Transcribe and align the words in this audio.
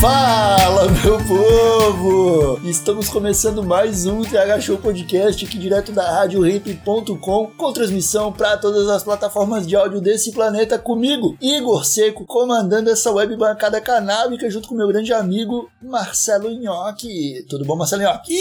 Fala, 0.00 0.88
meu 1.04 1.18
povo! 1.26 2.58
Estamos 2.66 3.10
começando 3.10 3.62
mais 3.62 4.06
um 4.06 4.22
TH 4.22 4.58
Show 4.62 4.78
Podcast 4.78 5.44
aqui 5.44 5.58
direto 5.58 5.92
da 5.92 6.10
RadioRimp.com 6.20 7.50
com 7.54 7.72
transmissão 7.74 8.32
para 8.32 8.56
todas 8.56 8.88
as 8.88 9.04
plataformas 9.04 9.66
de 9.66 9.76
áudio 9.76 10.00
desse 10.00 10.32
planeta 10.32 10.78
comigo, 10.78 11.36
Igor 11.38 11.84
Seco, 11.84 12.24
comandando 12.24 12.88
essa 12.88 13.12
web 13.12 13.36
bancada 13.36 13.78
canábica 13.78 14.48
junto 14.48 14.68
com 14.68 14.74
meu 14.74 14.88
grande 14.88 15.12
amigo 15.12 15.68
Marcelo 15.82 16.48
Nhoque. 16.48 17.44
Tudo 17.46 17.66
bom, 17.66 17.76
Marcelo 17.76 18.02
Nhoque? 18.02 18.32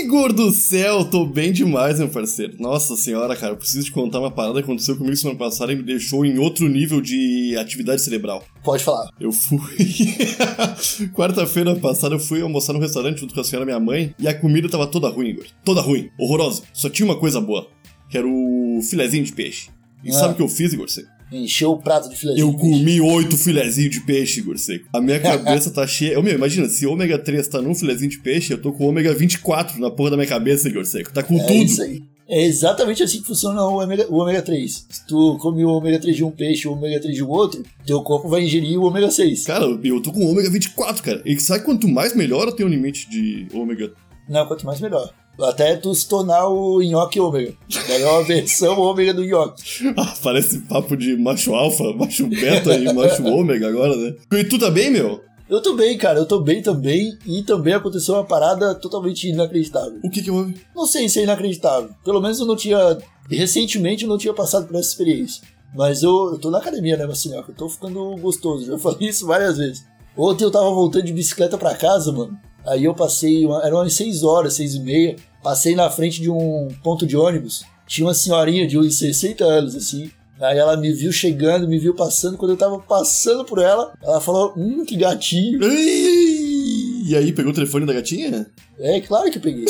Igor 0.00 0.32
do 0.32 0.50
céu, 0.50 1.04
tô 1.04 1.26
bem 1.26 1.52
demais, 1.52 1.98
meu 1.98 2.08
parceiro. 2.08 2.54
Nossa 2.58 2.96
senhora, 2.96 3.36
cara, 3.36 3.52
eu 3.52 3.58
preciso 3.58 3.84
te 3.84 3.92
contar 3.92 4.20
uma 4.20 4.30
parada 4.30 4.54
que 4.54 4.64
aconteceu 4.64 4.96
comigo 4.96 5.16
semana 5.16 5.38
passada 5.38 5.70
e 5.70 5.76
me 5.76 5.82
deixou 5.82 6.24
em 6.24 6.38
outro 6.38 6.66
nível 6.66 7.02
de 7.02 7.58
atividade 7.58 8.00
cerebral. 8.00 8.42
Pode 8.64 8.84
falar. 8.84 9.10
Eu 9.20 9.32
fui. 9.32 9.58
Quarta-feira 11.14 11.74
passada 11.76 12.14
eu 12.14 12.18
fui 12.18 12.40
almoçar 12.42 12.72
no 12.72 12.78
restaurante 12.78 13.20
junto 13.20 13.34
com 13.34 13.40
a 13.40 13.44
senhora 13.44 13.64
minha 13.64 13.80
mãe 13.80 14.14
e 14.18 14.28
a 14.28 14.34
comida 14.34 14.68
tava 14.68 14.86
toda 14.86 15.08
ruim, 15.08 15.28
Igor. 15.30 15.46
Toda 15.64 15.80
ruim, 15.80 16.10
horrorosa. 16.18 16.62
Só 16.72 16.88
tinha 16.88 17.04
uma 17.06 17.16
coisa 17.18 17.40
boa, 17.40 17.68
que 18.08 18.16
era 18.16 18.26
o 18.26 18.80
filezinho 18.88 19.24
de 19.24 19.32
peixe. 19.32 19.68
E 20.04 20.10
Ah. 20.10 20.14
sabe 20.14 20.34
o 20.34 20.36
que 20.36 20.42
eu 20.42 20.48
fiz, 20.48 20.72
Igor 20.72 20.88
Seco? 20.88 21.08
Encheu 21.30 21.70
o 21.72 21.78
prato 21.78 22.10
de 22.10 22.16
filezinho. 22.16 22.46
Eu 22.48 22.50
de 22.52 22.58
comi 22.58 23.00
oito 23.00 23.38
filezinhos 23.38 23.90
de 23.90 24.00
peixe, 24.02 24.40
Igor 24.40 24.58
Seco. 24.58 24.86
A 24.92 25.00
minha 25.00 25.18
cabeça 25.18 25.70
tá 25.70 25.84
cheia. 25.88 26.12
Eu, 26.12 26.22
meu, 26.22 26.34
imagina, 26.34 26.68
se 26.68 26.86
ômega 26.86 27.18
3 27.18 27.48
tá 27.48 27.60
num 27.62 27.74
filezinho 27.74 28.10
de 28.10 28.18
peixe, 28.18 28.52
eu 28.52 28.60
tô 28.60 28.72
com 28.72 28.84
ômega 28.86 29.14
24 29.14 29.80
na 29.80 29.90
porra 29.90 30.10
da 30.10 30.16
minha 30.16 30.28
cabeça, 30.28 30.68
Igor 30.68 30.84
Seco. 30.84 31.12
Tá 31.12 31.22
com 31.22 31.36
É 31.38 31.46
tudo. 31.46 31.62
isso 31.64 31.82
aí. 31.82 32.02
É 32.28 32.42
exatamente 32.42 33.02
assim 33.02 33.20
que 33.20 33.26
funciona 33.26 33.62
o 33.62 33.82
ômega, 33.82 34.06
o 34.08 34.16
ômega 34.16 34.42
3. 34.42 34.86
Se 34.88 35.06
tu 35.06 35.36
come 35.40 35.64
o 35.64 35.70
ômega 35.70 35.98
3 35.98 36.16
de 36.16 36.24
um 36.24 36.30
peixe 36.30 36.66
e 36.66 36.70
o 36.70 36.72
ômega 36.72 37.00
3 37.00 37.14
de 37.14 37.24
um 37.24 37.28
outro, 37.28 37.62
teu 37.86 38.00
corpo 38.02 38.28
vai 38.28 38.42
ingerir 38.42 38.78
o 38.78 38.84
ômega 38.84 39.10
6. 39.10 39.44
Cara, 39.44 39.64
eu 39.82 40.00
tô 40.00 40.12
com 40.12 40.24
ômega 40.24 40.50
24, 40.50 41.02
cara. 41.02 41.22
E 41.24 41.38
sabe 41.40 41.64
quanto 41.64 41.88
mais 41.88 42.14
melhor 42.14 42.50
tem 42.52 42.64
um 42.64 42.68
limite 42.68 43.08
de 43.10 43.46
ômega? 43.52 43.92
Não, 44.28 44.46
quanto 44.46 44.64
mais 44.64 44.80
melhor. 44.80 45.12
Até 45.40 45.76
tu 45.76 45.94
se 45.94 46.06
tornar 46.08 46.46
o 46.46 46.80
nhoque 46.82 47.18
ômega. 47.18 47.54
Daí 47.88 48.02
é 48.02 48.06
uma 48.06 48.22
versão 48.22 48.78
ômega 48.78 49.14
do 49.14 49.24
nhoque. 49.24 49.62
Ah, 49.96 50.14
parece 50.22 50.60
papo 50.60 50.96
de 50.96 51.16
macho 51.16 51.54
alfa, 51.54 51.92
macho 51.94 52.26
beta 52.26 52.74
e 52.74 52.92
macho 52.92 53.24
ômega 53.24 53.68
agora, 53.68 53.96
né? 53.96 54.14
E 54.32 54.44
tu 54.44 54.58
tá 54.58 54.70
bem, 54.70 54.90
meu? 54.90 55.20
Eu 55.52 55.60
tô 55.60 55.74
bem, 55.74 55.98
cara, 55.98 56.18
eu 56.18 56.24
tô 56.24 56.40
bem 56.40 56.62
também. 56.62 57.18
E 57.26 57.42
também 57.42 57.74
aconteceu 57.74 58.14
uma 58.14 58.24
parada 58.24 58.74
totalmente 58.74 59.28
inacreditável. 59.28 60.00
O 60.02 60.08
que 60.08 60.22
que 60.22 60.30
houve? 60.30 60.58
Não 60.74 60.86
sei 60.86 61.08
se 61.10 61.20
é 61.20 61.24
inacreditável. 61.24 61.90
Pelo 62.02 62.22
menos 62.22 62.40
eu 62.40 62.46
não 62.46 62.56
tinha. 62.56 62.96
Recentemente 63.28 64.04
eu 64.04 64.08
não 64.08 64.16
tinha 64.16 64.32
passado 64.32 64.66
por 64.66 64.76
essa 64.76 64.88
experiência. 64.88 65.42
Mas 65.74 66.02
eu, 66.02 66.32
eu 66.32 66.38
tô 66.38 66.50
na 66.50 66.56
academia, 66.56 66.96
né, 66.96 67.04
Marcinho? 67.06 67.34
Eu 67.36 67.54
tô 67.54 67.68
ficando 67.68 68.16
gostoso. 68.16 68.64
Já 68.64 68.76
falei 68.80 69.08
isso 69.10 69.26
várias 69.26 69.58
vezes. 69.58 69.84
Ontem 70.16 70.44
eu 70.44 70.50
tava 70.50 70.70
voltando 70.70 71.04
de 71.04 71.12
bicicleta 71.12 71.58
pra 71.58 71.74
casa, 71.74 72.10
mano. 72.12 72.34
Aí 72.66 72.84
eu 72.84 72.94
passei, 72.94 73.44
uma- 73.44 73.62
eram 73.62 73.76
umas 73.76 73.92
6 73.92 74.22
horas, 74.22 74.54
6 74.54 74.74
e 74.76 74.80
meia. 74.80 75.16
Passei 75.42 75.74
na 75.74 75.90
frente 75.90 76.20
de 76.22 76.30
um 76.30 76.68
ponto 76.82 77.06
de 77.06 77.14
ônibus. 77.16 77.62
Tinha 77.86 78.06
uma 78.06 78.14
senhorinha 78.14 78.66
de 78.66 78.78
uns 78.78 78.96
60 78.96 79.44
anos, 79.44 79.74
assim. 79.76 80.10
Aí 80.42 80.58
ela 80.58 80.76
me 80.76 80.92
viu 80.92 81.12
chegando, 81.12 81.68
me 81.68 81.78
viu 81.78 81.94
passando. 81.94 82.36
Quando 82.36 82.50
eu 82.52 82.56
tava 82.56 82.78
passando 82.80 83.44
por 83.44 83.58
ela, 83.58 83.92
ela 84.02 84.20
falou: 84.20 84.52
Hum, 84.56 84.84
que 84.84 84.96
gatinho. 84.96 85.60
E 85.62 87.14
aí, 87.16 87.32
pegou 87.32 87.52
o 87.52 87.54
telefone 87.54 87.86
da 87.86 87.92
gatinha? 87.92 88.46
É, 88.78 89.00
claro 89.00 89.30
que 89.30 89.38
peguei. 89.38 89.66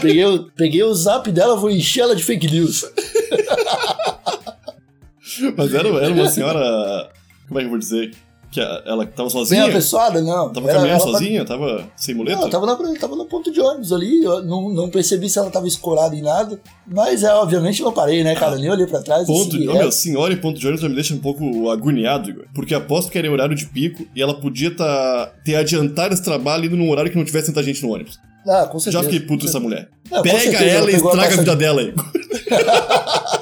peguei, 0.00 0.24
o- 0.24 0.44
peguei 0.56 0.82
o 0.82 0.94
zap 0.94 1.30
dela, 1.32 1.56
vou 1.56 1.70
encher 1.70 2.02
ela 2.02 2.16
de 2.16 2.22
fake 2.24 2.50
news. 2.50 2.84
Mas 5.56 5.74
era, 5.74 5.88
era 5.88 6.12
uma 6.14 6.28
senhora. 6.28 7.10
Como 7.48 7.58
é 7.58 7.62
que 7.62 7.66
eu 7.66 7.70
vou 7.70 7.78
dizer? 7.78 8.12
Que 8.56 8.60
ela 8.88 9.04
tava 9.04 9.28
Bem 9.28 9.30
sozinha? 9.30 9.66
apessoada, 9.66 10.22
não. 10.22 10.50
Tava 10.50 10.70
Era- 10.70 10.78
caminhando 10.78 11.02
ela- 11.02 11.12
sozinha? 11.12 11.44
Tava 11.44 11.84
sem 11.94 12.14
muleta? 12.14 12.40
Não, 12.40 12.48
tava, 12.48 12.64
na, 12.64 12.98
tava 12.98 13.14
no 13.14 13.26
ponto 13.26 13.52
de 13.52 13.60
ônibus 13.60 13.92
ali, 13.92 14.24
eu 14.24 14.42
não, 14.42 14.70
não 14.70 14.88
percebi 14.88 15.28
se 15.28 15.38
ela 15.38 15.50
tava 15.50 15.68
escorada 15.68 16.16
em 16.16 16.22
nada, 16.22 16.58
mas 16.86 17.22
é, 17.22 17.34
obviamente 17.34 17.82
não 17.82 17.92
parei, 17.92 18.24
né, 18.24 18.34
cara? 18.34 18.56
Nem 18.56 18.70
olhei 18.70 18.86
pra 18.86 19.02
trás. 19.02 19.24
e 19.24 19.26
Ponto, 19.26 19.54
oh, 19.56 19.74
meu, 19.74 19.92
senhora 19.92 20.32
em 20.32 20.38
ponto 20.38 20.58
de 20.58 20.66
ônibus 20.66 20.80
já 20.80 20.88
me 20.88 20.94
deixa 20.94 21.12
um 21.12 21.18
pouco 21.18 21.68
agoniado, 21.68 22.30
Igor. 22.30 22.46
Porque 22.54 22.74
aposto 22.74 23.10
que 23.10 23.18
era 23.18 23.26
em 23.26 23.30
horário 23.30 23.54
de 23.54 23.66
pico 23.66 24.06
e 24.16 24.22
ela 24.22 24.32
podia 24.40 24.74
tá, 24.74 25.30
ter 25.44 25.56
adiantado 25.56 26.14
esse 26.14 26.24
trabalho 26.24 26.64
indo 26.64 26.78
num 26.78 26.90
horário 26.90 27.10
que 27.10 27.18
não 27.18 27.26
tivesse 27.26 27.48
tanta 27.48 27.62
gente 27.62 27.82
no 27.82 27.92
ônibus. 27.92 28.18
Ah, 28.48 28.66
com 28.66 28.78
certeza. 28.78 29.02
Já 29.02 29.10
fiquei 29.10 29.20
puto 29.26 29.44
essa 29.44 29.60
mulher. 29.60 29.90
Não, 30.10 30.22
Pega 30.22 30.38
certeza, 30.38 30.64
ela 30.64 30.78
ela 30.78 30.90
e 30.90 30.94
a 30.94 30.96
estraga 30.96 31.34
a 31.34 31.38
vida 31.38 31.56
dela, 31.56 31.82
Igor. 31.82 32.06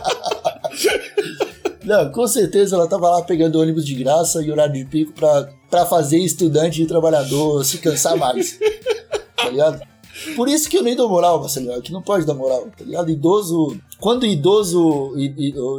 Não, 1.85 2.11
com 2.11 2.27
certeza 2.27 2.77
ela 2.77 2.87
tava 2.87 3.11
lá 3.11 3.23
pegando 3.23 3.61
ônibus 3.61 3.85
de 3.85 3.95
graça 3.95 4.43
e 4.43 4.51
horário 4.51 4.75
de 4.75 4.85
pico 4.85 5.13
pra, 5.13 5.49
pra 5.71 5.87
fazer 5.87 6.19
estudante 6.19 6.83
e 6.83 6.87
trabalhador 6.87 7.65
se 7.65 7.79
cansar 7.79 8.17
mais. 8.17 8.59
tá 9.37 9.51
ligado? 9.51 9.81
Por 10.37 10.49
isso 10.49 10.71
que 10.71 10.79
eu 10.79 10.83
nem 10.83 10.97
dou 10.97 11.09
moral, 11.09 11.41
Marcelo, 11.41 11.83
que 11.83 11.93
não 11.93 12.01
pode 12.01 12.25
dar 12.25 12.35
moral, 12.35 12.69
tá 12.77 12.85
ligado? 12.85 13.11
Idoso. 13.11 13.77
Quando 14.01 14.25
idoso, 14.25 15.13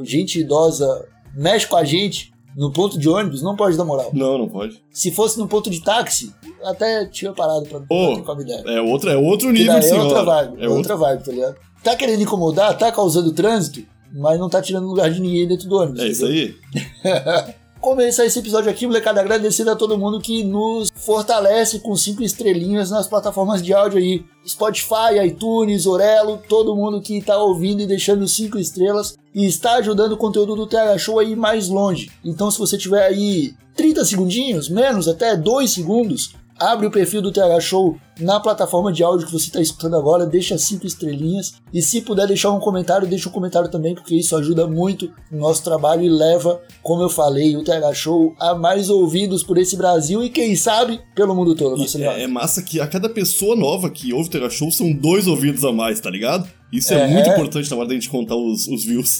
gente 0.03 0.39
idosa 0.39 1.07
mexe 1.35 1.67
com 1.67 1.75
a 1.75 1.83
gente 1.83 2.33
no 2.55 2.71
ponto 2.71 2.97
de 2.97 3.09
ônibus, 3.09 3.41
não 3.41 3.55
pode 3.55 3.75
dar 3.75 3.83
moral. 3.83 4.11
Não, 4.13 4.37
não 4.37 4.47
pode. 4.47 4.81
Se 4.91 5.11
fosse 5.11 5.37
no 5.37 5.47
ponto 5.47 5.69
de 5.69 5.81
táxi, 5.81 6.33
até 6.63 7.05
tinha 7.05 7.33
parado 7.33 7.65
pra 7.65 7.79
pra 7.81 7.87
trocar 7.87 8.41
ideia. 8.41 8.63
É, 8.65 8.81
outra, 8.81 9.11
é 9.11 9.17
outro 9.17 9.51
nível 9.51 9.79
de 9.79 9.87
é 9.87 10.01
outra 10.01 10.23
vibe, 10.23 10.61
É 10.61 10.65
é 10.65 10.69
outra 10.69 10.95
vibe, 10.95 11.23
tá 11.23 11.31
ligro? 11.31 11.55
Tá 11.83 11.95
querendo 11.95 12.21
incomodar, 12.23 12.77
tá 12.77 12.91
causando 12.91 13.33
trânsito, 13.33 13.85
mas 14.15 14.39
não 14.39 14.49
tá 14.49 14.61
tirando 14.61 14.87
lugar 14.87 15.11
de 15.11 15.19
ninguém 15.19 15.47
dentro 15.47 15.67
do 15.67 15.75
ônibus. 15.75 15.99
É 16.01 16.07
isso 16.07 16.25
aí. 16.25 16.55
Começar 17.81 18.25
esse 18.25 18.39
episódio 18.39 18.71
aqui, 18.71 18.87
molecada, 18.87 19.21
agradecendo 19.21 19.69
a 19.69 19.75
todo 19.75 19.97
mundo 19.97 20.19
que 20.19 20.43
nos 20.43 20.89
fortalece 20.95 21.79
com 21.79 21.95
cinco 21.95 22.23
estrelinhas 22.23 22.89
nas 22.89 23.05
plataformas 23.05 23.61
de 23.61 23.73
áudio 23.73 23.99
aí. 23.99 24.25
Spotify, 24.47 25.19
iTunes, 25.23 25.85
Orelo, 25.85 26.41
todo 26.49 26.75
mundo 26.75 26.99
que 26.99 27.21
tá 27.21 27.37
ouvindo 27.37 27.81
e 27.81 27.85
deixando 27.85 28.27
cinco 28.27 28.57
estrelas 28.57 29.15
e 29.35 29.45
está 29.45 29.73
ajudando 29.73 30.13
o 30.13 30.17
conteúdo 30.17 30.55
do 30.55 30.65
TH 30.65 30.97
Show 30.97 31.19
a 31.19 31.23
ir 31.23 31.35
mais 31.35 31.67
longe. 31.67 32.09
Então, 32.23 32.49
se 32.49 32.57
você 32.57 32.75
tiver 32.75 33.05
aí 33.05 33.53
30 33.75 34.03
segundinhos, 34.05 34.67
menos 34.67 35.07
até 35.07 35.35
2 35.35 35.69
segundos, 35.69 36.33
abre 36.59 36.87
o 36.87 36.91
perfil 36.91 37.21
do 37.21 37.31
TH 37.31 37.59
Show 37.59 37.97
na 38.19 38.39
plataforma 38.39 38.91
de 38.93 39.03
áudio 39.03 39.25
que 39.27 39.33
você 39.33 39.47
está 39.47 39.61
escutando 39.61 39.97
agora, 39.97 40.25
deixa 40.25 40.57
cinco 40.57 40.87
estrelinhas 40.87 41.55
e 41.73 41.81
se 41.81 41.99
puder 42.01 42.27
deixar 42.27 42.51
um 42.51 42.59
comentário, 42.59 43.05
deixa 43.07 43.27
um 43.27 43.31
comentário 43.31 43.69
também, 43.69 43.93
porque 43.93 44.15
isso 44.15 44.35
ajuda 44.37 44.65
muito 44.65 45.11
no 45.29 45.39
nosso 45.39 45.61
trabalho 45.63 46.03
e 46.03 46.09
leva, 46.09 46.61
como 46.81 47.01
eu 47.01 47.09
falei, 47.09 47.57
o 47.57 47.63
TH 47.63 47.93
Show 47.93 48.33
a 48.39 48.55
mais 48.55 48.89
ouvidos 48.89 49.43
por 49.43 49.57
esse 49.57 49.75
Brasil 49.75 50.23
e 50.23 50.29
quem 50.29 50.55
sabe 50.55 51.01
pelo 51.13 51.35
mundo 51.35 51.55
todo. 51.55 51.77
Marcelo. 51.77 52.05
é, 52.05 52.23
é 52.23 52.27
massa 52.27 52.61
que 52.61 52.79
a 52.79 52.87
cada 52.87 53.09
pessoa 53.09 53.55
nova 53.55 53.89
que 53.89 54.13
ouve 54.13 54.29
o 54.29 54.31
Terra 54.31 54.49
Show 54.49 54.71
são 54.71 54.93
dois 54.93 55.27
ouvidos 55.27 55.65
a 55.65 55.73
mais, 55.73 55.99
tá 55.99 56.09
ligado? 56.09 56.47
Isso 56.71 56.93
é, 56.93 57.01
É. 57.01 57.07
muito 57.07 57.29
importante 57.29 57.69
na 57.69 57.77
hora 57.77 57.87
da 57.87 57.93
gente 57.93 58.09
contar 58.09 58.35
os, 58.35 58.65
os 58.67 58.85
views. 58.85 59.19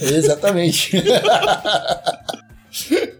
Exatamente. 0.00 0.92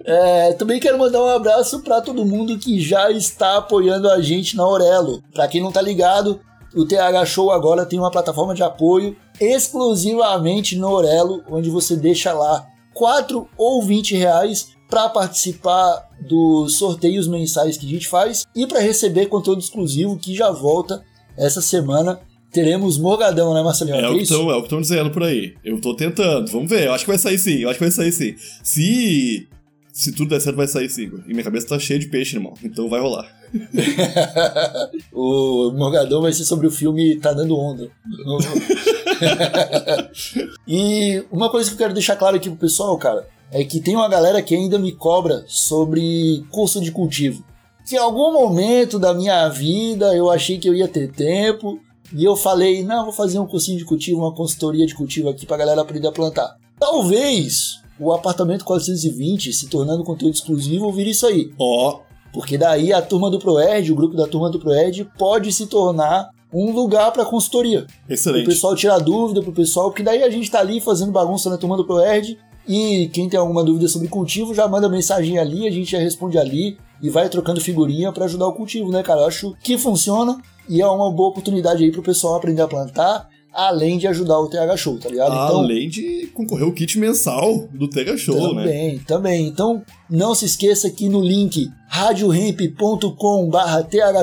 É, 0.05 0.53
também 0.55 0.81
quero 0.81 0.99
mandar 0.99 1.23
um 1.23 1.29
abraço 1.29 1.81
para 1.81 2.01
todo 2.01 2.25
mundo 2.25 2.59
que 2.59 2.81
já 2.81 3.11
está 3.11 3.59
apoiando 3.59 4.09
a 4.11 4.21
gente 4.21 4.57
na 4.57 4.63
Aurelo. 4.63 5.23
Para 5.33 5.49
quem 5.49 5.61
não 5.61 5.71
tá 5.71 5.81
ligado, 5.81 6.41
o 6.75 6.87
TH 6.87 7.27
Show 7.27 7.51
agora 7.51 7.87
tem 7.87 7.99
uma 7.99 8.11
plataforma 8.11 8.55
de 8.55 8.63
apoio 8.63 9.17
exclusivamente 9.41 10.77
no 10.77 10.89
Aurelo, 10.89 11.43
onde 11.51 11.71
você 11.71 11.97
deixa 11.97 12.33
lá 12.33 12.67
4 12.95 13.49
ou 13.57 13.83
20 13.83 14.17
reais 14.17 14.69
para 14.89 15.09
participar 15.09 16.11
dos 16.21 16.77
sorteios 16.77 17.27
mensais 17.27 17.79
que 17.79 17.87
a 17.87 17.89
gente 17.89 18.07
faz 18.07 18.45
e 18.55 18.67
para 18.67 18.81
receber 18.81 19.27
conteúdo 19.27 19.61
exclusivo 19.61 20.19
que 20.19 20.35
já 20.35 20.51
volta 20.51 21.03
essa 21.37 21.63
semana. 21.63 22.21
Teremos 22.53 22.99
Morgadão, 22.99 23.55
né, 23.55 23.63
Marcelinho? 23.63 23.97
É 23.97 24.11
o 24.11 24.13
que 24.13 24.25
isso? 24.25 24.35
estão 24.35 24.51
é 24.51 24.55
o 24.55 24.59
que 24.59 24.67
estão 24.67 24.81
dizendo 24.83 25.11
por 25.11 25.23
aí. 25.23 25.55
Eu 25.65 25.81
tô 25.81 25.97
tentando, 25.97 26.51
vamos 26.51 26.69
ver. 26.69 26.87
Eu 26.87 26.93
acho 26.93 27.05
que 27.05 27.11
vai 27.11 27.19
sair 27.19 27.39
sim, 27.39 27.61
eu 27.61 27.71
acho 27.71 27.79
que 27.79 27.85
vai 27.85 27.91
sair 27.91 28.13
sim. 28.13 28.35
Se. 28.63 29.49
Se 29.93 30.11
tudo 30.11 30.31
der 30.31 30.41
certo, 30.41 30.57
vai 30.57 30.67
sair 30.67 30.89
sim. 30.89 31.13
E 31.27 31.33
minha 31.33 31.45
cabeça 31.45 31.69
tá 31.69 31.79
cheia 31.79 32.01
de 32.01 32.09
peixe, 32.09 32.37
irmão. 32.37 32.55
Então 32.65 32.89
vai 32.89 32.99
rolar. 32.99 33.31
o 35.13 35.71
Morgadão 35.73 36.23
vai 36.23 36.33
ser 36.33 36.45
sobre 36.45 36.67
o 36.67 36.71
filme 36.71 37.17
Tá 37.17 37.35
Dando 37.35 37.59
Onda. 37.59 37.87
e 40.67 41.23
uma 41.31 41.51
coisa 41.51 41.69
que 41.69 41.75
eu 41.75 41.79
quero 41.79 41.93
deixar 41.93 42.17
claro 42.17 42.37
aqui 42.37 42.49
pro 42.49 42.59
pessoal, 42.59 42.97
cara, 42.97 43.29
é 43.51 43.63
que 43.65 43.81
tem 43.81 43.95
uma 43.95 44.09
galera 44.09 44.41
que 44.41 44.55
ainda 44.55 44.79
me 44.79 44.93
cobra 44.93 45.45
sobre 45.47 46.43
curso 46.51 46.81
de 46.81 46.91
cultivo. 46.91 47.45
Que 47.87 47.97
em 47.97 47.99
algum 47.99 48.33
momento 48.33 48.99
da 48.99 49.13
minha 49.13 49.47
vida 49.51 50.17
eu 50.17 50.31
achei 50.31 50.59
que 50.59 50.69
eu 50.69 50.75
ia 50.75 50.89
ter 50.89 51.13
tempo 51.13 51.79
e 52.15 52.25
eu 52.25 52.35
falei, 52.35 52.83
não, 52.83 53.05
vou 53.05 53.13
fazer 53.13 53.39
um 53.39 53.47
cursinho 53.47 53.77
de 53.77 53.85
cultivo, 53.85 54.21
uma 54.21 54.35
consultoria 54.35 54.87
de 54.87 54.95
cultivo 54.95 55.29
aqui 55.29 55.45
pra 55.45 55.59
galera 55.59 55.83
aprender 55.83 56.09
a 56.09 56.13
plantar. 56.13 56.57
Talvez 56.81 57.82
o 58.03 58.13
apartamento 58.13 58.65
420 58.65 59.53
se 59.53 59.69
tornando 59.69 60.03
conteúdo 60.03 60.35
exclusivo 60.35 60.91
vire 60.91 61.11
isso 61.11 61.27
aí. 61.27 61.53
Ó, 61.59 62.01
Porque 62.33 62.59
daí 62.59 62.93
a 62.93 63.01
turma 63.01 63.31
do 63.31 63.39
Proerd, 63.39 63.93
o 63.93 63.95
grupo 63.95 64.17
da 64.17 64.27
turma 64.27 64.51
do 64.51 64.59
Proerd, 64.59 65.09
pode 65.17 65.53
se 65.53 65.67
tornar 65.67 66.31
um 66.53 66.73
lugar 66.73 67.13
para 67.13 67.25
consultoria. 67.25 67.83
Pro 67.83 68.15
excelente. 68.15 68.47
pessoal 68.47 68.75
tirar 68.75 68.99
dúvida 68.99 69.41
pro 69.43 69.53
pessoal, 69.53 69.91
porque 69.91 70.03
daí 70.03 70.23
a 70.23 70.31
gente 70.31 70.51
tá 70.51 70.59
ali 70.59 70.81
fazendo 70.81 71.13
bagunça 71.13 71.49
na 71.49 71.57
turma 71.57 71.77
do 71.77 71.85
Proerd. 71.85 72.39
E 72.67 73.09
quem 73.13 73.29
tem 73.29 73.39
alguma 73.39 73.65
dúvida 73.65 73.89
sobre 73.89 74.09
cultivo 74.09 74.55
já 74.55 74.69
manda 74.69 74.89
mensagem 74.89 75.39
ali, 75.39 75.67
a 75.67 75.71
gente 75.71 75.91
já 75.91 75.99
responde 75.99 76.39
ali 76.39 76.79
e 77.03 77.11
vai 77.11 77.29
trocando 77.29 77.61
figurinha 77.61 78.13
para 78.13 78.25
ajudar 78.25 78.47
o 78.47 78.53
cultivo, 78.53 78.91
né, 78.91 79.03
cara? 79.03 79.23
Eu 79.23 79.27
acho 79.27 79.57
que 79.63 79.77
funciona 79.77 80.41
e 80.69 80.81
é 80.81 80.87
uma 80.87 81.11
boa 81.11 81.31
oportunidade 81.31 81.83
aí 81.83 81.91
pro 81.91 82.03
pessoal 82.03 82.37
aprender 82.37 82.63
a 82.63 82.69
plantar, 82.69 83.29
além 83.53 83.99
de 83.99 84.07
ajudar 84.07 84.39
o 84.39 84.49
TH 84.49 84.77
Show, 84.77 84.99
tá 84.99 85.09
ligado? 85.09 85.33
Além 85.33 85.89
de 85.89 86.27
concorrer 86.35 86.67
o 86.67 86.73
kit 86.73 86.99
mensal 86.99 87.69
do 87.73 87.89
Tega 87.89 88.17
Show, 88.17 88.55
né? 88.55 88.63
Também, 88.63 88.99
também. 89.01 89.47
Então, 89.47 89.83
não 90.09 90.35
se 90.35 90.45
esqueça 90.45 90.91
que 90.91 91.09
no 91.09 91.21
link 91.21 91.71
radiohemp.com 91.89 93.51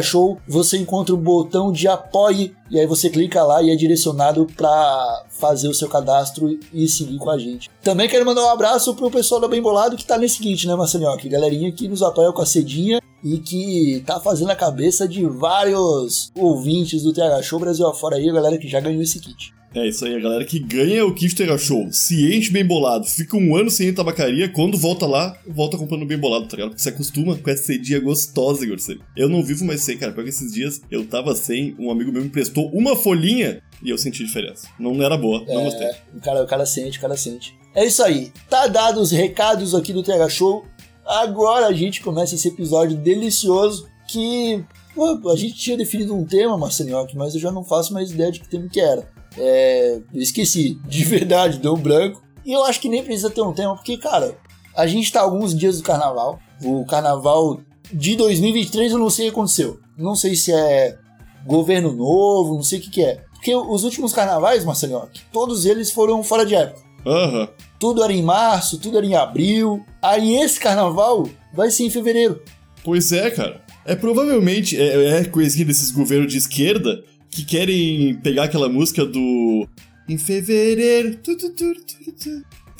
thshow 0.01 0.37
você 0.47 0.77
encontra 0.77 1.13
o 1.13 1.17
botão 1.17 1.71
de 1.71 1.87
apoie 1.87 2.53
e 2.71 2.79
aí 2.79 2.87
você 2.87 3.09
clica 3.09 3.43
lá 3.43 3.61
e 3.61 3.69
é 3.69 3.75
direcionado 3.75 4.47
para 4.57 5.25
fazer 5.29 5.67
o 5.67 5.73
seu 5.73 5.87
cadastro 5.87 6.59
e 6.73 6.87
seguir 6.87 7.17
com 7.17 7.29
a 7.29 7.37
gente. 7.37 7.69
Também 7.83 8.09
quero 8.09 8.25
mandar 8.25 8.43
um 8.43 8.49
abraço 8.49 8.95
pro 8.95 9.11
pessoal 9.11 9.39
da 9.39 9.47
Bem 9.47 9.61
Bolado 9.61 9.95
que 9.95 10.05
tá 10.05 10.17
nesse 10.17 10.39
kit, 10.39 10.67
né, 10.67 10.75
Marcelinho? 10.75 11.15
Que 11.17 11.29
galerinha 11.29 11.71
que 11.71 11.87
nos 11.87 12.01
apoia 12.01 12.31
com 12.31 12.41
a 12.41 12.45
cedinha 12.45 12.99
e 13.23 13.37
que 13.39 14.03
tá 14.05 14.19
fazendo 14.19 14.51
a 14.51 14.55
cabeça 14.55 15.07
de 15.07 15.25
vários 15.25 16.31
ouvintes 16.35 17.03
do 17.03 17.13
TH 17.13 17.41
Show 17.43 17.59
Brasil 17.59 17.87
afora 17.87 18.15
aí, 18.15 18.29
a 18.29 18.33
galera 18.33 18.57
que 18.57 18.67
já 18.67 18.79
ganhou 18.79 19.01
esse 19.01 19.19
kit. 19.19 19.53
É 19.73 19.87
isso 19.87 20.03
aí, 20.03 20.15
a 20.15 20.19
galera 20.19 20.43
que 20.43 20.57
ganha 20.57 21.05
o 21.05 21.13
kit 21.13 21.35
Tega 21.35 21.55
Show, 21.55 21.89
se 21.91 22.35
enche 22.35 22.51
bem 22.51 22.65
bolado, 22.65 23.05
fica 23.05 23.37
um 23.37 23.55
ano 23.55 23.69
sem 23.69 23.89
ir 23.89 23.93
tabacaria, 23.93 24.49
quando 24.49 24.75
volta 24.75 25.05
lá, 25.05 25.37
volta 25.47 25.77
comprando 25.77 26.07
bem 26.07 26.17
bolado, 26.17 26.47
tá 26.47 26.55
ligado? 26.55 26.69
Porque 26.69 26.81
se 26.81 26.89
acostuma 26.89 27.37
com 27.37 27.49
essa 27.51 27.63
cedinha 27.63 27.99
gostosa, 27.99 28.65
Gorcê. 28.65 28.97
Eu 29.15 29.29
não 29.29 29.43
vivo 29.43 29.63
mais 29.63 29.81
sem, 29.81 29.95
cara, 29.95 30.11
porque 30.11 30.29
esses 30.29 30.53
dias 30.53 30.81
eu 30.89 31.05
tava 31.05 31.35
sem, 31.35 31.75
um 31.77 31.91
amigo 31.91 32.11
meu 32.11 32.23
me 32.23 32.29
emprestou 32.29 32.67
uma 32.73 32.95
folhinha 32.95 33.61
e 33.83 33.91
eu 33.91 33.97
senti 33.97 34.25
diferença. 34.25 34.67
Não 34.79 35.03
era 35.03 35.15
boa, 35.15 35.43
não 35.47 35.65
gostei. 35.65 35.85
É, 35.85 36.01
o 36.15 36.19
cara, 36.19 36.43
o 36.43 36.47
cara 36.47 36.65
sente, 36.65 36.97
o 36.97 37.01
cara 37.01 37.15
sente. 37.15 37.55
É 37.75 37.85
isso 37.85 38.01
aí. 38.01 38.31
Tá 38.49 38.65
dado 38.65 38.99
os 38.99 39.11
recados 39.11 39.75
aqui 39.75 39.93
do 39.93 40.01
TH 40.01 40.29
Show. 40.29 40.65
Agora 41.09 41.65
a 41.65 41.73
gente 41.73 42.03
começa 42.03 42.35
esse 42.35 42.47
episódio 42.47 42.95
delicioso 42.95 43.87
que 44.07 44.63
pô, 44.93 45.31
a 45.31 45.35
gente 45.35 45.55
tinha 45.55 45.75
definido 45.75 46.15
um 46.15 46.23
tema, 46.23 46.55
Marcelinho, 46.55 47.03
mas 47.15 47.33
eu 47.33 47.41
já 47.41 47.51
não 47.51 47.63
faço 47.63 47.91
mais 47.91 48.11
ideia 48.11 48.31
de 48.31 48.39
que 48.39 48.47
tema 48.47 48.69
que 48.69 48.79
era. 48.79 49.09
É, 49.35 49.99
eu 50.13 50.21
esqueci, 50.21 50.79
de 50.85 51.03
verdade, 51.03 51.57
deu 51.57 51.73
um 51.73 51.79
branco. 51.81 52.21
E 52.45 52.51
eu 52.51 52.63
acho 52.63 52.79
que 52.79 52.87
nem 52.87 53.03
precisa 53.03 53.31
ter 53.31 53.41
um 53.41 53.51
tema, 53.51 53.75
porque, 53.75 53.97
cara, 53.97 54.37
a 54.75 54.85
gente 54.85 55.11
tá 55.11 55.21
alguns 55.21 55.57
dias 55.57 55.77
do 55.77 55.83
carnaval. 55.83 56.39
O 56.63 56.85
carnaval 56.85 57.59
de 57.91 58.15
2023 58.15 58.91
eu 58.91 58.99
não 58.99 59.09
sei 59.09 59.25
o 59.25 59.31
que 59.31 59.35
aconteceu. 59.35 59.79
Não 59.97 60.13
sei 60.13 60.35
se 60.35 60.53
é 60.53 60.95
governo 61.43 61.91
novo, 61.91 62.53
não 62.53 62.63
sei 62.63 62.77
o 62.77 62.81
que, 62.83 62.89
que 62.91 63.03
é. 63.03 63.23
Porque 63.33 63.55
os 63.55 63.83
últimos 63.83 64.13
carnavais, 64.13 64.63
Marcelinho, 64.63 65.09
todos 65.33 65.65
eles 65.65 65.91
foram 65.91 66.21
fora 66.21 66.45
de 66.45 66.53
época. 66.53 66.81
Aham. 67.03 67.49
Tudo 67.79 68.03
era 68.03 68.13
em 68.13 68.21
março, 68.21 68.77
tudo 68.77 68.97
era 68.97 69.05
em 69.07 69.15
abril. 69.15 69.83
Aí 70.01 70.41
esse 70.41 70.59
carnaval 70.59 71.29
vai 71.53 71.69
ser 71.69 71.83
em 71.83 71.89
fevereiro. 71.89 72.41
Pois 72.83 73.11
é, 73.11 73.29
cara. 73.31 73.61
É 73.85 73.95
provavelmente, 73.95 74.79
é, 74.79 75.19
é 75.19 75.25
coisinha 75.25 75.65
desses 75.65 75.91
governos 75.91 76.31
de 76.31 76.37
esquerda 76.37 77.03
que 77.29 77.43
querem 77.43 78.15
pegar 78.15 78.43
aquela 78.43 78.69
música 78.69 79.05
do. 79.05 79.67
Em 80.07 80.17
fevereiro. 80.17 81.15
Tu, 81.17 81.37
tu, 81.37 81.49
tu, 81.51 81.73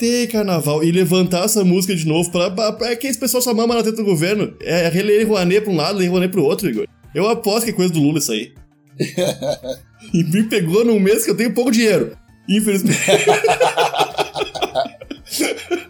tem 0.00 0.26
carnaval. 0.26 0.82
E 0.82 0.90
levantar 0.90 1.44
essa 1.44 1.62
música 1.62 1.94
de 1.94 2.06
novo 2.06 2.32
pra, 2.32 2.50
pra, 2.50 2.72
pra 2.72 2.96
que 2.96 3.06
esse 3.06 3.18
pessoal 3.18 3.42
só 3.42 3.52
mama 3.52 3.74
na 3.74 3.82
teta 3.82 3.98
do 3.98 4.04
governo. 4.04 4.54
É 4.62 4.88
Relei 4.88 5.22
Rouanet 5.22 5.60
pra 5.60 5.72
um 5.72 5.76
lado, 5.76 5.98
Lei 5.98 6.08
Rouanet 6.08 6.32
pro 6.32 6.44
outro, 6.44 6.68
Igor. 6.68 6.86
Eu 7.14 7.28
aposto 7.28 7.64
que 7.64 7.70
é 7.70 7.74
coisa 7.74 7.92
do 7.92 8.00
Lula 8.00 8.18
isso 8.18 8.32
aí. 8.32 8.52
e 10.14 10.24
me 10.24 10.44
pegou 10.44 10.84
num 10.84 10.98
mês 10.98 11.24
que 11.24 11.30
eu 11.30 11.36
tenho 11.36 11.52
pouco 11.52 11.70
dinheiro. 11.70 12.16
Infelizmente. 12.48 12.98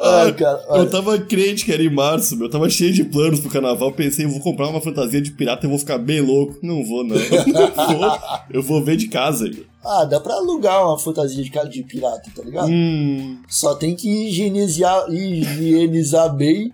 Ai, 0.00 0.32
cara, 0.32 0.58
Eu 0.68 0.72
olha. 0.74 0.90
tava 0.90 1.18
crente 1.18 1.64
que 1.64 1.72
era 1.72 1.82
em 1.82 1.90
março, 1.92 2.36
meu. 2.36 2.46
Eu 2.46 2.50
tava 2.50 2.68
cheio 2.70 2.92
de 2.92 3.04
planos 3.04 3.40
pro 3.40 3.50
carnaval. 3.50 3.92
Pensei, 3.92 4.24
eu 4.24 4.30
vou 4.30 4.40
comprar 4.40 4.68
uma 4.68 4.80
fantasia 4.80 5.20
de 5.20 5.30
pirata 5.32 5.66
e 5.66 5.68
vou 5.68 5.78
ficar 5.78 5.98
bem 5.98 6.20
louco. 6.20 6.58
Não 6.62 6.84
vou, 6.84 7.04
não. 7.04 7.16
Não 7.46 7.98
vou. 7.98 8.18
Eu 8.50 8.62
vou 8.62 8.82
ver 8.84 8.96
de 8.96 9.08
casa, 9.08 9.46
Igor. 9.46 9.64
Ah, 9.84 10.04
dá 10.04 10.18
pra 10.18 10.34
alugar 10.34 10.86
uma 10.86 10.98
fantasia 10.98 11.42
de 11.44 11.50
cara 11.50 11.68
de 11.68 11.82
pirata, 11.82 12.30
tá 12.34 12.42
ligado? 12.42 12.70
Hum. 12.70 13.38
Só 13.48 13.74
tem 13.74 13.94
que 13.94 14.08
higienizar, 14.28 15.06
higienizar 15.10 16.34
bem, 16.34 16.72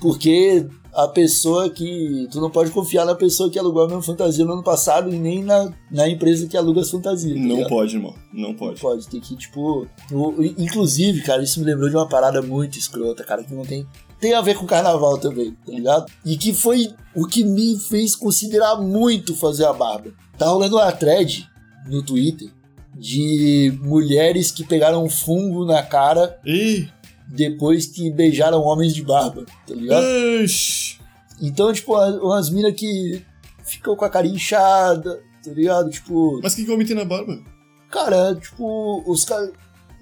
porque 0.00 0.66
a 0.92 1.08
pessoa 1.08 1.70
que. 1.70 2.28
Tu 2.30 2.40
não 2.40 2.50
pode 2.50 2.70
confiar 2.70 3.04
na 3.06 3.14
pessoa 3.14 3.48
que 3.50 3.58
alugou 3.58 3.82
a 3.84 3.86
mesma 3.86 4.02
fantasia 4.02 4.44
no 4.44 4.52
ano 4.52 4.62
passado 4.62 5.12
e 5.12 5.18
nem 5.18 5.42
na, 5.42 5.72
na 5.90 6.08
empresa 6.08 6.46
que 6.46 6.56
aluga 6.56 6.80
as 6.82 6.90
fantasias. 6.90 7.34
tá 7.36 7.40
Não 7.42 7.54
ligado? 7.56 7.68
pode, 7.68 7.94
irmão. 7.96 8.14
Não 8.32 8.54
pode. 8.54 8.80
Pode, 8.80 9.08
tem 9.08 9.20
que, 9.20 9.36
tipo. 9.36 9.86
o- 10.12 10.34
inclusive, 10.58 11.22
cara, 11.22 11.42
isso 11.42 11.60
me 11.60 11.66
lembrou 11.66 11.88
de 11.88 11.96
uma 11.96 12.08
parada 12.08 12.42
muito 12.42 12.78
escrota, 12.78 13.24
cara, 13.24 13.42
que 13.42 13.54
não 13.54 13.64
tem. 13.64 13.86
Tem 14.20 14.34
a 14.34 14.40
ver 14.40 14.54
com 14.56 14.66
carnaval 14.66 15.18
também, 15.18 15.50
tá 15.66 15.72
ligado? 15.72 16.06
E 16.24 16.36
que 16.36 16.52
foi 16.52 16.94
o 17.16 17.26
que 17.26 17.42
me 17.42 17.76
fez 17.78 18.14
considerar 18.14 18.76
muito 18.76 19.34
fazer 19.34 19.64
a 19.64 19.72
barba. 19.72 20.12
Tá 20.38 20.46
rolando 20.46 20.76
uma 20.76 20.92
thread 20.92 21.48
no 21.86 22.02
Twitter 22.02 22.48
de 22.94 23.72
mulheres 23.80 24.50
que 24.50 24.64
pegaram 24.64 25.08
fungo 25.08 25.64
na 25.64 25.82
cara 25.82 26.38
Ih, 26.44 26.88
depois 27.28 27.86
que 27.86 28.10
beijaram 28.10 28.62
homens 28.62 28.94
de 28.94 29.02
barba, 29.02 29.46
tá 29.66 29.74
ligado? 29.74 30.04
ixi. 30.42 31.00
Então, 31.40 31.72
tipo, 31.72 31.96
umas 31.96 32.50
minas 32.50 32.74
que 32.74 33.22
ficam 33.64 33.96
com 33.96 34.04
a 34.04 34.10
cara 34.10 34.26
inchada, 34.26 35.22
tá 35.42 35.50
ligado? 35.50 35.90
Tipo, 35.90 36.40
Mas 36.42 36.52
o 36.52 36.56
que, 36.56 36.68
eu 36.68 36.74
omiti 36.74 36.94
na 36.94 37.04
barba? 37.04 37.42
cara, 37.90 38.34
tipo, 38.34 39.02
os 39.06 39.24
caras. 39.24 39.50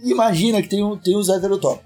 Imagina 0.02 0.62
que 0.62 0.68
tem, 0.68 0.82
um, 0.82 0.96
tem 0.96 1.16
os 1.16 1.28
heterotop. 1.28 1.82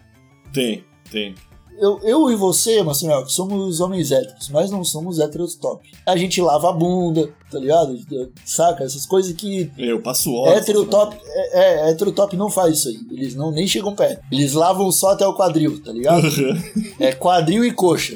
Tem, 0.52 0.85
tem. 1.11 1.35
Eu, 1.79 2.00
eu 2.03 2.31
e 2.31 2.37
você, 2.37 2.82
Marcelo, 2.82 3.29
somos 3.29 3.81
homens 3.81 4.13
héteros, 4.13 4.49
mas 4.49 4.70
não 4.70 4.84
somos 4.84 5.19
héteros 5.19 5.56
top. 5.56 5.91
A 6.06 6.17
gente 6.17 6.41
lava 6.41 6.70
a 6.70 6.72
bunda, 6.72 7.31
tá 7.51 7.58
ligado? 7.58 7.99
Saca? 8.44 8.84
Essas 8.84 9.05
coisas 9.06 9.32
que 9.32 9.70
Eu 9.77 10.01
passo 10.01 10.32
horas. 10.32 10.58
hétero 10.58 10.87
top, 10.87 11.17
é, 11.27 11.60
é, 11.60 11.91
hétero 11.91 12.13
top 12.13 12.37
não 12.37 12.49
faz 12.49 12.79
isso 12.79 12.89
aí. 12.89 12.99
Eles 13.10 13.34
não 13.34 13.51
nem 13.51 13.67
chegam 13.67 13.94
perto. 13.94 14.22
Eles 14.31 14.53
lavam 14.53 14.91
só 14.93 15.10
até 15.10 15.27
o 15.27 15.34
quadril, 15.34 15.82
tá 15.82 15.93
ligado? 15.93 16.27
É 17.01 17.13
quadril 17.13 17.65
e 17.65 17.72
coxa. 17.72 18.15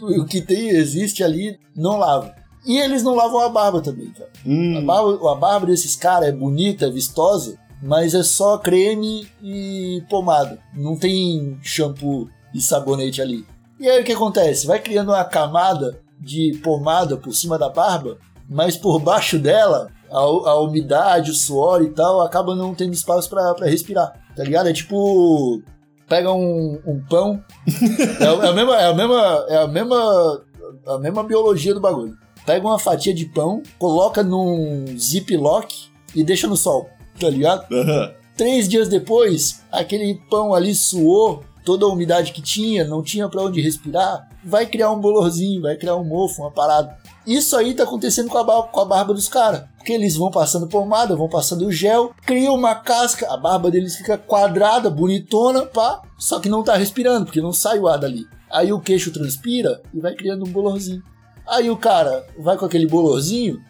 O 0.00 0.24
que 0.24 0.40
tem, 0.40 0.68
existe 0.70 1.24
ali, 1.24 1.58
não 1.74 1.98
lava. 1.98 2.34
E 2.64 2.78
eles 2.78 3.02
não 3.02 3.14
lavam 3.14 3.40
a 3.40 3.48
barba 3.48 3.80
também, 3.80 4.10
cara. 4.10 4.30
A 4.44 4.48
hum. 4.48 4.84
barba, 4.84 5.32
a 5.32 5.34
barba 5.34 5.66
desses 5.66 5.96
caras 5.96 6.28
é 6.28 6.32
bonita, 6.32 6.86
é 6.86 6.90
vistosa, 6.90 7.58
mas 7.82 8.14
é 8.14 8.22
só 8.22 8.58
creme 8.58 9.26
e 9.42 10.02
pomada. 10.08 10.58
Não 10.74 10.96
tem 10.96 11.58
shampoo 11.62 12.28
e 12.54 12.60
sabonete 12.60 13.20
ali. 13.22 13.44
E 13.78 13.88
aí 13.88 14.00
o 14.00 14.04
que 14.04 14.12
acontece? 14.12 14.66
Vai 14.66 14.78
criando 14.78 15.08
uma 15.10 15.24
camada 15.24 16.00
de 16.18 16.58
pomada 16.62 17.16
por 17.16 17.32
cima 17.34 17.58
da 17.58 17.68
barba, 17.68 18.18
mas 18.48 18.76
por 18.76 18.98
baixo 19.00 19.38
dela, 19.38 19.88
a, 20.10 20.18
a 20.18 20.60
umidade, 20.60 21.30
o 21.30 21.34
suor 21.34 21.82
e 21.82 21.90
tal, 21.90 22.20
acaba 22.20 22.54
não 22.54 22.74
tendo 22.74 22.92
espaço 22.92 23.28
pra 23.30 23.54
pra 23.54 23.66
respirar. 23.66 24.12
Tá 24.36 24.44
ligado? 24.44 24.68
É 24.68 24.72
tipo. 24.72 25.62
Pega 26.08 26.32
um, 26.32 26.80
um 26.86 27.00
pão. 27.08 27.42
é, 28.20 28.24
a- 28.26 28.46
é 28.46 28.48
a 28.48 28.52
mesma, 28.52 28.76
é 28.76 28.86
a 28.86 28.94
mesma. 28.94 29.44
É 29.48 29.56
a 29.58 29.66
mesma. 29.68 30.42
A 30.86 30.98
mesma 30.98 31.22
biologia 31.22 31.72
do 31.74 31.80
bagulho. 31.80 32.16
Pega 32.46 32.66
uma 32.66 32.78
fatia 32.78 33.14
de 33.14 33.26
pão, 33.26 33.62
coloca 33.78 34.22
num 34.22 34.84
ziplock 34.98 35.74
e 36.14 36.24
deixa 36.24 36.46
no 36.46 36.56
sol, 36.56 36.88
tá 37.18 37.28
ligado? 37.28 37.64
Aham. 37.72 38.12
Três 38.36 38.66
dias 38.68 38.88
depois, 38.88 39.62
aquele 39.70 40.18
pão 40.30 40.54
ali 40.54 40.74
suou, 40.74 41.44
toda 41.64 41.84
a 41.84 41.88
umidade 41.88 42.32
que 42.32 42.42
tinha, 42.42 42.84
não 42.84 43.02
tinha 43.02 43.28
pra 43.28 43.42
onde 43.42 43.60
respirar, 43.60 44.28
vai 44.44 44.66
criar 44.66 44.90
um 44.90 45.00
bolorzinho, 45.00 45.62
vai 45.62 45.76
criar 45.76 45.96
um 45.96 46.04
mofo, 46.04 46.42
uma 46.42 46.50
parada. 46.50 46.96
Isso 47.26 47.56
aí 47.56 47.74
tá 47.74 47.84
acontecendo 47.84 48.28
com 48.28 48.38
a, 48.38 48.62
com 48.66 48.80
a 48.80 48.84
barba 48.84 49.12
dos 49.12 49.28
caras. 49.28 49.64
Porque 49.76 49.92
eles 49.92 50.16
vão 50.16 50.30
passando 50.30 50.66
pomada, 50.66 51.16
vão 51.16 51.28
passando 51.28 51.70
gel, 51.72 52.12
cria 52.26 52.52
uma 52.52 52.74
casca, 52.74 53.32
a 53.32 53.36
barba 53.36 53.70
deles 53.70 53.96
fica 53.96 54.18
quadrada, 54.18 54.90
bonitona, 54.90 55.64
pá, 55.66 56.02
só 56.18 56.38
que 56.38 56.48
não 56.48 56.62
tá 56.62 56.76
respirando, 56.76 57.24
porque 57.26 57.40
não 57.40 57.52
sai 57.52 57.78
o 57.78 57.88
ar 57.88 57.98
dali. 57.98 58.26
Aí 58.50 58.72
o 58.72 58.80
queixo 58.80 59.12
transpira 59.12 59.80
e 59.94 60.00
vai 60.00 60.14
criando 60.14 60.44
um 60.44 60.50
bolorzinho. 60.50 61.02
Aí 61.46 61.70
o 61.70 61.76
cara 61.76 62.26
vai 62.38 62.56
com 62.56 62.66
aquele 62.66 62.86
bolorzinho, 62.86 63.60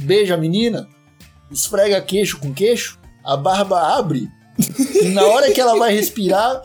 beija 0.00 0.34
a 0.34 0.38
menina, 0.38 0.88
esfrega 1.50 2.00
queixo 2.00 2.38
com 2.38 2.54
queixo, 2.54 2.98
a 3.24 3.36
barba 3.36 3.96
abre, 3.96 4.28
e 5.02 5.08
na 5.08 5.24
hora 5.24 5.52
que 5.52 5.60
ela 5.60 5.76
vai 5.76 5.94
respirar, 5.94 6.62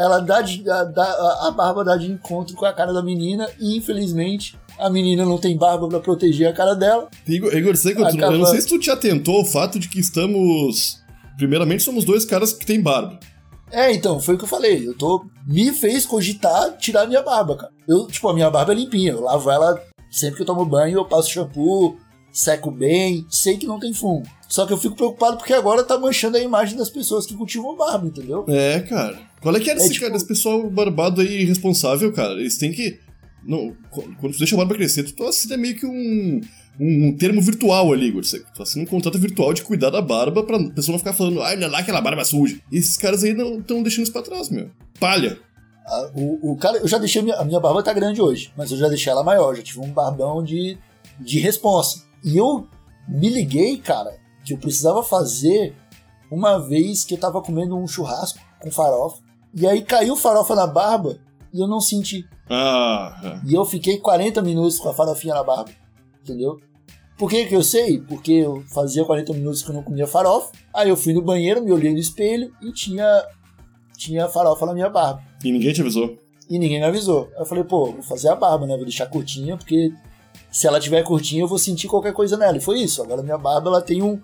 ela 0.00 0.18
dá, 0.20 0.40
de, 0.40 0.62
dá- 0.62 1.38
a 1.42 1.50
barba 1.50 1.84
dá 1.84 1.96
de 1.96 2.10
encontro 2.10 2.56
com 2.56 2.64
a 2.64 2.72
cara 2.72 2.92
da 2.92 3.02
menina 3.02 3.48
e 3.60 3.76
infelizmente 3.76 4.58
a 4.78 4.88
menina 4.88 5.24
não 5.24 5.36
tem 5.38 5.56
barba 5.56 5.86
pra 5.88 6.00
proteger 6.00 6.48
a 6.48 6.52
cara 6.52 6.74
dela. 6.74 7.08
Igor, 7.28 7.54
Igor 7.54 7.76
Seco, 7.76 8.00
tu- 8.02 8.06
Acaba- 8.16 8.32
eu 8.32 8.38
não 8.38 8.46
sei 8.46 8.60
se 8.62 8.66
tu 8.68 8.78
te 8.78 8.90
atentou 8.90 9.36
ao 9.38 9.44
fato 9.44 9.78
de 9.78 9.88
que 9.88 10.00
estamos. 10.00 10.98
Primeiramente, 11.36 11.82
somos 11.82 12.04
dois 12.04 12.24
caras 12.24 12.52
que 12.52 12.64
têm 12.66 12.80
barba. 12.82 13.18
É, 13.72 13.92
então, 13.92 14.18
foi 14.18 14.34
o 14.34 14.38
que 14.38 14.44
eu 14.44 14.48
falei. 14.48 14.86
Eu 14.88 14.94
tô. 14.96 15.24
Me 15.46 15.70
fez 15.72 16.04
cogitar 16.04 16.76
tirar 16.78 17.06
minha 17.06 17.22
barba, 17.22 17.56
cara. 17.56 17.72
Eu, 17.86 18.06
tipo, 18.06 18.28
a 18.28 18.34
minha 18.34 18.50
barba 18.50 18.72
é 18.72 18.74
limpinha. 18.76 19.12
Eu 19.12 19.20
lavo 19.22 19.50
ela 19.50 19.80
sempre 20.10 20.36
que 20.36 20.42
eu 20.42 20.46
tomo 20.46 20.64
banho, 20.64 20.98
eu 20.98 21.04
passo 21.04 21.30
shampoo, 21.30 21.96
seco 22.32 22.70
bem, 22.70 23.26
sei 23.28 23.56
que 23.56 23.66
não 23.66 23.78
tem 23.78 23.92
fungo. 23.92 24.26
Só 24.48 24.66
que 24.66 24.72
eu 24.72 24.78
fico 24.78 24.96
preocupado 24.96 25.36
porque 25.36 25.52
agora 25.52 25.84
tá 25.84 25.98
manchando 25.98 26.36
a 26.36 26.40
imagem 26.40 26.76
das 26.76 26.90
pessoas 26.90 27.24
que 27.26 27.34
cultivam 27.36 27.76
barba, 27.76 28.06
entendeu? 28.08 28.44
É, 28.48 28.80
cara. 28.80 29.18
Qual 29.40 29.54
é 29.56 29.60
que 29.60 29.70
é 29.70 29.74
desse, 29.74 29.88
tipo- 29.90 30.00
cara, 30.00 30.12
desse 30.12 30.26
pessoal 30.26 30.68
barbado 30.68 31.20
aí 31.20 31.42
irresponsável, 31.42 32.12
cara? 32.12 32.32
Eles 32.32 32.58
têm 32.58 32.72
que. 32.72 32.98
Não, 33.44 33.74
qu- 33.90 34.04
quando 34.20 34.32
tu 34.34 34.38
deixa 34.38 34.54
a 34.54 34.58
barba 34.58 34.74
crescer, 34.74 35.04
tu 35.04 35.24
assina 35.24 35.56
meio 35.56 35.74
que 35.78 35.86
um, 35.86 36.40
um 36.78 37.16
termo 37.16 37.40
virtual 37.40 37.92
ali, 37.92 38.08
Igor. 38.08 38.22
Tu 38.54 38.62
assina 38.62 38.82
um 38.84 38.86
contrato 38.86 39.18
virtual 39.18 39.54
de 39.54 39.62
cuidar 39.62 39.88
da 39.90 40.02
barba 40.02 40.42
pra 40.42 40.58
pessoa 40.70 40.92
não 40.92 40.98
ficar 40.98 41.12
falando, 41.14 41.40
ai, 41.42 41.56
olha 41.56 41.68
lá 41.68 41.78
aquela 41.78 42.00
barba 42.02 42.24
suja. 42.24 42.60
E 42.70 42.76
esses 42.76 42.96
caras 42.98 43.24
aí 43.24 43.32
não 43.32 43.60
estão 43.60 43.82
deixando 43.82 44.02
isso 44.02 44.12
pra 44.12 44.20
trás, 44.22 44.50
meu. 44.50 44.68
Palha. 44.98 45.38
A- 45.86 46.10
O, 46.14 46.52
o 46.52 46.56
cara, 46.56 46.78
eu 46.78 46.88
já 46.88 46.98
deixei. 46.98 47.22
Minha, 47.22 47.36
a 47.36 47.44
minha 47.44 47.60
barba 47.60 47.82
tá 47.82 47.92
grande 47.94 48.20
hoje, 48.20 48.52
mas 48.56 48.70
eu 48.72 48.76
já 48.76 48.88
deixei 48.88 49.10
ela 49.10 49.22
maior. 49.24 49.54
Já 49.56 49.62
tive 49.62 49.80
um 49.80 49.90
barbão 49.90 50.42
de, 50.44 50.76
de 51.18 51.38
responsa. 51.38 52.02
E 52.24 52.36
eu 52.36 52.66
me 53.08 53.28
liguei, 53.28 53.76
cara, 53.78 54.16
que 54.44 54.54
eu 54.54 54.58
precisava 54.58 55.02
fazer 55.02 55.74
uma 56.30 56.58
vez 56.58 57.04
que 57.04 57.14
eu 57.14 57.18
tava 57.18 57.40
comendo 57.42 57.76
um 57.76 57.86
churrasco 57.86 58.38
com 58.60 58.70
farofa. 58.70 59.22
E 59.54 59.66
aí 59.66 59.82
caiu 59.82 60.14
farofa 60.16 60.54
na 60.54 60.66
barba 60.66 61.18
e 61.52 61.60
eu 61.60 61.66
não 61.66 61.80
senti. 61.80 62.24
Ah, 62.48 63.40
E 63.46 63.54
eu 63.54 63.64
fiquei 63.64 63.98
40 63.98 64.40
minutos 64.42 64.78
com 64.78 64.88
a 64.88 64.94
farofinha 64.94 65.34
na 65.34 65.42
barba. 65.42 65.70
Entendeu? 66.22 66.58
Por 67.18 67.28
que, 67.28 67.46
que 67.46 67.54
eu 67.54 67.62
sei? 67.62 67.98
Porque 68.00 68.32
eu 68.32 68.62
fazia 68.72 69.04
40 69.04 69.32
minutos 69.34 69.62
que 69.62 69.70
eu 69.70 69.74
não 69.74 69.82
comia 69.82 70.06
farofa. 70.06 70.52
Aí 70.72 70.88
eu 70.88 70.96
fui 70.96 71.12
no 71.12 71.20
banheiro, 71.22 71.62
me 71.62 71.72
olhei 71.72 71.92
no 71.92 71.98
espelho 71.98 72.52
e 72.62 72.72
tinha, 72.72 73.24
tinha 73.96 74.28
farofa 74.28 74.64
na 74.66 74.72
minha 74.74 74.88
barba. 74.88 75.22
e 75.44 75.50
ninguém 75.52 75.72
te 75.72 75.80
avisou. 75.80 76.16
E 76.48 76.58
ninguém 76.58 76.78
me 76.80 76.86
avisou. 76.86 77.28
Aí 77.34 77.40
eu 77.42 77.46
falei, 77.46 77.64
pô, 77.64 77.86
vou 77.92 78.02
fazer 78.02 78.28
a 78.28 78.34
barba, 78.36 78.66
né? 78.66 78.74
Vou 78.76 78.84
deixar 78.84 79.06
curtinha, 79.06 79.56
porque 79.56 79.92
se 80.50 80.66
ela 80.66 80.80
tiver 80.80 81.02
curtinha, 81.02 81.42
eu 81.42 81.48
vou 81.48 81.58
sentir 81.58 81.88
qualquer 81.88 82.12
coisa 82.12 82.36
nela. 82.36 82.56
E 82.56 82.60
foi 82.60 82.80
isso. 82.80 83.02
Agora 83.02 83.22
minha 83.22 83.38
barba 83.38 83.68
ela 83.68 83.82
tem 83.82 84.02
um, 84.02 84.20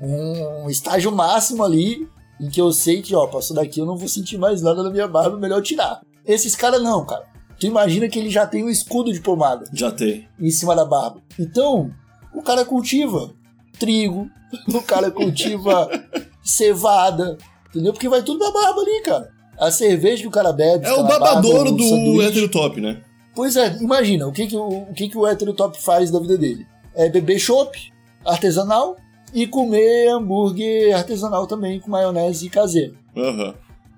um 0.00 0.68
estágio 0.68 1.12
máximo 1.12 1.62
ali 1.62 2.08
em 2.40 2.48
que 2.48 2.60
eu 2.60 2.72
sei 2.72 3.00
que, 3.00 3.14
ó, 3.14 3.26
passou 3.26 3.54
daqui, 3.54 3.78
eu 3.80 3.86
não 3.86 3.96
vou 3.96 4.08
sentir 4.08 4.36
mais 4.36 4.60
nada 4.60 4.82
na 4.82 4.90
minha 4.90 5.06
barba, 5.06 5.36
melhor 5.36 5.62
tirar. 5.62 6.00
Esses 6.26 6.56
caras 6.56 6.82
não, 6.82 7.04
cara. 7.04 7.24
Tu 7.58 7.66
imagina 7.66 8.08
que 8.08 8.18
ele 8.18 8.28
já 8.28 8.44
tem 8.44 8.64
um 8.64 8.68
escudo 8.68 9.12
de 9.12 9.20
pomada 9.20 9.66
Já 9.72 9.92
tem. 9.92 10.26
em 10.40 10.50
cima 10.50 10.74
da 10.74 10.84
barba. 10.84 11.22
Então, 11.38 11.90
o 12.34 12.42
cara 12.42 12.64
cultiva 12.64 13.30
trigo, 13.78 14.28
o 14.74 14.82
cara 14.82 15.10
cultiva 15.12 15.88
cevada, 16.42 17.38
entendeu? 17.70 17.92
Porque 17.92 18.08
vai 18.08 18.22
tudo 18.22 18.44
na 18.44 18.50
barba 18.50 18.80
ali, 18.80 19.02
cara. 19.02 19.30
A 19.58 19.70
cerveja 19.70 20.22
que 20.22 20.28
o 20.28 20.32
cara 20.32 20.52
bebe. 20.52 20.84
É 20.84 20.92
o 20.92 21.04
barba, 21.04 21.26
babadouro 21.26 21.70
o 21.70 21.76
do 21.76 22.22
hétero 22.22 22.48
top, 22.48 22.80
né? 22.80 23.00
Pois 23.34 23.56
é, 23.56 23.76
imagina, 23.80 24.26
o 24.26 24.32
que 24.32 24.46
que 24.46 24.56
o, 24.56 24.82
o, 24.82 24.92
que 24.94 25.08
que 25.08 25.16
o 25.16 25.26
hétero 25.26 25.54
top 25.54 25.80
faz 25.80 26.10
da 26.10 26.18
vida 26.20 26.36
dele? 26.36 26.66
É 26.94 27.08
beber 27.08 27.38
chopp 27.38 27.92
artesanal 28.24 28.96
e 29.32 29.46
comer 29.46 30.08
hambúrguer 30.08 30.94
artesanal 30.94 31.46
também 31.46 31.80
com 31.80 31.90
maionese 31.90 32.50
caseira, 32.50 32.92
Aham. 33.16 33.54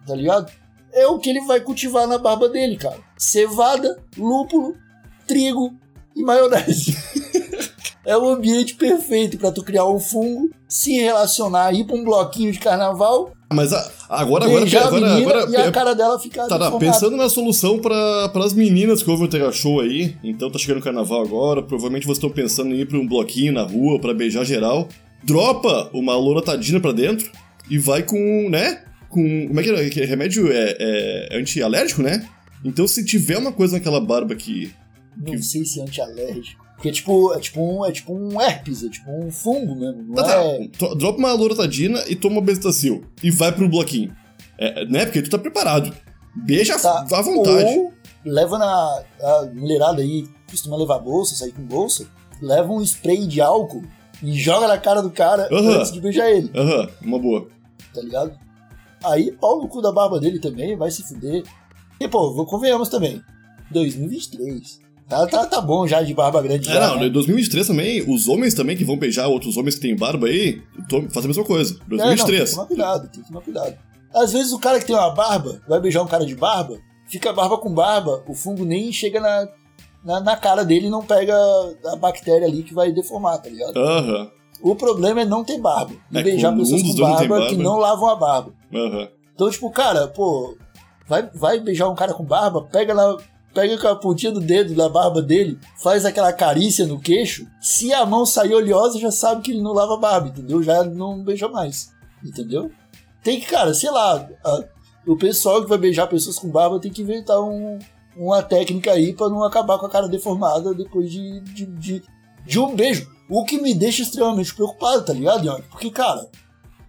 tá 0.07 0.15
ligado? 0.15 0.53
É 0.93 1.07
o 1.09 1.19
que 1.19 1.29
ele 1.31 1.41
vai 1.41 1.61
cultivar 1.61 2.07
na 2.07 2.19
barba 2.19 2.49
dele, 2.49 2.77
cara. 2.77 2.99
Cevada, 3.19 3.99
lúpulo, 4.17 4.77
trigo 5.27 5.75
e 6.15 6.23
maionese. 6.23 6.97
é 8.05 8.17
o 8.17 8.29
ambiente 8.29 8.75
perfeito 8.75 9.39
pra 9.39 9.51
tu 9.53 9.63
criar 9.63 9.87
um 9.87 9.99
fungo, 9.99 10.51
se 10.69 10.93
relacionar, 10.93 11.73
ir 11.73 11.85
pra 11.85 11.97
um 11.97 12.05
bloquinho 12.05 12.53
de 12.53 12.59
carnaval, 12.59 13.33
Mas 13.53 13.73
a- 13.73 13.91
agora, 14.09 14.45
agora, 14.47 14.65
agora, 14.67 14.87
a 14.89 14.91
menina 14.91 15.17
agora, 15.43 15.51
e 15.51 15.57
a 15.57 15.71
cara 15.73 15.95
dela 15.95 16.19
ficar 16.19 16.47
Tá, 16.47 16.59
tá, 16.59 16.71
pensando 16.73 17.17
na 17.17 17.29
solução 17.29 17.79
para 17.79 18.31
as 18.45 18.53
meninas 18.53 19.03
que 19.03 19.11
ouvem 19.11 19.27
o 19.27 19.31
Tega 19.31 19.53
Show 19.53 19.81
aí, 19.81 20.17
então 20.25 20.51
tá 20.51 20.59
chegando 20.59 20.81
o 20.81 20.85
carnaval 20.85 21.23
agora, 21.23 21.63
provavelmente 21.63 22.05
vocês 22.05 22.19
estão 22.19 22.31
pensando 22.31 22.75
em 22.75 22.81
ir 22.81 22.87
pra 22.89 22.99
um 22.99 23.07
bloquinho 23.07 23.53
na 23.53 23.63
rua 23.63 24.01
pra 24.01 24.13
beijar 24.13 24.45
geral. 24.45 24.89
Dropa 25.23 25.89
uma 25.95 26.15
loratadina 26.17 26.81
pra 26.81 26.93
dentro 26.93 27.31
e 27.71 27.79
vai 27.79 28.03
com, 28.03 28.49
né? 28.51 28.83
Com. 29.09 29.47
Como 29.49 29.61
é 29.61 29.63
que 29.63 29.71
é? 29.71 29.89
Que 29.91 30.05
remédio 30.05 30.51
é, 30.53 30.77
é 31.31 31.39
anti-alérgico, 31.39 32.03
né? 32.03 32.29
Então 32.65 32.87
se 32.87 33.05
tiver 33.05 33.39
uma 33.39 33.53
coisa 33.53 33.75
naquela 33.79 34.01
barba 34.01 34.35
que. 34.35 34.71
Não 35.17 35.41
sei 35.41 35.65
se 35.65 35.79
é 35.81 35.83
antialérgico. 35.85 36.64
Porque 36.75 36.89
é 36.89 36.93
tipo, 36.93 37.33
é 37.35 37.41
tipo 37.41 37.61
um, 37.63 37.85
é 37.85 37.93
tipo 37.93 38.13
um 38.15 38.41
herpes, 38.41 38.83
é 38.85 38.89
tipo 38.89 39.11
um 39.11 39.31
fungo 39.31 39.75
mesmo. 39.77 40.15
Tá, 40.15 40.23
tá, 40.25 40.35
é. 40.45 40.69
dropa 40.97 41.19
uma 41.19 41.33
loratadina 41.33 42.03
e 42.09 42.17
toma 42.17 42.41
bestacil. 42.41 43.05
E 43.23 43.31
vai 43.31 43.53
pro 43.53 43.69
bloquinho. 43.69 44.15
É, 44.59 44.85
né? 44.87 45.05
Porque 45.07 45.23
tu 45.23 45.31
tá 45.31 45.39
preparado. 45.39 45.95
Beija 46.37 46.79
Tá. 46.79 47.07
à 47.13 47.23
vontade. 47.23 47.65
Ou 47.65 47.93
leva 48.25 48.59
na. 48.59 49.03
A 49.23 49.47
mulherada 49.55 50.03
aí 50.03 50.27
costuma 50.51 50.77
levar 50.77 50.99
bolsa, 50.99 51.35
sair 51.37 51.53
com 51.53 51.63
bolsa. 51.63 52.07
Leva 52.43 52.71
um 52.73 52.83
spray 52.85 53.27
de 53.27 53.41
álcool 53.41 53.83
e 54.23 54.33
joga 54.39 54.67
na 54.69 54.77
cara 54.77 55.01
do 55.01 55.11
cara 55.11 55.49
Aham. 55.53 55.79
antes 55.79 55.93
de 55.93 56.01
beijar 56.01 56.29
ele, 56.31 56.51
Aham, 56.55 56.89
uma 57.03 57.19
boa. 57.19 57.47
tá 57.95 58.01
ligado? 58.01 58.37
Aí 59.05 59.31
pau 59.33 59.61
no 59.63 59.69
cu 59.69 59.81
da 59.81 59.93
barba 59.93 60.19
dele 60.19 60.39
também, 60.41 60.77
vai 60.77 60.91
se 60.91 61.03
fuder. 61.05 61.45
E 62.01 62.09
pô, 62.09 62.33
vou- 62.35 62.47
convenhamos 62.47 62.89
também. 62.89 63.23
2023. 63.71 64.81
Tá, 65.09 65.27
tá, 65.27 65.47
tá 65.47 65.61
bom 65.61 65.87
já 65.87 66.03
de 66.03 66.15
barba 66.15 66.41
grande 66.41 66.69
É, 66.69 66.73
já. 66.73 66.89
não, 66.89 66.97
né? 67.01 67.07
em 67.07 67.13
2023 67.13 67.67
também, 67.67 68.11
os 68.11 68.27
homens 68.27 68.55
também 68.55 68.77
que 68.77 68.85
vão 68.85 68.97
beijar 68.99 69.27
outros 69.29 69.57
homens 69.57 69.75
que 69.75 69.83
têm 69.83 69.95
barba 69.97 70.27
aí, 70.29 70.63
fazem 71.11 71.25
a 71.25 71.29
mesma 71.29 71.45
coisa. 71.45 71.75
É, 71.75 71.77
não, 71.79 71.89
tem 71.99 71.99
2023. 72.17 72.49
que 72.51 72.55
tomar 72.57 72.67
cuidado, 72.67 73.09
tem 73.11 73.23
que 73.23 73.29
tomar 73.29 73.41
cuidado. 73.43 73.75
Às 74.15 74.33
vezes 74.33 74.53
o 74.53 74.59
cara 74.59 74.79
que 74.81 74.87
tem 74.87 74.97
uma 74.97 75.11
barba, 75.15 75.61
vai 75.69 75.81
beijar 75.81 76.03
um 76.03 76.07
cara 76.07 76.25
de 76.25 76.35
barba, 76.35 76.79
fica 77.09 77.33
barba 77.33 77.59
com 77.59 77.73
barba, 77.73 78.23
o 78.27 78.35
fungo 78.35 78.65
nem 78.65 78.91
chega 78.93 79.21
na, 79.21 79.49
na, 80.05 80.21
na 80.21 80.37
cara 80.37 80.65
dele 80.65 80.87
e 80.87 80.91
não 80.91 81.05
pega 81.05 81.35
a 81.93 81.97
bactéria 81.97 82.47
ali 82.47 82.63
que 82.63 82.73
vai 82.73 82.91
deformar, 82.93 83.39
tá 83.39 83.49
ligado? 83.51 83.77
Aham, 83.77 84.31
O 84.63 84.75
problema 84.75 85.21
é 85.21 85.25
não 85.27 85.45
ter 85.45 85.59
barba. 85.59 85.93
E 86.11 86.19
É, 86.19 86.23
beijar 86.23 86.57
pessoas 86.57 86.81
um 86.83 86.87
com 86.87 86.95
tem 86.95 87.01
barba, 87.03 87.23
que 87.49 87.55
barba. 87.57 87.63
não 87.63 87.77
lavam 87.77 88.09
a 88.09 88.17
barba. 88.17 88.53
aham. 88.75 89.09
Então, 89.35 89.51
tipo, 89.51 89.69
cara, 89.71 90.07
pô, 90.09 90.57
vai, 91.07 91.29
vai 91.35 91.61
beijar 91.61 91.89
um 91.91 91.95
cara 91.95 92.15
com 92.15 92.25
barba, 92.25 92.63
pega 92.63 92.95
na. 92.95 93.17
Pega 93.55 93.79
com 93.79 93.87
a 93.89 93.95
pontinha 93.97 94.33
do 94.33 94.41
dedo 94.41 94.75
da 94.75 94.89
barba 94.89 95.23
dele, 95.23 95.59
faz 95.81 96.05
aquela 96.05 96.33
carícia 96.33 96.87
no 96.87 96.99
queixo. 97.01 97.47
Se 97.61 97.93
a 97.93 98.05
mão 98.05 98.27
sair 98.27 98.53
oleosa, 98.53 98.99
já 98.99 99.11
sabe 99.13 99.43
que 99.43 99.53
ele 99.53 99.63
não 99.63 99.73
lava 99.73 99.95
a 99.95 99.99
barba, 99.99 100.29
entendeu? 100.29 100.61
Já 100.63 100.83
não 100.83 101.23
beija 101.23 101.49
mais. 101.49 101.93
Entendeu? 102.25 102.71
Tem 103.23 103.39
que, 103.41 103.47
cara, 103.47 103.73
sei 103.73 103.91
lá, 103.91 104.29
a- 104.45 104.65
o 105.07 105.17
pessoal 105.17 105.63
que 105.63 105.69
vai 105.69 105.79
beijar 105.79 106.07
pessoas 106.09 106.39
com 106.39 106.49
barba 106.49 106.81
tem 106.81 106.91
que 106.91 107.03
inventar 107.03 107.41
um- 107.41 107.79
uma 108.17 108.43
técnica 108.43 108.91
aí 108.93 109.13
pra 109.13 109.29
não 109.29 109.45
acabar 109.45 109.79
com 109.79 109.87
a 109.87 109.91
cara 109.91 110.09
deformada 110.09 110.75
depois 110.75 111.11
de, 111.11 111.41
de, 111.41 111.67
de, 111.67 112.03
de 112.45 112.59
um 112.59 112.75
beijo. 112.75 113.09
O 113.31 113.45
que 113.45 113.61
me 113.61 113.73
deixa 113.75 114.03
extremamente 114.03 114.55
preocupado, 114.55 115.05
tá 115.05 115.13
ligado, 115.13 115.45
Ian? 115.47 115.61
Porque, 115.71 115.91
cara, 115.91 116.29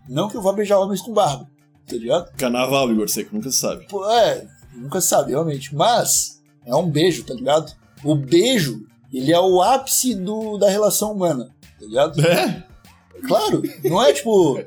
não 0.09 0.27
que 0.29 0.35
eu 0.35 0.41
vá 0.41 0.51
beijar 0.51 0.79
homens 0.79 1.01
com 1.01 1.13
barba, 1.13 1.47
tá 1.87 1.95
ligado? 1.95 2.31
Carnaval, 2.37 2.91
Igor 2.91 3.07
Seco, 3.09 3.35
nunca 3.35 3.49
se 3.51 3.57
sabe. 3.57 3.87
Pô, 3.87 4.05
é, 4.09 4.45
nunca 4.73 4.99
sabe, 4.99 5.31
realmente. 5.31 5.73
Mas 5.75 6.34
é 6.65 6.75
um 6.75 6.89
beijo, 6.89 7.23
tá 7.23 7.33
ligado? 7.33 7.73
O 8.03 8.15
beijo, 8.15 8.85
ele 9.13 9.31
é 9.31 9.39
o 9.39 9.61
ápice 9.61 10.15
do, 10.15 10.57
da 10.57 10.69
relação 10.69 11.11
humana, 11.11 11.49
tá 11.79 11.85
ligado? 11.85 12.21
É? 12.25 12.63
Claro, 13.27 13.61
não 13.83 14.03
é 14.03 14.13
tipo. 14.13 14.61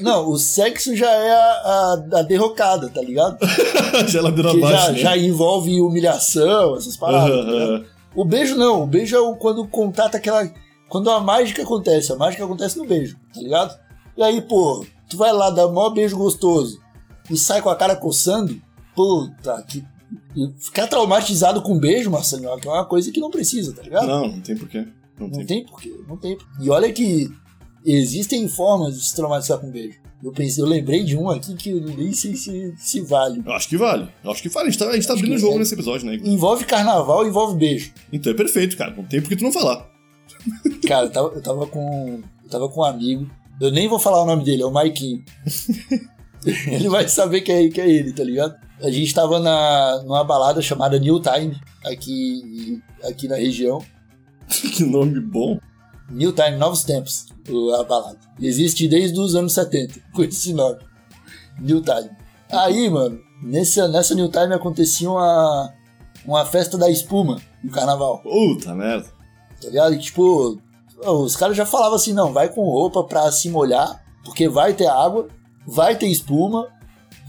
Não, 0.00 0.30
o 0.30 0.38
sexo 0.38 0.96
já 0.96 1.10
é 1.10 1.32
a, 1.32 1.36
a, 1.36 2.18
a 2.18 2.22
derrocada, 2.22 2.88
tá 2.88 3.00
ligado? 3.00 3.38
Que 4.52 4.64
abaixo, 4.64 4.86
já, 4.86 4.92
né? 4.92 4.98
já 4.98 5.16
envolve 5.16 5.80
humilhação, 5.80 6.76
essas 6.76 6.96
paradas. 6.96 7.30
Aham, 7.30 7.80
tá. 7.80 7.88
O 8.14 8.24
beijo 8.24 8.56
não, 8.56 8.82
o 8.82 8.86
beijo 8.86 9.14
é 9.14 9.20
o, 9.20 9.36
quando 9.36 9.62
o 9.62 9.68
contato, 9.68 10.16
aquela. 10.16 10.50
Quando 10.88 11.10
a 11.10 11.20
mágica 11.20 11.62
acontece, 11.62 12.12
a 12.12 12.16
mágica 12.16 12.44
acontece 12.44 12.76
no 12.76 12.84
beijo, 12.84 13.16
tá 13.32 13.40
ligado? 13.40 13.78
E 14.16 14.22
aí, 14.22 14.40
pô, 14.40 14.84
tu 15.08 15.16
vai 15.16 15.32
lá 15.32 15.50
dar 15.50 15.66
o 15.66 15.72
maior 15.72 15.90
beijo 15.90 16.16
gostoso 16.16 16.80
e 17.30 17.36
sai 17.36 17.62
com 17.62 17.70
a 17.70 17.76
cara 17.76 17.94
coçando, 17.94 18.60
puta, 18.94 19.62
que. 19.68 19.84
Ficar 20.58 20.86
traumatizado 20.86 21.62
com 21.62 21.78
beijo, 21.78 22.10
Marcelinho, 22.10 22.56
que 22.58 22.68
é 22.68 22.70
uma 22.70 22.84
coisa 22.84 23.10
que 23.10 23.20
não 23.20 23.30
precisa, 23.30 23.72
tá 23.72 23.82
ligado? 23.82 24.06
Não, 24.06 24.28
não 24.28 24.40
tem 24.40 24.56
porquê. 24.56 24.86
Não, 25.18 25.28
Não 25.28 25.38
tem. 25.38 25.46
tem 25.46 25.66
porquê, 25.66 25.94
não 26.08 26.16
tem. 26.16 26.38
E 26.60 26.70
olha 26.70 26.92
que 26.92 27.30
existem 27.84 28.48
formas 28.48 28.98
de 28.98 29.04
se 29.04 29.14
traumatizar 29.14 29.58
com 29.58 29.70
beijo. 29.70 29.98
Eu 30.22 30.32
pensei, 30.32 30.62
eu 30.62 30.68
lembrei 30.68 31.02
de 31.02 31.16
um 31.16 31.30
aqui 31.30 31.54
que 31.54 31.70
eu 31.70 31.80
nem 31.80 32.12
sei 32.12 32.34
se, 32.34 32.74
se 32.76 33.00
vale. 33.00 33.42
Eu 33.44 33.52
acho 33.52 33.68
que 33.68 33.76
vale. 33.78 34.06
Eu 34.22 34.30
acho 34.30 34.42
que 34.42 34.50
vale. 34.50 34.68
A 34.68 34.70
gente 34.70 34.78
tá, 34.78 34.88
a 34.90 34.94
gente 34.94 35.06
tá 35.06 35.14
abrindo 35.14 35.34
o 35.34 35.38
jogo 35.38 35.56
é. 35.56 35.58
nesse 35.58 35.72
episódio, 35.72 36.06
né? 36.06 36.20
Envolve 36.22 36.66
carnaval, 36.66 37.26
envolve 37.26 37.56
beijo. 37.58 37.92
Então 38.12 38.30
é 38.32 38.36
perfeito, 38.36 38.76
cara. 38.76 38.94
Não 38.94 39.04
tem 39.04 39.20
por 39.22 39.30
que 39.30 39.36
tu 39.36 39.44
não 39.44 39.52
falar. 39.52 39.88
Cara, 40.86 41.06
eu 41.06 41.10
tava, 41.10 41.28
eu 41.28 41.42
tava 41.42 41.66
com. 41.66 42.22
Eu 42.44 42.50
tava 42.50 42.68
com 42.68 42.80
um 42.80 42.84
amigo. 42.84 43.30
Eu 43.60 43.70
nem 43.70 43.88
vou 43.88 43.98
falar 43.98 44.22
o 44.22 44.26
nome 44.26 44.44
dele, 44.44 44.62
é 44.62 44.66
o 44.66 44.70
Maiquinho. 44.70 45.22
ele 46.66 46.88
vai 46.88 47.08
saber 47.08 47.40
que 47.42 47.52
é, 47.52 47.68
que 47.68 47.80
é 47.80 47.88
ele, 47.88 48.12
tá 48.12 48.24
ligado? 48.24 48.54
A 48.82 48.90
gente 48.90 49.14
tava 49.14 49.38
na, 49.38 50.02
numa 50.02 50.24
balada 50.24 50.62
chamada 50.62 50.98
New 50.98 51.20
Time, 51.20 51.58
aqui, 51.84 52.82
aqui 53.04 53.28
na 53.28 53.36
região. 53.36 53.84
que 54.48 54.84
nome 54.84 55.20
bom. 55.20 55.58
New 56.10 56.32
Time, 56.32 56.56
Novos 56.56 56.82
Tempos, 56.82 57.26
a 57.78 57.84
balada. 57.84 58.18
Existe 58.40 58.88
desde 58.88 59.18
os 59.18 59.34
anos 59.34 59.52
70, 59.52 60.00
com 60.14 60.22
esse 60.24 60.52
nome. 60.52 60.78
New 61.60 61.82
Time. 61.82 62.10
Aí, 62.50 62.88
mano, 62.88 63.20
nessa, 63.42 63.86
nessa 63.88 64.14
New 64.14 64.28
Time 64.30 64.54
acontecia 64.54 65.10
uma, 65.10 65.72
uma 66.24 66.44
festa 66.44 66.76
da 66.78 66.90
espuma 66.90 67.40
no 67.62 67.70
carnaval, 67.70 68.22
Puta 68.22 68.74
merda. 68.74 69.08
tá 69.60 69.68
ligado? 69.68 69.94
E, 69.94 69.98
tipo, 69.98 70.58
os 71.04 71.36
caras 71.36 71.56
já 71.56 71.66
falavam 71.66 71.96
assim, 71.96 72.12
não, 72.12 72.32
vai 72.32 72.48
com 72.48 72.62
roupa 72.62 73.04
pra 73.04 73.30
se 73.30 73.50
molhar, 73.50 74.02
porque 74.24 74.48
vai 74.48 74.72
ter 74.72 74.86
água, 74.86 75.28
vai 75.70 75.96
ter 75.96 76.06
espuma, 76.08 76.68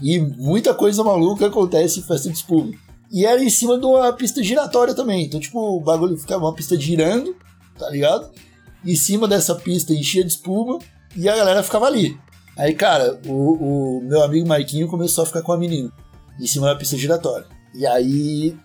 e 0.00 0.18
muita 0.18 0.74
coisa 0.74 1.04
maluca 1.04 1.46
acontece 1.46 2.00
em 2.00 2.02
festa 2.02 2.28
de 2.28 2.36
espuma. 2.36 2.72
E 3.10 3.24
era 3.24 3.42
em 3.42 3.50
cima 3.50 3.78
de 3.78 3.84
uma 3.84 4.12
pista 4.12 4.42
giratória 4.42 4.94
também. 4.94 5.24
Então, 5.24 5.38
tipo, 5.38 5.58
o 5.58 5.80
bagulho 5.80 6.16
ficava 6.16 6.44
uma 6.44 6.54
pista 6.54 6.78
girando, 6.78 7.36
tá 7.78 7.88
ligado? 7.90 8.30
Em 8.84 8.96
cima 8.96 9.28
dessa 9.28 9.54
pista 9.54 9.92
enchia 9.92 10.24
de 10.24 10.32
espuma 10.32 10.78
e 11.14 11.28
a 11.28 11.36
galera 11.36 11.62
ficava 11.62 11.86
ali. 11.86 12.18
Aí, 12.56 12.74
cara, 12.74 13.20
o, 13.26 13.98
o 13.98 14.02
meu 14.02 14.22
amigo 14.22 14.48
Marquinho 14.48 14.88
começou 14.88 15.24
a 15.24 15.26
ficar 15.26 15.42
com 15.42 15.52
a 15.52 15.58
menina 15.58 15.92
em 16.40 16.46
cima 16.46 16.66
da 16.66 16.74
pista 16.74 16.96
giratória. 16.96 17.46
E 17.74 17.86
aí 17.86 18.56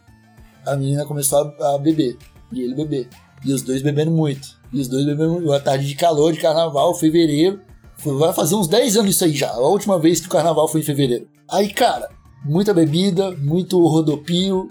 a 0.66 0.76
menina 0.76 1.06
começou 1.06 1.54
a, 1.60 1.76
a 1.76 1.78
beber. 1.78 2.18
E 2.52 2.62
ele 2.62 2.74
beber. 2.74 3.10
E 3.46 3.54
os 3.54 3.62
dois 3.62 3.82
bebendo 3.82 4.12
muito. 4.12 4.58
E 4.74 4.80
os 4.80 4.88
dois 4.88 5.06
bebendo 5.06 5.34
muito. 5.34 5.48
Uma 5.48 5.60
tarde 5.60 5.86
de 5.86 5.96
calor, 5.96 6.34
de 6.34 6.40
carnaval, 6.40 6.96
fevereiro. 6.96 7.62
Vai 8.04 8.34
fazer 8.34 8.56
uns 8.56 8.68
10 8.68 8.98
anos 8.98 9.12
isso 9.16 9.24
aí 9.26 9.32
já. 9.34 9.50
A 9.50 9.60
última 9.68 10.00
vez 10.00 10.20
que 10.22 10.28
o 10.28 10.30
carnaval 10.30 10.68
foi 10.68 10.82
em 10.82 10.84
fevereiro. 10.84 11.28
Aí, 11.50 11.70
cara, 11.74 12.08
muita 12.46 12.74
bebida, 12.74 13.32
muito 13.32 13.80
rodopio, 13.88 14.70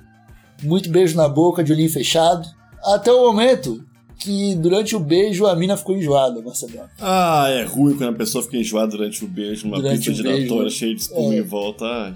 muito 0.62 0.88
beijo 0.90 1.16
na 1.16 1.28
boca, 1.28 1.62
de 1.64 1.73
olhinho 1.73 1.90
fechado. 1.90 2.47
Até 2.85 3.12
o 3.12 3.26
momento 3.26 3.85
que 4.18 4.54
durante 4.54 4.95
o 4.97 5.00
beijo 5.00 5.45
a 5.47 5.54
mina 5.56 5.76
ficou 5.76 5.97
enjoada, 5.97 6.40
Marcelo. 6.40 6.73
Ah, 7.00 7.47
é 7.50 7.64
ruim 7.64 7.97
quando 7.97 8.11
a 8.14 8.16
pessoa 8.16 8.42
fica 8.45 8.56
enjoada 8.56 8.92
durante 8.92 9.25
o 9.25 9.28
beijo, 9.28 9.66
numa 9.66 9.76
Durante 9.78 10.06
beijo, 10.11 10.23
giratória 10.23 10.64
né? 10.64 10.71
cheia 10.71 10.95
de 10.95 11.00
espuma 11.02 11.35
É. 11.35 11.38
em 11.38 11.42
volta. 11.42 11.85
Ai. 11.85 12.14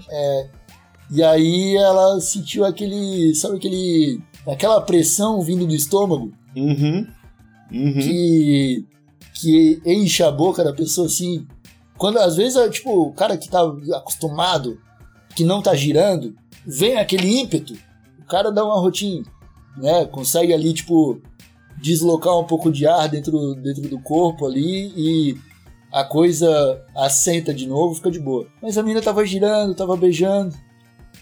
E 1.13 1.21
aí 1.21 1.75
ela 1.75 2.19
sentiu 2.21 2.63
aquele. 2.65 3.35
Sabe 3.35 3.57
aquele. 3.57 4.19
aquela 4.47 4.79
pressão 4.81 5.41
vindo 5.41 5.67
do 5.67 5.75
estômago 5.75 6.31
Uhum. 6.55 7.05
Uhum. 7.71 7.93
que. 7.93 8.85
Que 9.41 9.81
enche 9.85 10.23
a 10.23 10.31
boca 10.31 10.63
da 10.63 10.73
pessoa 10.73 11.07
assim. 11.07 11.47
Quando 11.97 12.19
às 12.19 12.35
vezes, 12.35 12.55
é, 12.55 12.69
tipo, 12.69 13.07
o 13.07 13.13
cara 13.13 13.37
que 13.37 13.49
tá 13.49 13.61
acostumado, 13.95 14.79
que 15.35 15.43
não 15.43 15.61
tá 15.61 15.73
girando, 15.75 16.35
vem 16.65 16.97
aquele 16.97 17.39
ímpeto, 17.39 17.73
o 18.19 18.25
cara 18.25 18.51
dá 18.51 18.63
uma 18.63 18.79
rotina, 18.79 19.25
né? 19.77 20.05
Consegue 20.05 20.53
ali, 20.53 20.73
tipo, 20.73 21.21
deslocar 21.81 22.37
um 22.37 22.45
pouco 22.45 22.71
de 22.71 22.85
ar 22.85 23.09
dentro, 23.09 23.55
dentro 23.55 23.81
do 23.89 23.99
corpo 23.99 24.45
ali 24.45 24.93
e 24.95 25.37
a 25.91 26.03
coisa 26.03 26.81
assenta 26.95 27.53
de 27.53 27.67
novo, 27.67 27.95
fica 27.95 28.11
de 28.11 28.19
boa. 28.19 28.47
Mas 28.61 28.77
a 28.77 28.83
menina 28.83 29.01
tava 29.01 29.25
girando, 29.25 29.75
tava 29.75 29.97
beijando, 29.97 30.55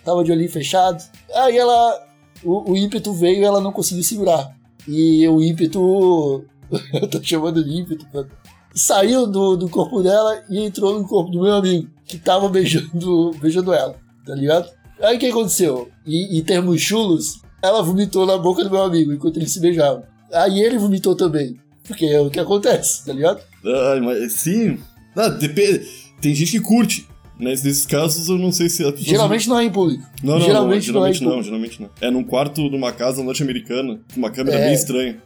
tava 0.04 0.24
de 0.24 0.32
olhinho 0.32 0.52
fechado. 0.52 1.04
Aí 1.34 1.58
ela. 1.58 2.08
O, 2.44 2.72
o 2.72 2.78
ímpeto 2.78 3.12
veio 3.14 3.42
e 3.42 3.44
ela 3.44 3.60
não 3.60 3.72
conseguiu 3.72 4.04
segurar. 4.04 4.56
E 4.88 5.28
o 5.28 5.42
ímpeto. 5.42 6.46
Eu 6.94 7.08
tô 7.10 7.22
chamando 7.24 7.64
de 7.64 7.72
ímpeto, 7.80 8.06
mano. 8.14 8.30
Saiu 8.74 9.26
do, 9.26 9.56
do 9.56 9.68
corpo 9.70 10.02
dela 10.04 10.44
e 10.50 10.60
entrou 10.64 11.00
no 11.00 11.08
corpo 11.08 11.32
do 11.32 11.42
meu 11.42 11.54
amigo, 11.54 11.90
que 12.06 12.18
tava 12.18 12.48
beijando, 12.50 13.32
beijando 13.42 13.74
ela, 13.74 13.96
tá 14.26 14.36
ligado? 14.36 14.70
Aí 15.02 15.16
o 15.16 15.20
que 15.20 15.26
aconteceu? 15.28 15.90
E, 16.06 16.38
em 16.38 16.44
termos 16.44 16.80
chulos, 16.82 17.42
ela 17.64 17.82
vomitou 17.82 18.26
na 18.26 18.38
boca 18.38 18.64
do 18.64 18.70
meu 18.70 18.84
amigo 18.84 19.12
enquanto 19.12 19.38
eles 19.38 19.52
se 19.52 19.60
beijavam. 19.60 20.04
Aí 20.32 20.60
ele 20.62 20.78
vomitou 20.78 21.16
também. 21.16 21.58
Porque 21.84 22.06
é 22.06 22.22
o 22.22 22.30
que 22.30 22.40
acontece, 22.40 23.04
tá 23.06 23.12
ligado? 23.14 23.42
Ai, 23.66 24.00
mas 24.02 24.34
sim. 24.34 24.78
Ah, 25.16 25.30
depende. 25.30 25.88
Tem 26.22 26.36
gente 26.36 26.52
que 26.52 26.60
curte. 26.60 27.08
Mas 27.40 27.64
nesses 27.64 27.86
casos 27.86 28.28
eu 28.28 28.38
não 28.38 28.52
sei 28.52 28.70
se 28.70 28.84
as 28.84 28.92
pessoas. 28.92 29.08
Geralmente 29.08 29.48
não 29.48 29.58
é 29.58 29.64
em 29.64 29.72
público. 29.72 30.04
Não, 30.22 30.38
não, 30.38 30.42
geralmente 30.46 30.92
não, 30.92 31.00
não 31.00 31.08
é 31.08 31.14
geralmente 31.14 31.22
não, 31.24 31.30
público. 31.30 31.44
geralmente 31.46 31.82
não. 31.82 31.90
É 32.02 32.12
num 32.12 32.24
quarto 32.24 32.70
de 32.70 32.76
uma 32.76 32.92
casa 32.92 33.24
norte-americana, 33.24 34.00
com 34.14 34.20
uma 34.20 34.30
câmera 34.30 34.58
É. 34.60 34.66
bem 34.66 34.74
estranha. 34.74 35.18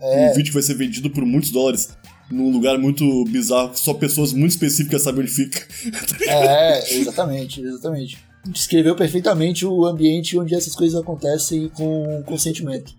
Um 0.00 0.34
vídeo 0.34 0.50
que 0.50 0.54
vai 0.54 0.62
ser 0.62 0.74
vendido 0.74 1.10
por 1.10 1.24
muitos 1.24 1.50
dólares. 1.50 1.88
Num 2.30 2.50
lugar 2.50 2.78
muito 2.78 3.24
bizarro, 3.24 3.74
só 3.74 3.94
pessoas 3.94 4.32
muito 4.32 4.50
específicas 4.50 5.02
sabem 5.02 5.22
onde 5.22 5.30
fica. 5.30 5.66
É, 6.28 6.94
exatamente, 6.94 7.60
exatamente. 7.62 8.18
Descreveu 8.46 8.94
perfeitamente 8.94 9.64
o 9.64 9.84
ambiente 9.86 10.38
onde 10.38 10.54
essas 10.54 10.74
coisas 10.74 11.00
acontecem 11.00 11.68
com 11.70 12.22
consentimento. 12.26 12.94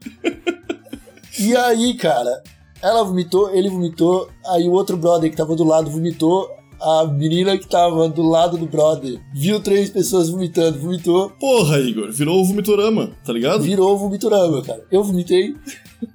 E 1.39 1.55
aí, 1.55 1.93
cara, 1.93 2.41
ela 2.81 3.03
vomitou, 3.03 3.53
ele 3.53 3.69
vomitou, 3.69 4.29
aí 4.47 4.67
o 4.67 4.71
outro 4.71 4.97
brother 4.97 5.29
que 5.29 5.38
tava 5.38 5.55
do 5.55 5.63
lado 5.63 5.89
vomitou, 5.89 6.49
a 6.81 7.05
menina 7.05 7.57
que 7.57 7.67
tava 7.67 8.07
do 8.09 8.21
lado 8.23 8.57
do 8.57 8.65
brother 8.65 9.19
viu 9.33 9.59
três 9.59 9.89
pessoas 9.89 10.29
vomitando, 10.29 10.79
vomitou, 10.79 11.29
Porra, 11.39 11.79
Igor, 11.79 12.11
virou 12.11 12.41
o 12.41 12.45
vomitorama, 12.45 13.11
tá 13.23 13.33
ligado? 13.33 13.61
virou 13.61 13.97
vomiturama, 13.97 14.61
cara. 14.61 14.85
Eu 14.91 15.03
vomitei. 15.03 15.55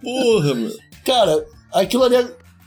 Porra, 0.02 0.54
meu. 0.54 0.72
Cara, 1.04 1.44
aquilo 1.72 2.04
ali, 2.04 2.16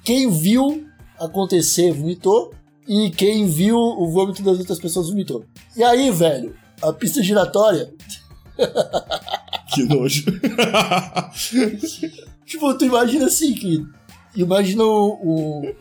quem 0.04 0.30
viu 0.30 0.86
acontecer 1.20 1.92
vomitou, 1.92 2.52
e 2.88 3.10
quem 3.10 3.46
viu 3.48 3.78
o 3.78 4.10
vômito 4.10 4.42
das 4.42 4.60
outras 4.60 4.80
pessoas 4.80 5.10
vomitou. 5.10 5.44
E 5.76 5.84
aí, 5.84 6.10
velho, 6.10 6.56
a 6.82 6.94
pista 6.94 7.22
giratória 7.22 7.92
Que 9.74 9.84
nojo. 9.84 10.26
Tipo, 12.46 12.74
tu 12.76 12.86
imagina 12.86 13.26
assim, 13.26 13.54
que 13.54 13.86
imagina 14.36 14.84
um, 14.84 15.08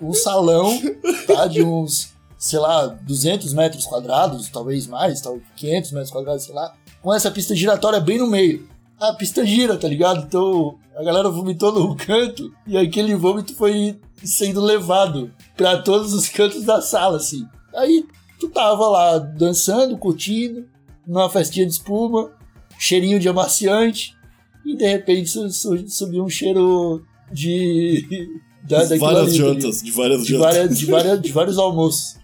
um, 0.00 0.08
um 0.08 0.12
salão, 0.12 0.78
tá, 1.26 1.46
de 1.46 1.62
uns, 1.62 2.12
sei 2.38 2.58
lá, 2.58 2.86
200 2.86 3.52
metros 3.54 3.84
quadrados, 3.84 4.48
talvez 4.48 4.86
mais, 4.86 5.20
talvez 5.20 5.44
500 5.56 5.92
metros 5.92 6.10
quadrados, 6.10 6.44
sei 6.44 6.54
lá, 6.54 6.72
com 7.02 7.12
essa 7.14 7.30
pista 7.30 7.54
giratória 7.54 8.00
bem 8.00 8.18
no 8.18 8.26
meio. 8.26 8.68
A 8.98 9.12
pista 9.12 9.44
gira, 9.44 9.76
tá 9.76 9.86
ligado? 9.86 10.24
Então 10.26 10.78
a 10.96 11.02
galera 11.02 11.28
vomitou 11.28 11.70
num 11.72 11.94
canto 11.94 12.50
e 12.66 12.76
aquele 12.78 13.14
vômito 13.14 13.54
foi 13.54 13.98
sendo 14.24 14.60
levado 14.62 15.30
pra 15.56 15.82
todos 15.82 16.14
os 16.14 16.28
cantos 16.28 16.64
da 16.64 16.80
sala, 16.80 17.18
assim. 17.18 17.46
Aí 17.74 18.06
tu 18.40 18.48
tava 18.48 18.88
lá 18.88 19.18
dançando, 19.18 19.98
curtindo, 19.98 20.66
numa 21.06 21.28
festinha 21.28 21.66
de 21.66 21.72
espuma, 21.72 22.30
cheirinho 22.78 23.20
de 23.20 23.28
amaciante, 23.28 24.16
e 24.64 24.74
de 24.74 24.86
repente 24.86 25.28
su- 25.28 25.50
su- 25.50 25.88
subiu 25.88 26.24
um 26.24 26.28
cheiro 26.30 27.04
de. 27.32 28.28
Da, 28.62 28.78
várias 28.96 29.28
ali, 29.28 29.36
jantas, 29.36 29.80
de 29.80 29.92
várias 29.92 30.24
de, 30.24 30.32
jantas. 30.32 30.46
várias, 30.46 30.78
de, 30.78 30.86
várias, 30.86 31.22
de 31.22 31.30
vários 31.32 31.58
almoços. 31.58 32.16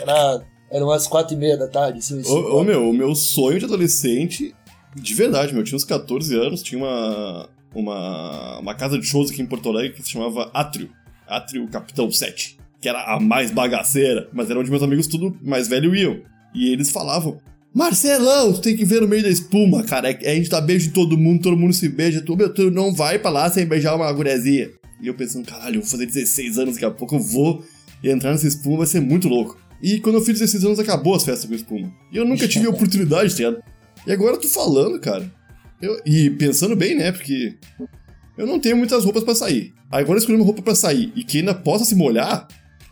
Era, 0.00 0.42
era 0.70 0.84
umas 0.84 1.06
quatro 1.06 1.34
e 1.34 1.38
meia 1.38 1.58
da 1.58 1.68
tarde. 1.68 1.98
Assim, 1.98 2.22
Ô, 2.26 2.58
ô, 2.58 2.64
meu, 2.64 2.88
o 2.88 2.92
meu 2.92 3.14
sonho 3.14 3.58
de 3.58 3.66
adolescente, 3.66 4.54
de 4.96 5.14
verdade, 5.14 5.52
meu, 5.52 5.60
eu 5.60 5.64
tinha 5.64 5.76
uns 5.76 5.84
14 5.84 6.34
anos, 6.36 6.62
tinha 6.62 6.82
uma, 6.82 7.50
uma, 7.74 8.58
uma 8.60 8.74
casa 8.74 8.98
de 8.98 9.06
shows 9.06 9.30
aqui 9.30 9.42
em 9.42 9.46
Porto 9.46 9.68
Alegre 9.68 9.92
que 9.92 10.02
se 10.02 10.10
chamava 10.10 10.50
Átrio. 10.54 10.90
Átrio 11.28 11.68
Capitão 11.68 12.10
7. 12.10 12.58
Que 12.80 12.88
era 12.88 13.14
a 13.14 13.20
mais 13.20 13.50
bagaceira, 13.50 14.28
mas 14.32 14.48
era 14.48 14.58
onde 14.58 14.70
meus 14.70 14.82
amigos 14.82 15.06
tudo 15.06 15.36
mais 15.42 15.68
velho 15.68 15.94
iam. 15.94 16.22
E 16.54 16.72
eles 16.72 16.90
falavam, 16.90 17.38
Marcelão, 17.74 18.52
tu 18.52 18.60
tem 18.60 18.76
que 18.76 18.84
ver 18.84 19.00
no 19.00 19.08
meio 19.08 19.22
da 19.22 19.28
espuma, 19.28 19.82
cara. 19.84 20.10
É, 20.10 20.32
a 20.32 20.34
gente 20.34 20.48
dá 20.50 20.60
beijo 20.60 20.88
em 20.88 20.92
todo 20.92 21.16
mundo, 21.16 21.42
todo 21.42 21.56
mundo 21.56 21.72
se 21.72 21.88
beija. 21.88 22.20
Tu, 22.20 22.36
meu, 22.36 22.52
tu 22.52 22.70
não 22.70 22.92
vai 22.94 23.18
pra 23.18 23.30
lá 23.30 23.48
sem 23.50 23.64
beijar 23.64 23.94
uma 23.94 24.10
gurezinha. 24.12 24.70
E 25.00 25.06
eu 25.06 25.14
pensando, 25.14 25.46
caralho, 25.46 25.76
eu 25.76 25.80
vou 25.80 25.90
fazer 25.90 26.06
16 26.06 26.58
anos, 26.58 26.74
daqui 26.74 26.84
a 26.84 26.90
pouco 26.90 27.14
eu 27.14 27.20
vou 27.20 27.64
entrar 28.02 28.32
nessa 28.32 28.46
espuma, 28.48 28.78
vai 28.78 28.86
ser 28.86 29.00
muito 29.00 29.28
louco. 29.28 29.56
E 29.82 29.98
quando 30.00 30.16
eu 30.16 30.20
fiz 30.20 30.38
16 30.38 30.64
anos, 30.64 30.78
acabou 30.78 31.14
as 31.14 31.24
festas 31.24 31.48
com 31.48 31.54
espuma. 31.54 31.90
E 32.12 32.16
eu 32.16 32.24
nunca 32.24 32.46
tive 32.48 32.66
oportunidade, 32.66 33.34
tá? 33.40 33.56
E 34.06 34.12
agora 34.12 34.34
eu 34.36 34.40
tô 34.40 34.48
falando, 34.48 34.98
cara. 35.00 35.30
Eu- 35.80 35.98
e 36.04 36.28
pensando 36.30 36.76
bem, 36.76 36.94
né? 36.96 37.12
Porque 37.12 37.54
eu 38.36 38.46
não 38.46 38.58
tenho 38.58 38.76
muitas 38.76 39.04
roupas 39.04 39.22
pra 39.24 39.34
sair. 39.34 39.72
Agora 39.90 40.18
escolher 40.18 40.36
uma 40.36 40.44
roupa 40.44 40.60
pra 40.60 40.74
sair 40.74 41.12
e 41.16 41.24
que 41.24 41.38
ainda 41.38 41.54
possa 41.54 41.84
se 41.86 41.94
molhar, 41.94 42.46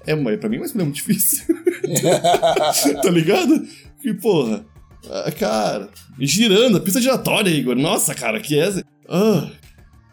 é, 0.06 0.14
uma- 0.14 0.34
pra 0.38 0.48
mim, 0.48 0.56
uma 0.56 0.64
escolha 0.66 0.84
muito 0.84 0.96
difícil. 0.96 1.44
tá 3.02 3.10
ligado? 3.10 3.66
Que 4.00 4.14
porra. 4.14 4.64
Ah, 5.10 5.30
cara, 5.32 5.88
girando, 6.20 6.78
a 6.78 6.80
pista 6.80 7.00
giratória, 7.00 7.50
Igor. 7.50 7.76
Nossa, 7.76 8.14
cara, 8.14 8.40
que 8.40 8.58
é 8.58 8.66
essa? 8.66 8.84
Ah, 9.08 9.48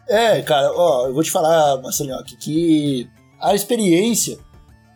É, 0.08 0.40
cara, 0.42 0.70
ó, 0.72 1.06
eu 1.08 1.14
vou 1.14 1.22
te 1.22 1.30
falar, 1.30 1.80
Marcelinho, 1.82 2.16
aqui, 2.18 2.36
que 2.36 3.08
a 3.40 3.54
experiência, 3.54 4.38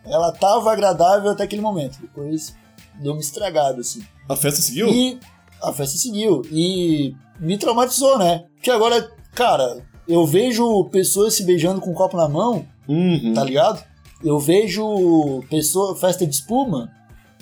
ela 0.05 0.31
tava 0.31 0.71
agradável 0.71 1.29
até 1.31 1.43
aquele 1.43 1.61
momento. 1.61 1.99
Depois 2.01 2.55
deu 3.01 3.11
uma 3.11 3.21
estragada, 3.21 3.81
assim. 3.81 4.01
a 4.29 4.35
festa 4.35 4.61
seguiu? 4.61 4.87
E 4.89 5.19
a 5.61 5.71
festa 5.73 5.97
seguiu. 5.97 6.41
E 6.51 7.13
me 7.39 7.57
traumatizou, 7.57 8.17
né? 8.17 8.45
Porque 8.55 8.71
agora, 8.71 9.11
cara, 9.35 9.85
eu 10.07 10.25
vejo 10.25 10.85
pessoas 10.85 11.33
se 11.33 11.43
beijando 11.43 11.81
com 11.81 11.91
um 11.91 11.95
copo 11.95 12.15
na 12.17 12.29
mão, 12.29 12.65
Uhum. 12.87 13.33
tá 13.33 13.43
ligado? 13.43 13.83
Eu 14.23 14.39
vejo 14.39 15.43
pessoa, 15.49 15.95
festa 15.95 16.25
de 16.25 16.33
espuma, 16.35 16.91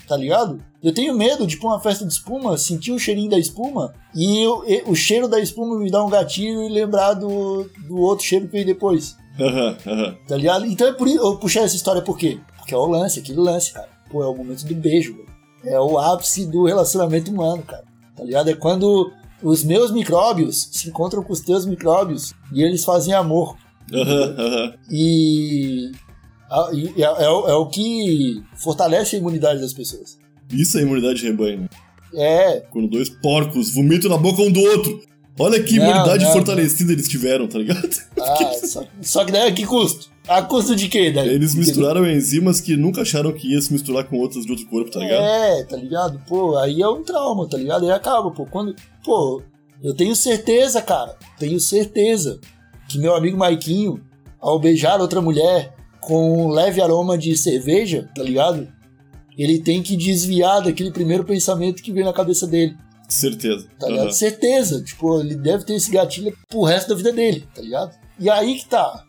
tá 0.09 0.17
ligado? 0.17 0.59
Eu 0.83 0.93
tenho 0.93 1.13
medo 1.15 1.45
de 1.47 1.55
pra 1.57 1.69
uma 1.69 1.79
festa 1.79 2.05
de 2.05 2.11
espuma, 2.11 2.57
sentir 2.57 2.91
o 2.91 2.99
cheirinho 2.99 3.29
da 3.29 3.37
espuma 3.37 3.93
e, 4.15 4.41
eu- 4.43 4.63
e 4.67 4.83
o 4.87 4.95
cheiro 4.95 5.27
da 5.27 5.39
espuma 5.39 5.77
me 5.79 5.89
dar 5.91 6.03
um 6.03 6.09
gatilho 6.09 6.63
e 6.63 6.69
lembrar 6.69 7.13
do, 7.13 7.69
do 7.87 7.97
outro 7.97 8.25
cheiro 8.25 8.45
que 8.47 8.51
veio 8.53 8.65
depois, 8.65 9.15
tá 10.27 10.35
ligado? 10.35 10.65
Então 10.65 10.87
é 10.87 10.91
por 10.93 11.07
isso 11.07 11.17
eu 11.19 11.37
puxei 11.37 11.61
essa 11.61 11.75
história 11.75 12.01
por 12.01 12.17
quê? 12.17 12.39
Porque 12.57 12.73
é 12.73 12.77
o 12.77 12.85
lance, 12.87 13.19
aquele 13.19 13.39
lance, 13.39 13.71
cara. 13.71 13.87
Pô, 14.11 14.23
é 14.23 14.27
o 14.27 14.35
momento 14.35 14.65
do 14.65 14.75
beijo, 14.75 15.13
velho. 15.15 15.29
É 15.63 15.79
o 15.79 15.97
ápice 15.99 16.45
do 16.45 16.65
relacionamento 16.65 17.29
humano, 17.31 17.61
cara. 17.63 17.83
Tá 18.15 18.23
ligado? 18.23 18.49
É 18.49 18.53
quando 18.55 19.11
os 19.43 19.63
meus 19.63 19.91
micróbios 19.91 20.69
se 20.71 20.89
encontram 20.89 21.21
com 21.23 21.31
os 21.33 21.41
teus 21.41 21.65
micróbios 21.65 22.33
e 22.53 22.63
eles 22.63 22.83
fazem 22.83 23.13
amor. 23.13 23.55
E, 23.91 23.95
a- 23.95 24.73
e 24.89 25.91
é, 26.51 27.01
é 27.01 27.29
o- 27.29 27.47
é 27.47 27.53
o 27.53 27.65
que 27.67 28.41
fortalece 28.55 29.15
a 29.15 29.19
imunidade 29.19 29.61
das 29.61 29.73
pessoas. 29.73 30.17
Isso 30.51 30.77
é 30.77 30.81
imunidade 30.81 31.19
de 31.19 31.27
rebanho, 31.27 31.61
né? 31.61 31.69
É, 32.15 32.61
Quando 32.71 32.87
dois 32.87 33.07
porcos 33.09 33.73
vomitam 33.73 34.09
na 34.09 34.17
boca 34.17 34.41
um 34.41 34.51
do 34.51 34.59
outro. 34.61 35.01
Olha 35.41 35.61
que 35.63 35.77
Não, 35.77 35.85
imunidade 35.89 36.25
não, 36.25 36.33
fortalecida 36.33 36.91
eles 36.91 37.07
tiveram, 37.07 37.47
tá 37.47 37.57
ligado? 37.59 37.87
ah, 38.19 38.53
só, 38.65 38.83
só 39.01 39.23
que 39.23 39.31
daí 39.31 39.47
a 39.49 39.53
que 39.53 39.65
custo? 39.65 40.09
A 40.27 40.41
custo 40.41 40.75
de 40.75 40.89
quê, 40.89 41.11
daí? 41.11 41.29
Eles 41.29 41.51
Entendeu? 41.53 41.67
misturaram 41.67 42.09
enzimas 42.11 42.59
que 42.59 42.75
nunca 42.75 43.03
acharam 43.03 43.31
que 43.31 43.53
ia 43.53 43.61
se 43.61 43.71
misturar 43.71 44.03
com 44.03 44.17
outras 44.17 44.43
de 44.45 44.51
outro 44.51 44.67
corpo, 44.67 44.91
tá 44.91 44.99
ligado? 44.99 45.23
É, 45.23 45.63
tá 45.63 45.77
ligado? 45.77 46.19
Pô, 46.27 46.57
aí 46.57 46.81
é 46.81 46.87
um 46.89 47.03
trauma, 47.03 47.47
tá 47.47 47.57
ligado? 47.57 47.85
Aí 47.85 47.91
acaba, 47.91 48.29
pô. 48.31 48.45
Quando. 48.45 48.75
Pô, 49.05 49.41
eu 49.81 49.95
tenho 49.95 50.13
certeza, 50.15 50.81
cara. 50.81 51.15
Tenho 51.39 51.59
certeza 51.59 52.39
que 52.89 52.97
meu 52.99 53.15
amigo 53.15 53.37
Maiquinho, 53.37 54.01
ao 54.41 54.59
beijar 54.59 54.99
outra 54.99 55.21
mulher 55.21 55.73
com 56.01 56.45
um 56.45 56.49
leve 56.49 56.81
aroma 56.81 57.17
de 57.17 57.35
cerveja, 57.37 58.09
tá 58.15 58.23
ligado? 58.23 58.67
Ele 59.37 59.59
tem 59.59 59.81
que 59.81 59.95
desviar 59.95 60.61
daquele 60.61 60.91
primeiro 60.91 61.23
pensamento 61.23 61.81
que 61.81 61.91
vem 61.91 62.03
na 62.03 62.11
cabeça 62.13 62.45
dele, 62.45 62.75
Certeza. 63.07 63.67
tá 63.79 63.87
ligado? 63.87 64.03
Aham. 64.05 64.11
Certeza. 64.11 64.83
Tipo, 64.83 65.19
ele 65.21 65.35
deve 65.35 65.63
ter 65.63 65.73
esse 65.75 65.89
gatilho 65.91 66.35
pro 66.47 66.63
resto 66.63 66.89
da 66.89 66.95
vida 66.95 67.11
dele, 67.13 67.47
tá 67.55 67.61
ligado? 67.61 67.95
E 68.19 68.29
aí 68.29 68.55
que 68.55 68.67
tá. 68.67 69.05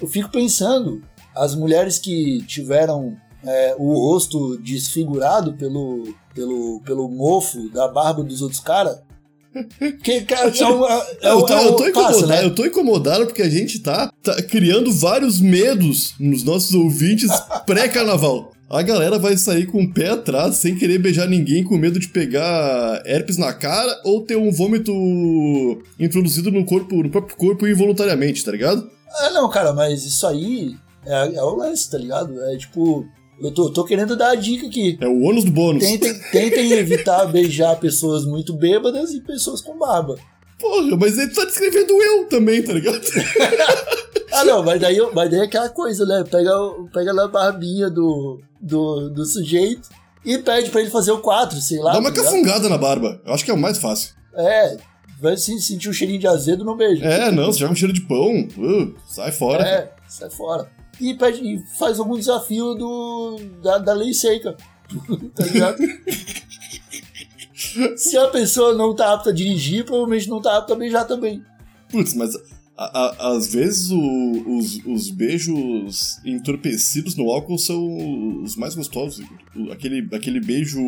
Eu 0.00 0.06
fico 0.06 0.30
pensando, 0.30 1.02
as 1.34 1.54
mulheres 1.54 1.98
que 1.98 2.42
tiveram 2.46 3.16
é, 3.42 3.74
o 3.78 3.94
rosto 3.94 4.58
desfigurado 4.58 5.54
pelo, 5.54 6.14
pelo, 6.34 6.80
pelo 6.84 7.08
mofo 7.08 7.70
da 7.70 7.88
barba 7.88 8.22
dos 8.22 8.42
outros 8.42 8.60
caras. 8.60 9.00
Que, 10.02 10.20
cara, 10.22 10.52
é 10.56 10.64
uma, 10.64 10.88
é, 11.20 11.30
Eu 11.30 11.42
tô, 11.42 11.54
é 11.54 11.66
eu 11.66 11.74
tô 11.92 12.26
né? 12.26 12.44
eu 12.44 12.54
tô 12.54 12.64
incomodado 12.64 13.26
porque 13.26 13.42
a 13.42 13.48
gente 13.48 13.80
tá, 13.80 14.12
tá 14.22 14.40
criando 14.42 14.92
vários 14.92 15.40
medos 15.40 16.14
nos 16.20 16.44
nossos 16.44 16.72
ouvintes 16.74 17.30
pré-carnaval. 17.66 18.52
A 18.68 18.82
galera 18.82 19.18
vai 19.18 19.36
sair 19.36 19.66
com 19.66 19.82
o 19.82 19.92
pé 19.92 20.10
atrás, 20.10 20.56
sem 20.56 20.76
querer 20.76 20.98
beijar 20.98 21.28
ninguém, 21.28 21.64
com 21.64 21.76
medo 21.76 21.98
de 21.98 22.08
pegar 22.08 23.02
herpes 23.04 23.36
na 23.36 23.52
cara 23.52 24.00
ou 24.04 24.24
ter 24.24 24.36
um 24.36 24.52
vômito 24.52 24.92
introduzido 25.98 26.52
no 26.52 26.64
corpo, 26.64 27.02
no 27.02 27.10
próprio 27.10 27.36
corpo 27.36 27.66
involuntariamente, 27.66 28.44
tá 28.44 28.52
ligado? 28.52 28.88
É, 29.22 29.30
não, 29.32 29.50
cara, 29.50 29.72
mas 29.72 30.04
isso 30.04 30.24
aí 30.24 30.76
é, 31.04 31.34
é 31.34 31.42
o 31.42 31.56
lance, 31.56 31.90
tá 31.90 31.98
ligado? 31.98 32.40
É 32.44 32.56
tipo, 32.56 33.04
eu 33.42 33.52
tô, 33.52 33.70
tô 33.70 33.84
querendo 33.84 34.16
dar 34.16 34.30
a 34.30 34.34
dica 34.34 34.66
aqui. 34.66 34.98
É 35.00 35.08
o 35.08 35.22
ônus 35.22 35.44
do 35.44 35.50
bônus. 35.50 35.82
Tentem, 35.82 36.14
tentem 36.30 36.72
evitar 36.78 37.26
beijar 37.26 37.76
pessoas 37.76 38.24
muito 38.24 38.52
bêbadas 38.52 39.12
e 39.12 39.20
pessoas 39.20 39.60
com 39.60 39.78
barba. 39.78 40.16
Porra, 40.58 40.96
mas 40.96 41.16
ele 41.18 41.32
tá 41.32 41.44
descrevendo 41.44 41.92
eu 41.92 42.26
também, 42.26 42.62
tá 42.62 42.72
ligado? 42.72 43.00
Ah, 44.32 44.44
não, 44.44 44.62
mas 44.62 44.80
daí, 44.80 44.96
mas 45.12 45.28
daí 45.28 45.40
é 45.40 45.42
aquela 45.42 45.68
coisa, 45.68 46.06
né? 46.06 46.22
Pega, 46.22 46.52
pega 46.92 47.12
lá 47.12 47.24
a 47.24 47.28
barbinha 47.28 47.90
do, 47.90 48.40
do, 48.60 49.10
do 49.10 49.24
sujeito 49.24 49.88
e 50.24 50.38
pede 50.38 50.70
pra 50.70 50.80
ele 50.80 50.90
fazer 50.90 51.10
o 51.10 51.18
4, 51.18 51.60
sei 51.60 51.80
lá. 51.80 51.92
Dá 51.92 51.98
uma 51.98 52.12
tá 52.12 52.22
cafungada 52.22 52.68
na 52.68 52.78
barba. 52.78 53.20
Eu 53.26 53.34
acho 53.34 53.44
que 53.44 53.50
é 53.50 53.54
o 53.54 53.58
mais 53.58 53.78
fácil. 53.78 54.14
É, 54.34 54.76
vai 55.20 55.36
se 55.36 55.60
sentir 55.60 55.88
um 55.88 55.92
cheirinho 55.92 56.20
de 56.20 56.28
azedo 56.28 56.64
no 56.64 56.76
beijo. 56.76 57.04
É, 57.04 57.30
não, 57.32 57.46
você 57.52 57.58
joga 57.58 57.72
um 57.72 57.76
cheiro 57.76 57.92
de 57.92 58.02
pão. 58.02 58.48
uh, 58.56 58.94
sai 59.08 59.32
fora. 59.32 59.64
É, 59.64 59.92
sai 60.08 60.30
fora. 60.30 60.70
E, 61.00 61.14
pede, 61.14 61.40
e 61.42 61.58
faz 61.78 61.98
algum 61.98 62.18
desafio 62.18 62.74
do, 62.74 63.38
da, 63.62 63.78
da 63.78 63.94
lei 63.94 64.12
seca. 64.12 64.54
tá 65.34 65.44
ligado? 65.46 65.78
Se 67.96 68.16
a 68.16 68.28
pessoa 68.28 68.74
não 68.74 68.94
tá 68.94 69.12
apta 69.12 69.30
a 69.30 69.32
dirigir, 69.32 69.84
provavelmente 69.84 70.28
não 70.28 70.40
tá 70.40 70.56
apta 70.58 70.72
a 70.72 70.76
beijar 70.76 71.04
também. 71.04 71.42
Putz, 71.90 72.14
mas 72.14 72.34
a- 72.76 72.78
a- 72.78 73.30
às 73.32 73.52
vezes 73.52 73.90
o- 73.90 74.56
os, 74.58 74.78
os 74.86 75.10
beijos 75.10 76.18
entorpecidos 76.24 77.14
no 77.16 77.30
álcool 77.30 77.58
são 77.58 78.42
os 78.42 78.56
mais 78.56 78.74
gostosos. 78.74 79.24
Aquele, 79.70 80.06
aquele 80.14 80.40
beijo 80.40 80.80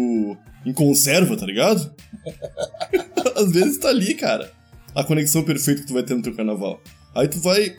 em 0.65 0.73
conserva, 0.73 1.37
tá 1.37 1.47
ligado? 1.47 1.93
às 3.37 3.53
vezes 3.53 3.79
tá 3.79 3.89
ali, 3.89 4.15
cara. 4.15 4.51
A 4.95 5.05
conexão 5.05 5.43
perfeita 5.45 5.83
que 5.83 5.87
tu 5.87 5.95
vai 5.95 6.03
ter 6.03 6.15
no 6.15 6.23
teu 6.23 6.35
carnaval. 6.35 6.81
Aí 7.15 7.29
tu 7.29 7.39
vai 7.41 7.77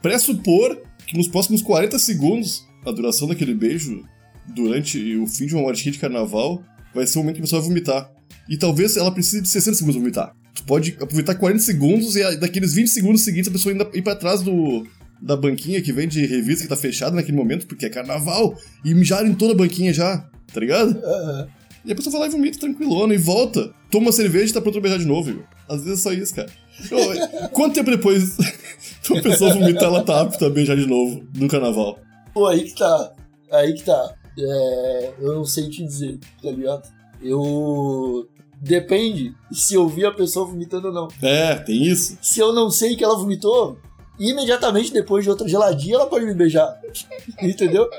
pressupor 0.00 0.80
que 1.12 1.18
nos 1.18 1.28
próximos 1.28 1.60
40 1.60 1.98
segundos, 1.98 2.66
a 2.86 2.90
duração 2.90 3.28
daquele 3.28 3.52
beijo, 3.52 4.02
durante 4.54 5.14
o 5.16 5.26
fim 5.26 5.44
de 5.44 5.54
uma 5.54 5.64
marchinha 5.64 5.92
de 5.92 5.98
carnaval, 5.98 6.64
vai 6.94 7.06
ser 7.06 7.18
o 7.18 7.20
momento 7.20 7.34
que 7.34 7.42
a 7.42 7.44
pessoa 7.44 7.60
vai 7.60 7.68
vomitar. 7.68 8.10
E 8.48 8.56
talvez 8.56 8.96
ela 8.96 9.12
precise 9.12 9.42
de 9.42 9.48
60 9.48 9.76
segundos 9.76 9.96
pra 9.96 10.00
vomitar. 10.00 10.36
Tu 10.54 10.64
pode 10.64 10.96
aproveitar 10.98 11.34
40 11.34 11.62
segundos 11.62 12.16
e 12.16 12.36
daqueles 12.38 12.72
20 12.72 12.88
segundos 12.88 13.20
seguintes 13.20 13.48
a 13.48 13.52
pessoa 13.52 13.74
ainda 13.74 13.90
ir 13.92 14.00
pra 14.00 14.16
trás 14.16 14.40
do, 14.40 14.86
da 15.20 15.36
banquinha 15.36 15.82
que 15.82 15.92
vem 15.92 16.08
de 16.08 16.24
revista 16.24 16.62
que 16.62 16.68
tá 16.70 16.76
fechada 16.76 17.14
naquele 17.14 17.36
momento, 17.36 17.66
porque 17.66 17.84
é 17.84 17.90
carnaval, 17.90 18.56
e 18.82 18.94
mijar 18.94 19.26
em 19.26 19.34
toda 19.34 19.52
a 19.52 19.56
banquinha 19.56 19.92
já, 19.92 20.16
tá 20.50 20.60
ligado? 20.60 20.98
Aham. 20.98 21.48
E 21.84 21.92
a 21.92 21.94
pessoa 21.94 22.12
vai 22.12 22.22
lá 22.22 22.26
e 22.28 22.30
vomita 22.30 22.58
tranquilona 22.58 23.12
e 23.12 23.18
volta. 23.18 23.70
Toma 23.90 24.06
uma 24.06 24.12
cerveja 24.12 24.50
e 24.50 24.54
tá 24.54 24.62
pronto 24.62 24.74
pra 24.74 24.82
beijar 24.82 24.98
de 24.98 25.04
novo, 25.04 25.28
Igor. 25.28 25.44
Às 25.68 25.84
vezes 25.84 25.98
é 25.98 26.02
só 26.02 26.12
isso, 26.12 26.34
cara. 26.34 26.48
Quanto 27.52 27.74
tempo 27.74 27.90
depois 27.90 28.36
a 29.10 29.22
pessoa 29.22 29.54
vomitar, 29.54 29.84
ela 29.84 30.02
tá 30.02 30.20
apta 30.20 30.46
a 30.46 30.50
beijar 30.50 30.76
de 30.76 30.86
novo 30.86 31.24
no 31.34 31.48
carnaval? 31.48 31.98
Pô, 32.32 32.46
aí 32.46 32.64
que 32.64 32.74
tá. 32.74 33.12
Aí 33.50 33.74
que 33.74 33.84
tá. 33.84 34.14
É, 34.38 35.12
eu 35.20 35.34
não 35.34 35.44
sei 35.44 35.68
te 35.68 35.84
dizer, 35.84 36.18
tá 36.42 36.50
ligado? 36.50 36.88
Eu. 37.20 38.28
Depende 38.60 39.34
se 39.50 39.74
eu 39.74 39.88
vi 39.88 40.06
a 40.06 40.12
pessoa 40.12 40.46
vomitando 40.46 40.88
ou 40.88 40.94
não. 40.94 41.08
É, 41.20 41.56
tem 41.56 41.82
isso. 41.82 42.16
Se 42.22 42.38
eu 42.38 42.52
não 42.52 42.70
sei 42.70 42.94
que 42.94 43.02
ela 43.02 43.18
vomitou, 43.18 43.76
imediatamente 44.18 44.92
depois 44.92 45.24
de 45.24 45.30
outra 45.30 45.48
geladinha 45.48 45.96
ela 45.96 46.06
pode 46.06 46.24
me 46.24 46.34
beijar. 46.34 46.80
Entendeu? 47.42 47.90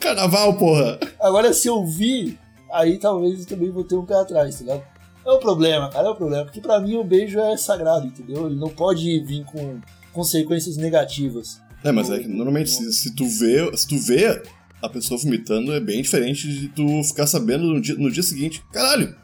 Carnaval, 0.00 0.56
porra! 0.58 0.98
Agora, 1.20 1.52
se 1.52 1.68
eu 1.68 1.86
vi, 1.86 2.38
aí 2.72 2.98
talvez 2.98 3.40
eu 3.40 3.46
também 3.46 3.70
vou 3.70 3.84
ter 3.84 3.94
um 3.94 4.04
pé 4.04 4.14
atrás, 4.14 4.56
tá 4.58 4.64
ligado? 4.64 4.91
É 5.24 5.30
o 5.30 5.38
problema, 5.38 5.88
cara, 5.88 6.08
é 6.08 6.10
o 6.10 6.16
problema. 6.16 6.44
Porque 6.44 6.60
pra 6.60 6.80
mim 6.80 6.96
o 6.96 7.04
beijo 7.04 7.38
é 7.38 7.56
sagrado, 7.56 8.06
entendeu? 8.06 8.46
Ele 8.46 8.56
não 8.56 8.68
pode 8.68 9.20
vir 9.20 9.44
com 9.44 9.80
consequências 10.12 10.76
negativas. 10.76 11.60
É, 11.84 11.90
mas 11.90 12.10
é 12.10 12.18
que 12.18 12.28
normalmente 12.28 12.70
se, 12.70 12.92
se 12.92 13.14
tu 13.14 13.26
vê, 13.26 13.76
se 13.76 13.86
tu 13.86 13.98
vê 13.98 14.42
a 14.80 14.88
pessoa 14.88 15.18
vomitando, 15.18 15.72
é 15.72 15.80
bem 15.80 16.02
diferente 16.02 16.48
de 16.48 16.68
tu 16.68 17.02
ficar 17.04 17.26
sabendo 17.26 17.64
no 17.64 17.80
dia, 17.80 17.94
no 17.94 18.10
dia 18.10 18.22
seguinte. 18.22 18.64
Caralho! 18.72 19.14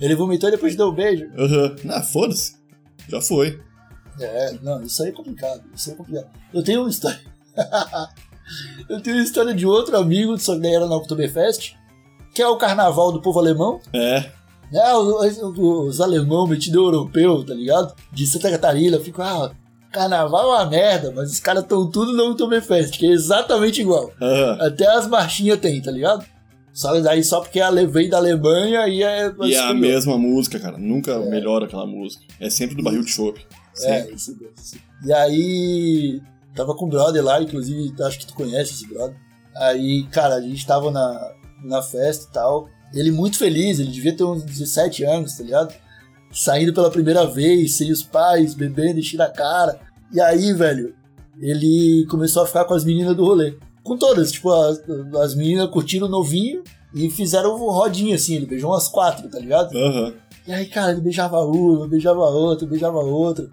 Ele 0.00 0.14
vomitou 0.14 0.48
e 0.48 0.52
depois 0.52 0.76
deu 0.76 0.88
um 0.88 0.94
beijo. 0.94 1.26
Aham. 1.38 1.76
Ah, 1.88 2.02
foda-se. 2.02 2.56
Já 3.08 3.20
foi. 3.20 3.60
É, 4.20 4.52
não, 4.62 4.82
isso 4.82 5.02
aí 5.02 5.08
é 5.08 5.12
complicado. 5.12 5.62
Isso 5.74 5.90
aí 5.90 5.94
é 5.94 5.96
complicado. 5.96 6.30
Eu 6.52 6.62
tenho 6.62 6.80
uma 6.80 6.90
história. 6.90 7.20
eu 8.88 9.00
tenho 9.00 9.16
uma 9.16 9.24
história 9.24 9.54
de 9.54 9.66
outro 9.66 9.96
amigo, 9.96 10.36
só 10.38 10.54
que 10.54 10.60
daí 10.60 10.74
era 10.74 10.86
na 10.86 10.96
Oktoberfest, 10.96 11.74
que 12.34 12.42
é 12.42 12.48
o 12.48 12.56
carnaval 12.56 13.12
do 13.12 13.22
povo 13.22 13.38
alemão. 13.38 13.80
É. 13.92 14.30
É, 14.72 14.94
os, 14.94 15.38
os, 15.38 16.00
alemão 16.00 16.46
metido 16.46 16.80
europeu, 16.80 17.44
tá 17.44 17.54
ligado? 17.54 17.94
De 18.12 18.26
Santa 18.26 18.50
Catarina, 18.50 18.96
eu 18.96 19.04
fico, 19.04 19.22
ah, 19.22 19.52
carnaval 19.92 20.42
é 20.42 20.56
uma 20.56 20.66
merda, 20.66 21.12
mas 21.14 21.30
os 21.30 21.40
caras 21.40 21.62
estão 21.62 21.88
tudo 21.88 22.12
no 22.12 22.30
Oktoberfest, 22.30 22.98
que 22.98 23.06
é 23.06 23.10
exatamente 23.10 23.80
igual. 23.80 24.10
Aham. 24.20 24.58
Até 24.60 24.86
as 24.86 25.06
marchinhas 25.06 25.60
tem, 25.60 25.80
tá 25.80 25.90
ligado? 25.90 26.24
Só 26.72 27.00
daí 27.00 27.22
só 27.22 27.40
porque 27.40 27.60
a 27.60 27.68
levei 27.68 28.08
da 28.08 28.16
Alemanha 28.16 28.88
e 28.88 29.00
é. 29.00 29.32
E 29.42 29.54
é 29.54 29.60
a 29.60 29.72
mesma 29.72 30.18
música, 30.18 30.58
cara. 30.58 30.76
Nunca 30.76 31.20
melhora 31.20 31.66
aquela 31.66 31.86
música. 31.86 32.24
É 32.40 32.50
sempre 32.50 32.74
do 32.74 32.82
barril 32.82 33.04
de 33.04 33.12
chopp. 33.12 33.40
É, 33.82 34.10
isso 34.10 34.36
mesmo. 34.36 34.82
E 35.04 35.12
aí, 35.12 36.20
tava 36.54 36.74
com 36.74 36.86
um 36.86 36.88
brother 36.88 37.22
lá, 37.22 37.40
inclusive, 37.40 37.94
acho 38.02 38.18
que 38.18 38.26
tu 38.26 38.34
conhece 38.34 38.72
esse 38.72 38.88
brother. 38.88 39.16
Aí, 39.54 40.02
cara, 40.10 40.34
a 40.34 40.40
gente 40.40 40.66
tava 40.66 40.90
na, 40.90 41.32
na 41.62 41.80
festa 41.80 42.26
e 42.28 42.32
tal. 42.32 42.68
Ele 42.94 43.10
muito 43.10 43.36
feliz, 43.36 43.78
ele 43.78 43.90
devia 43.90 44.16
ter 44.16 44.24
uns 44.24 44.42
17 44.42 45.04
anos, 45.04 45.36
tá 45.36 45.42
ligado? 45.42 45.74
Saindo 46.32 46.72
pela 46.72 46.90
primeira 46.90 47.26
vez, 47.26 47.72
sem 47.72 47.90
os 47.90 48.02
pais, 48.02 48.54
bebendo, 48.54 48.98
enchendo 48.98 49.22
a 49.22 49.28
cara. 49.28 49.78
E 50.12 50.20
aí, 50.20 50.52
velho, 50.52 50.94
ele 51.40 52.06
começou 52.08 52.42
a 52.42 52.46
ficar 52.46 52.64
com 52.64 52.74
as 52.74 52.84
meninas 52.84 53.16
do 53.16 53.24
rolê. 53.24 53.56
Com 53.82 53.96
todas, 53.96 54.32
tipo, 54.32 54.50
as, 54.50 54.80
as 55.22 55.34
meninas 55.34 55.68
curtiram 55.70 56.06
o 56.06 56.10
novinho 56.10 56.62
e 56.94 57.10
fizeram 57.10 57.56
rodinha 57.56 58.14
assim, 58.14 58.36
ele 58.36 58.46
beijou 58.46 58.70
umas 58.70 58.88
quatro, 58.88 59.28
tá 59.28 59.38
ligado? 59.38 59.76
Aham. 59.76 60.14
E 60.46 60.52
aí, 60.52 60.66
cara, 60.66 60.92
ele 60.92 61.00
beijava 61.00 61.40
uma, 61.40 61.88
beijava 61.88 62.20
outra, 62.20 62.66
beijava 62.66 62.98
outra. 62.98 63.48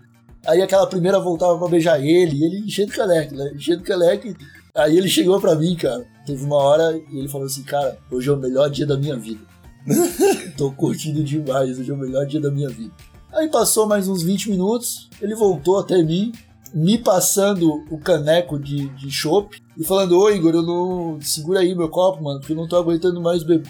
Aí 0.46 0.62
aquela 0.62 0.88
primeira 0.88 1.20
voltava 1.20 1.58
pra 1.58 1.68
beijar 1.68 2.00
ele, 2.00 2.36
e 2.38 2.44
ele 2.44 2.60
enchendo 2.60 2.92
o 2.92 2.96
caleque, 2.96 3.36
né? 3.36 3.52
Enchendo 3.56 3.82
o 3.82 3.86
caleque. 3.86 4.36
Aí 4.76 4.98
ele 4.98 5.08
chegou 5.08 5.40
pra 5.40 5.56
mim, 5.56 5.76
cara. 5.76 6.06
Teve 6.26 6.44
uma 6.44 6.58
hora 6.58 7.02
e 7.12 7.18
ele 7.18 7.28
falou 7.28 7.48
assim, 7.48 7.64
cara, 7.64 7.98
hoje 8.10 8.30
é 8.30 8.32
o 8.32 8.38
melhor 8.38 8.70
dia 8.70 8.86
da 8.86 8.98
minha 8.98 9.18
vida. 9.18 9.42
Tô 10.58 10.72
curtindo 10.72 11.24
demais, 11.24 11.80
hoje 11.80 11.90
é 11.90 11.94
o 11.94 11.98
melhor 11.98 12.26
dia 12.26 12.40
da 12.40 12.52
minha 12.52 12.70
vida. 12.70 12.94
Aí 13.34 13.48
passou 13.50 13.88
mais 13.88 14.08
uns 14.08 14.22
20 14.22 14.50
minutos, 14.50 15.10
ele 15.22 15.36
voltou 15.36 15.80
até 15.80 16.04
mim, 16.04 16.32
me 16.74 16.98
passando 16.98 17.84
o 17.90 17.98
caneco 17.98 18.60
de, 18.60 18.90
de 18.90 19.10
chopp 19.10 19.62
e 19.78 19.84
falando, 19.84 20.18
ô 20.18 20.30
Igor, 20.30 20.54
eu 20.54 20.62
não. 20.62 21.20
Segura 21.22 21.60
aí 21.60 21.76
meu 21.76 21.90
copo, 21.90 22.24
mano, 22.24 22.40
porque 22.40 22.54
eu 22.54 22.58
não 22.58 22.68
tô 22.68 22.78
aguentando 22.78 23.22
mais 23.22 23.44
beber. 23.44 23.68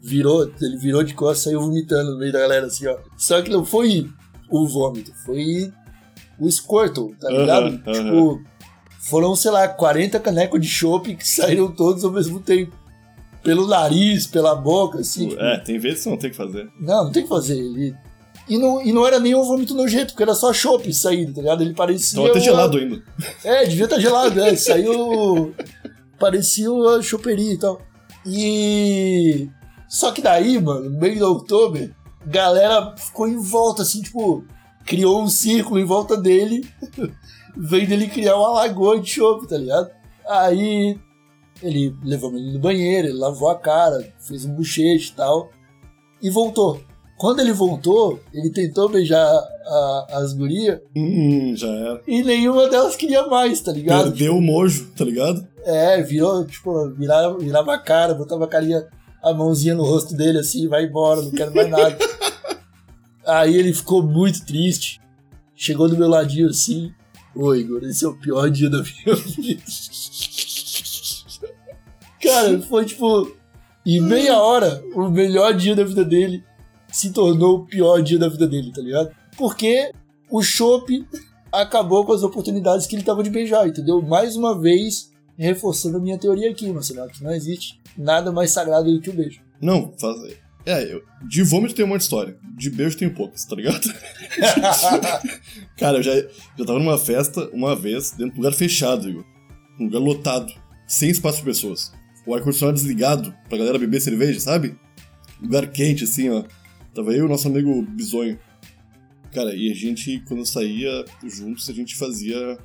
Virou, 0.00 0.50
ele 0.60 0.76
virou 0.76 1.02
de 1.02 1.14
costas 1.14 1.40
e 1.40 1.44
saiu 1.44 1.60
vomitando 1.60 2.12
no 2.12 2.18
meio 2.18 2.32
da 2.32 2.40
galera 2.40 2.66
assim, 2.66 2.86
ó. 2.86 2.96
Só 3.16 3.40
que 3.42 3.50
não 3.50 3.64
foi 3.64 4.08
o 4.50 4.66
vômito, 4.66 5.12
foi 5.24 5.72
o 6.38 6.50
Squirtle, 6.50 7.14
tá 7.20 7.30
ligado? 7.30 7.66
Aham. 7.66 7.92
Tipo, 7.92 8.40
foram, 9.08 9.34
sei 9.36 9.50
lá, 9.50 9.66
40 9.68 10.18
canecos 10.20 10.60
de 10.60 10.68
chopp 10.68 11.14
que 11.16 11.26
saíram 11.28 11.70
todos 11.70 12.04
ao 12.04 12.10
mesmo 12.10 12.40
tempo. 12.40 12.72
Pelo 13.42 13.66
nariz, 13.66 14.26
pela 14.26 14.54
boca, 14.54 15.00
assim. 15.00 15.30
tipo, 15.30 15.40
É, 15.42 15.58
tem 15.58 15.76
vezes 15.78 15.98
que 15.98 16.04
você 16.04 16.10
não 16.10 16.16
tem 16.16 16.30
que 16.30 16.36
fazer. 16.36 16.70
não, 16.80 17.04
não 17.04 17.12
tem 17.12 17.22
que 17.24 17.28
fazer. 17.28 17.58
Ele... 17.58 17.94
E, 18.48 18.56
não, 18.58 18.80
e 18.82 18.92
não 18.92 19.06
era 19.06 19.18
nem 19.20 19.34
um 19.34 19.42
vômito 19.42 19.74
nojento, 19.74 20.12
porque 20.12 20.22
era 20.22 20.34
só 20.34 20.52
chopp 20.52 20.92
saindo, 20.94 21.32
tá 21.34 21.40
ligado? 21.40 21.62
Ele 21.62 21.74
parecia. 21.74 22.16
Tava 22.16 22.28
até 22.30 22.38
uma- 22.38 22.44
gelado 22.44 22.78
ainda. 22.78 23.02
É, 23.44 23.64
devia 23.66 23.84
estar 23.84 23.98
gelado, 24.00 24.40
é. 24.40 24.54
Saiu. 24.56 25.54
parecia 26.18 26.70
uma 26.70 27.00
choperia 27.02 27.52
e 27.54 27.58
tal. 27.58 27.80
E. 28.26 29.48
Só 29.88 30.10
que 30.12 30.22
daí, 30.22 30.60
mano, 30.60 30.88
no 30.90 30.98
meio 31.00 31.16
de 31.16 31.22
outubro, 31.22 31.94
galera 32.26 32.94
ficou 32.96 33.28
em 33.28 33.36
volta, 33.38 33.82
assim, 33.82 34.00
tipo, 34.02 34.44
criou 34.86 35.22
um 35.22 35.28
círculo 35.28 35.78
em 35.78 35.84
volta 35.84 36.16
dele, 36.16 36.66
vendo 37.56 37.92
ele 37.92 38.06
criar 38.08 38.36
uma 38.36 38.50
lagoa 38.50 39.00
de 39.00 39.08
chope, 39.10 39.46
tá 39.48 39.56
ligado? 39.56 39.90
Aí 40.28 40.98
ele 41.62 41.94
levou 42.04 42.34
ele 42.36 42.52
no 42.52 42.58
banheiro, 42.58 43.08
ele 43.08 43.18
lavou 43.18 43.48
a 43.50 43.58
cara, 43.58 44.12
fez 44.18 44.44
um 44.44 44.54
bochete 44.54 45.10
e 45.10 45.14
tal, 45.14 45.50
e 46.20 46.30
voltou. 46.30 46.80
Quando 47.18 47.38
ele 47.40 47.52
voltou, 47.52 48.18
ele 48.34 48.50
tentou 48.50 48.88
beijar 48.88 49.24
a- 49.24 50.06
as 50.12 50.32
gurias 50.32 50.80
Hum, 50.96 51.54
já 51.56 51.68
era. 51.68 52.02
e 52.06 52.22
nenhuma 52.22 52.68
delas 52.68 52.96
queria 52.96 53.26
mais, 53.28 53.60
tá 53.60 53.70
ligado? 53.72 54.04
Perdeu 54.10 54.36
o 54.36 54.42
mojo, 54.42 54.90
tá 54.96 55.04
ligado? 55.04 55.46
É, 55.64 56.02
virou, 56.02 56.44
tipo, 56.44 56.88
virava, 56.90 57.38
virava 57.38 57.74
a 57.74 57.78
cara, 57.78 58.12
botava 58.14 58.44
a 58.44 58.48
carinha, 58.48 58.84
a 59.22 59.32
mãozinha 59.32 59.74
no 59.76 59.84
rosto 59.84 60.16
dele 60.16 60.38
assim, 60.38 60.66
vai 60.66 60.84
embora, 60.86 61.22
não 61.22 61.30
quero 61.30 61.54
mais 61.54 61.68
nada. 61.70 61.96
Aí 63.24 63.56
ele 63.56 63.72
ficou 63.72 64.02
muito 64.02 64.44
triste. 64.44 65.00
Chegou 65.54 65.88
do 65.88 65.96
meu 65.96 66.08
ladinho 66.08 66.48
assim. 66.48 66.92
Ô 67.34 67.54
Igor, 67.54 67.82
esse 67.84 68.04
é 68.04 68.08
o 68.08 68.14
pior 68.14 68.50
dia 68.50 68.68
da 68.68 68.82
minha 68.82 69.16
vida. 69.16 69.62
Cara, 72.22 72.60
foi 72.62 72.84
tipo. 72.84 73.36
Em 73.84 74.00
meia 74.00 74.38
hora, 74.38 74.80
o 74.94 75.10
melhor 75.10 75.54
dia 75.54 75.74
da 75.74 75.82
vida 75.82 76.04
dele 76.04 76.44
se 76.92 77.10
tornou 77.10 77.56
o 77.56 77.66
pior 77.66 78.00
dia 78.00 78.16
da 78.16 78.28
vida 78.28 78.46
dele, 78.46 78.70
tá 78.72 78.80
ligado? 78.80 79.10
Porque 79.36 79.90
o 80.30 80.40
chopp 80.40 81.04
acabou 81.50 82.06
com 82.06 82.12
as 82.12 82.22
oportunidades 82.22 82.86
que 82.86 82.94
ele 82.94 83.02
tava 83.02 83.24
de 83.24 83.30
beijar, 83.30 83.66
entendeu? 83.66 84.00
Mais 84.00 84.36
uma 84.36 84.56
vez, 84.56 85.10
reforçando 85.36 85.96
a 85.96 86.00
minha 86.00 86.16
teoria 86.16 86.48
aqui, 86.50 86.72
Marcelo, 86.72 87.10
que 87.10 87.24
não 87.24 87.32
existe 87.32 87.80
nada 87.98 88.30
mais 88.30 88.52
sagrado 88.52 88.92
do 88.92 89.00
que 89.00 89.10
o 89.10 89.14
beijo. 89.14 89.40
Não, 89.60 89.92
faz. 89.98 90.16
É, 90.64 90.92
eu, 90.92 91.02
de 91.28 91.42
vômito 91.42 91.74
tem 91.74 91.84
um 91.84 91.88
monte 91.88 91.98
de 91.98 92.04
história. 92.04 92.36
De 92.56 92.70
beijo 92.70 92.96
tem 92.96 93.08
poucas, 93.10 93.44
tá 93.44 93.56
ligado? 93.56 93.80
Cara, 95.76 95.98
eu 95.98 96.02
já, 96.02 96.14
já 96.56 96.64
tava 96.64 96.78
numa 96.78 96.98
festa 96.98 97.48
uma 97.52 97.74
vez, 97.74 98.10
dentro 98.12 98.34
de 98.34 98.40
um 98.40 98.42
lugar 98.42 98.52
fechado, 98.56 99.08
Igor. 99.08 99.24
Um 99.80 99.84
lugar 99.86 99.98
lotado. 99.98 100.52
Sem 100.86 101.10
espaço 101.10 101.38
pra 101.38 101.46
pessoas. 101.46 101.92
O 102.26 102.34
ar-condicionado 102.34 102.76
desligado 102.76 103.34
pra 103.48 103.58
galera 103.58 103.78
beber 103.78 104.00
cerveja, 104.00 104.38
sabe? 104.38 104.76
Lugar 105.40 105.66
quente, 105.68 106.04
assim, 106.04 106.28
ó. 106.28 106.44
Tava 106.94 107.10
eu 107.12 107.18
e 107.18 107.22
o 107.22 107.28
nosso 107.28 107.48
amigo 107.48 107.82
Bisonho. 107.82 108.38
Cara, 109.32 109.54
e 109.56 109.70
a 109.70 109.74
gente, 109.74 110.22
quando 110.28 110.44
saía 110.46 111.04
juntos, 111.24 111.68
a 111.68 111.72
gente 111.72 111.96
fazia 111.96 112.58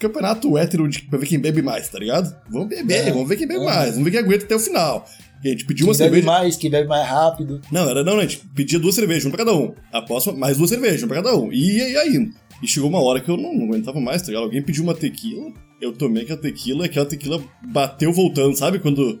campeonato 0.00 0.56
hétero 0.56 0.88
de, 0.88 1.02
pra 1.02 1.18
ver 1.18 1.26
quem 1.26 1.38
bebe 1.38 1.60
mais, 1.60 1.88
tá 1.88 1.98
ligado? 1.98 2.34
Vamos 2.48 2.68
beber, 2.68 3.08
É. 3.08 3.10
vamos 3.12 3.28
ver 3.28 3.36
quem 3.36 3.46
bebe 3.48 3.60
É. 3.62 3.64
mais, 3.64 3.90
vamos 3.90 4.04
ver 4.04 4.10
quem 4.12 4.20
aguenta 4.20 4.44
até 4.44 4.54
o 4.54 4.60
final. 4.60 5.06
E 5.44 5.48
a 5.48 5.50
gente 5.50 5.66
pediu 5.66 5.84
Quem 5.84 5.92
uma 5.92 5.98
bebe 5.98 6.10
cerveja. 6.10 6.26
mais, 6.26 6.56
quem 6.56 6.70
bebe 6.70 6.88
mais 6.88 7.06
rápido. 7.06 7.60
Não, 7.70 7.90
era 7.90 8.02
não, 8.02 8.18
a 8.18 8.22
gente 8.22 8.40
pedia 8.54 8.78
duas 8.78 8.94
cervejas, 8.94 9.24
uma 9.26 9.30
pra 9.36 9.44
cada 9.44 9.54
um. 9.54 9.74
A 9.92 10.00
próxima, 10.00 10.34
mais 10.34 10.56
duas 10.56 10.70
cervejas, 10.70 11.02
uma 11.02 11.08
pra 11.08 11.22
cada 11.22 11.36
um. 11.36 11.52
E 11.52 11.76
ia 11.76 12.08
indo. 12.08 12.34
E 12.62 12.66
chegou 12.66 12.88
uma 12.88 13.02
hora 13.02 13.20
que 13.20 13.28
eu 13.28 13.36
não, 13.36 13.52
não 13.54 13.66
aguentava 13.66 14.00
mais, 14.00 14.22
tá 14.22 14.28
ligado? 14.28 14.44
Alguém 14.44 14.62
pediu 14.62 14.82
uma 14.82 14.94
tequila, 14.94 15.52
eu 15.82 15.92
tomei 15.92 16.22
aquela 16.22 16.40
tequila, 16.40 16.84
e 16.84 16.88
aquela 16.88 17.04
tequila 17.04 17.44
bateu 17.62 18.10
voltando, 18.10 18.56
sabe? 18.56 18.78
Quando. 18.78 19.20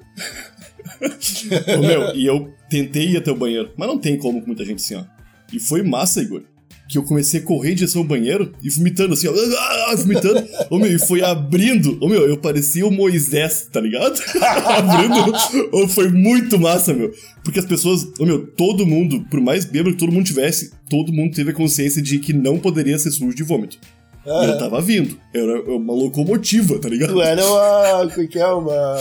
Ô, 1.78 1.82
meu, 1.82 2.16
e 2.16 2.24
eu 2.24 2.50
tentei 2.70 3.10
ir 3.10 3.16
até 3.18 3.30
o 3.30 3.36
banheiro, 3.36 3.72
mas 3.76 3.86
não 3.86 3.98
tem 3.98 4.16
como 4.16 4.40
com 4.40 4.46
muita 4.46 4.64
gente 4.64 4.76
assim, 4.82 4.94
ó. 4.94 5.04
E 5.52 5.60
foi 5.60 5.82
massa, 5.82 6.22
Igor. 6.22 6.42
Que 6.88 6.98
eu 6.98 7.02
comecei 7.02 7.40
a 7.40 7.42
correr 7.42 7.72
em 7.72 7.74
direção 7.74 8.02
ao 8.02 8.06
banheiro 8.08 8.52
e 8.62 8.68
vomitando 8.68 9.14
assim, 9.14 9.26
ó. 9.26 9.32
ah, 9.32 9.94
Vomitando. 9.96 10.46
Ô, 10.70 10.78
meu, 10.78 10.94
e 10.94 10.98
foi 10.98 11.22
abrindo. 11.22 11.98
Ô, 12.00 12.08
meu, 12.08 12.28
eu 12.28 12.36
parecia 12.36 12.86
o 12.86 12.90
Moisés, 12.90 13.68
tá 13.72 13.80
ligado? 13.80 14.20
abrindo. 14.66 15.32
Ô, 15.72 15.88
foi 15.88 16.10
muito 16.10 16.58
massa, 16.58 16.92
meu. 16.92 17.12
Porque 17.42 17.58
as 17.58 17.66
pessoas, 17.66 18.06
ô, 18.18 18.26
meu, 18.26 18.46
todo 18.46 18.86
mundo, 18.86 19.24
por 19.30 19.40
mais 19.40 19.64
bêbado 19.64 19.92
que 19.94 20.00
todo 20.00 20.12
mundo 20.12 20.26
tivesse, 20.26 20.72
todo 20.88 21.12
mundo 21.12 21.34
teve 21.34 21.50
a 21.50 21.54
consciência 21.54 22.02
de 22.02 22.18
que 22.18 22.32
não 22.32 22.58
poderia 22.58 22.98
ser 22.98 23.10
sujo 23.10 23.34
de 23.34 23.42
vômito. 23.42 23.78
E 24.26 24.46
eu 24.46 24.58
tava 24.58 24.80
vindo. 24.80 25.18
Eu 25.34 25.50
era 25.50 25.70
uma 25.76 25.92
locomotiva, 25.92 26.78
tá 26.78 26.88
ligado? 26.88 27.12
tu 27.12 27.20
era 27.20 27.44
uma. 27.44 28.08
Como 28.14 28.22
é 28.22 28.26
que 28.26 28.38
é? 28.38 28.46
Uma. 28.46 28.96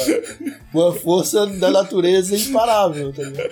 Uma 0.73 0.91
força 0.93 1.45
da 1.47 1.71
natureza 1.71 2.35
imparável, 2.35 3.13
tá 3.13 3.23
ligado? 3.23 3.49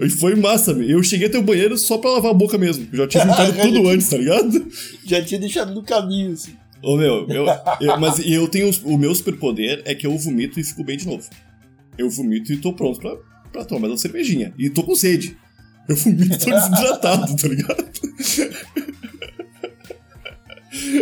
E 0.00 0.08
foi 0.10 0.34
massa, 0.36 0.72
meu. 0.74 0.88
Eu 0.88 1.02
cheguei 1.02 1.26
até 1.26 1.38
o 1.38 1.42
banheiro 1.42 1.76
só 1.76 1.98
pra 1.98 2.10
lavar 2.12 2.30
a 2.30 2.34
boca 2.34 2.56
mesmo. 2.56 2.86
Eu 2.92 2.98
já 2.98 3.08
tinha 3.08 3.24
vomitado 3.24 3.52
tudo 3.60 3.88
antes, 3.88 4.08
tá 4.08 4.16
ligado? 4.16 4.66
Já 5.04 5.24
tinha 5.24 5.40
deixado 5.40 5.74
no 5.74 5.82
caminho, 5.82 6.32
assim. 6.32 6.52
Ô, 6.82 6.96
meu, 6.96 7.26
eu, 7.28 7.46
eu- 7.80 7.98
mas 7.98 8.18
eu 8.24 8.46
tenho. 8.48 8.70
O 8.84 8.96
meu 8.96 9.14
superpoder 9.14 9.82
é 9.84 9.94
que 9.94 10.06
eu 10.06 10.16
vomito 10.18 10.60
e 10.60 10.64
fico 10.64 10.84
bem 10.84 10.96
de 10.96 11.06
novo. 11.06 11.24
Eu 11.98 12.08
vomito 12.10 12.52
e 12.52 12.56
tô 12.56 12.72
pronto 12.72 13.00
pra, 13.00 13.16
pra 13.52 13.64
tomar 13.64 13.80
mais 13.82 13.92
uma 13.92 13.98
cervejinha. 13.98 14.52
E 14.58 14.70
tô 14.70 14.82
com 14.82 14.94
sede. 14.94 15.36
Eu 15.88 15.96
vomito 15.96 16.34
e 16.34 16.38
tô 16.38 16.50
desidratado, 16.50 17.36
tá 17.36 17.48
ligado? 17.48 17.84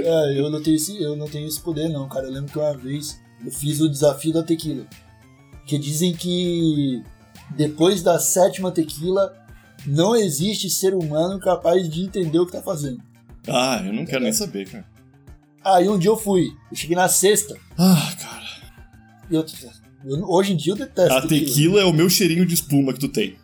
É, 0.04 0.38
eu 0.40 0.50
não 0.50 0.62
tenho 0.62 0.76
esse, 0.76 1.00
eu 1.02 1.16
não 1.16 1.28
tenho 1.28 1.46
esse 1.46 1.60
poder 1.60 1.88
não, 1.88 2.08
cara. 2.08 2.26
Eu 2.26 2.32
lembro 2.32 2.50
que 2.52 2.58
uma 2.58 2.76
vez 2.76 3.20
eu 3.44 3.50
fiz 3.50 3.80
o 3.80 3.88
desafio 3.88 4.32
da 4.32 4.42
tequila. 4.42 4.86
Que 5.66 5.78
dizem 5.78 6.12
que 6.14 7.02
depois 7.56 8.02
da 8.02 8.18
sétima 8.18 8.70
tequila 8.70 9.32
não 9.86 10.14
existe 10.14 10.68
ser 10.68 10.94
humano 10.94 11.38
capaz 11.40 11.88
de 11.88 12.02
entender 12.04 12.38
o 12.38 12.46
que 12.46 12.52
tá 12.52 12.62
fazendo. 12.62 13.00
Ah, 13.48 13.82
eu 13.84 13.92
não 13.92 14.04
quero 14.04 14.22
nem 14.24 14.32
saber, 14.32 14.68
cara. 14.68 14.84
Aí 15.64 15.88
um 15.88 15.98
dia 15.98 16.10
eu 16.10 16.16
fui, 16.16 16.48
eu 16.70 16.76
cheguei 16.76 16.96
na 16.96 17.08
sexta, 17.08 17.56
Ah, 17.78 18.12
cara. 18.20 18.46
eu, 19.30 19.44
eu- 20.04 20.24
hoje 20.30 20.52
em 20.52 20.56
dia 20.56 20.72
eu 20.72 20.76
detesto 20.76 21.12
A 21.12 21.22
tequila 21.26 21.80
é 21.80 21.84
o 21.84 21.92
meu 21.92 22.08
cheirinho 22.08 22.46
de 22.46 22.54
espuma 22.54 22.92
que 22.92 22.98
tu 23.00 23.08
tem. 23.08 23.36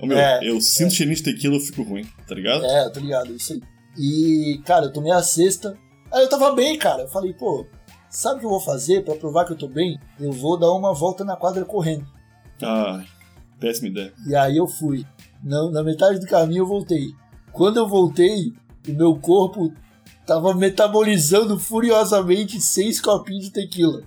Ô, 0.00 0.06
meu, 0.06 0.18
É, 0.18 0.40
eu 0.48 0.60
sinto 0.60 0.94
cheirinho 0.94 1.16
de 1.16 1.22
tequila, 1.22 1.56
eu 1.56 1.60
fico 1.60 1.82
ruim, 1.82 2.04
tá 2.26 2.34
ligado? 2.34 2.64
É, 2.64 2.88
tô 2.90 3.00
ligado, 3.00 3.34
isso 3.34 3.52
aí. 3.52 3.60
E, 3.96 4.60
cara, 4.64 4.86
eu 4.86 4.92
tomei 4.92 5.12
a 5.12 5.22
sexta. 5.22 5.76
Aí 6.12 6.22
eu 6.22 6.28
tava 6.28 6.54
bem, 6.54 6.78
cara. 6.78 7.02
Eu 7.02 7.08
falei, 7.08 7.32
pô, 7.32 7.66
sabe 8.08 8.36
o 8.36 8.38
que 8.40 8.46
eu 8.46 8.50
vou 8.50 8.60
fazer 8.60 9.04
pra 9.04 9.14
provar 9.14 9.44
que 9.44 9.52
eu 9.52 9.58
tô 9.58 9.68
bem? 9.68 9.98
Eu 10.18 10.32
vou 10.32 10.58
dar 10.58 10.72
uma 10.72 10.92
volta 10.92 11.24
na 11.24 11.36
quadra 11.36 11.64
correndo. 11.64 12.06
Ah, 12.62 13.02
péssima 13.58 13.88
ideia. 13.88 14.12
E 14.26 14.34
aí 14.34 14.56
eu 14.56 14.66
fui. 14.66 15.06
Na, 15.42 15.70
na 15.70 15.82
metade 15.82 16.18
do 16.18 16.26
caminho 16.26 16.62
eu 16.62 16.66
voltei. 16.66 17.12
Quando 17.52 17.78
eu 17.78 17.88
voltei, 17.88 18.52
o 18.88 18.92
meu 18.92 19.16
corpo 19.18 19.72
tava 20.26 20.54
metabolizando 20.54 21.58
furiosamente 21.58 22.60
seis 22.60 23.00
copinhos 23.00 23.46
de 23.46 23.50
tequila. 23.50 24.02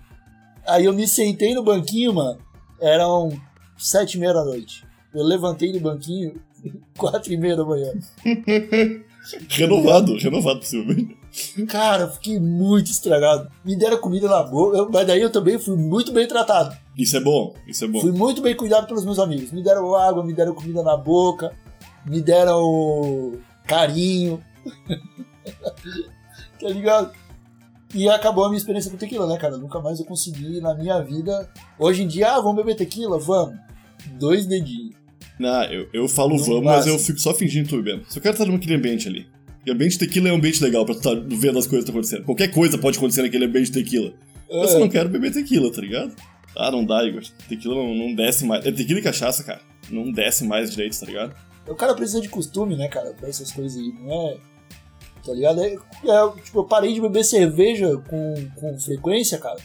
Aí 0.66 0.86
eu 0.86 0.94
me 0.94 1.08
sentei 1.08 1.54
no 1.54 1.64
banquinho, 1.64 2.14
mano. 2.14 2.40
Eram 2.80 3.30
sete 3.78 4.16
e 4.16 4.20
meia 4.20 4.34
da 4.34 4.46
noite. 4.46 4.86
Eu 5.14 5.24
levantei 5.24 5.72
do 5.72 5.80
banquinho 5.80 6.42
quatro 6.98 7.32
e 7.34 7.38
meia 7.38 7.56
da 7.56 7.66
manhã. 7.66 7.92
Renovado, 9.50 10.18
renovado 10.18 10.60
possivelmente. 10.60 11.18
Cara, 11.68 12.04
eu 12.04 12.12
fiquei 12.12 12.40
muito 12.40 12.92
estragado. 12.92 13.50
Me 13.64 13.76
deram 13.76 13.98
comida 13.98 14.28
na 14.28 14.44
boca, 14.44 14.88
mas 14.92 15.08
daí 15.08 15.22
eu 15.22 15.32
também 15.32 15.58
fui 15.58 15.78
muito 15.78 16.12
bem 16.12 16.28
tratado. 16.28 16.76
Isso 16.98 17.16
é 17.16 17.20
bom, 17.20 17.56
isso 17.68 17.86
é 17.86 17.88
bom. 17.88 18.02
Fui 18.02 18.12
muito 18.12 18.42
bem 18.42 18.56
cuidado 18.56 18.86
pelos 18.86 19.06
meus 19.06 19.20
amigos. 19.20 19.52
Me 19.52 19.64
deram 19.64 19.96
água, 19.96 20.24
me 20.24 20.34
deram 20.34 20.54
comida 20.54 20.84
na 20.84 20.98
boca, 20.98 21.54
me 22.06 22.22
deram 22.22 23.34
carinho. 23.66 24.44
tá 26.60 26.70
ligado? 26.70 27.12
E 27.94 28.10
acabou 28.10 28.46
a 28.46 28.50
minha 28.50 28.58
experiência 28.58 28.92
com 28.92 28.98
tequila, 28.98 29.28
né, 29.28 29.38
cara? 29.38 29.58
Nunca 29.58 29.80
mais 29.80 30.00
eu 30.00 30.06
consegui 30.06 30.60
na 30.60 30.74
minha 30.74 31.00
vida. 31.02 31.50
Hoje 31.78 32.04
em 32.04 32.08
dia, 32.08 32.34
ah, 32.34 32.42
vamos 32.42 32.58
beber 32.58 32.76
tequila? 32.76 33.20
Vamos. 33.20 33.58
Dois 34.20 34.46
dedinhos. 34.46 35.03
Não, 35.40 35.64
eu, 35.66 35.88
eu 35.94 36.08
falo 36.08 36.38
Não 36.38 36.44
vamos, 36.44 36.64
mas 36.64 36.88
eu 36.88 36.98
fico 37.00 37.20
só 37.20 37.34
fingindo 37.34 37.66
que 37.66 37.76
tô 37.76 37.82
bebendo. 37.82 38.06
Só 38.10 38.20
quero 38.20 38.34
estar 38.34 38.46
naquele 38.46 38.76
ambiente 38.76 39.08
ali. 39.08 39.28
E 39.66 39.72
ambiente 39.72 39.98
tequila 39.98 40.30
é 40.30 40.32
um 40.32 40.36
ambiente 40.36 40.62
legal 40.64 40.86
pra 40.86 40.94
tu 40.94 40.98
estar 41.00 41.16
vendo 41.16 41.58
as 41.58 41.66
coisas 41.68 41.70
que 41.70 41.78
estão 41.90 41.94
acontecendo. 41.96 42.24
Qualquer 42.26 42.50
coisa 42.50 42.78
pode 42.78 42.98
acontecer 42.98 43.22
naquele 43.22 43.46
ambiente 43.46 43.72
tequila. 43.72 44.14
Mas 44.50 44.72
eu 44.72 44.78
É. 44.78 44.80
não 44.82 44.90
quero 44.90 45.10
beber 45.10 45.32
tequila, 45.32 45.72
tá 45.72 45.82
ligado? 45.82 46.14
Ah, 46.56 46.70
não 46.70 46.86
dá, 46.86 47.04
Igor. 47.04 47.24
Tequila 47.50 47.74
não, 47.76 47.96
não 47.96 48.14
desce 48.16 48.46
mais. 48.46 48.66
É 48.66 48.72
tequila 48.72 49.00
e 49.00 49.04
cachaça, 49.04 49.44
cara. 49.44 49.62
Não 49.90 50.12
desce 50.12 50.46
mais 50.46 50.70
direito, 50.70 51.00
tá 51.00 51.06
ligado? 51.06 51.36
O 51.68 51.76
cara 51.76 51.94
precisa 51.96 52.20
de 52.22 52.30
costume, 52.30 52.76
né, 52.76 52.88
cara, 52.90 53.12
pra 53.14 53.28
essas 53.30 53.52
coisas 53.52 53.78
aí, 53.78 53.92
não 54.04 54.12
é. 54.30 54.38
Tá 55.26 55.34
ligado? 55.34 55.62
É, 55.64 55.68
é, 55.74 56.42
tipo, 56.44 56.60
eu 56.60 56.66
parei 56.66 56.94
de 56.94 57.00
beber 57.02 57.24
cerveja 57.24 57.96
com, 58.10 58.34
com 58.56 58.78
frequência, 58.80 59.38
cara. 59.38 59.58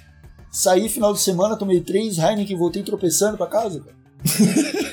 Saí 0.50 0.88
final 0.88 1.12
de 1.12 1.20
semana, 1.20 1.56
tomei 1.56 1.80
três 1.80 2.16
Heineken 2.16 2.54
e 2.54 2.58
voltei 2.58 2.82
tropeçando 2.84 3.36
pra 3.36 3.48
casa, 3.48 3.80
cara. 3.80 3.96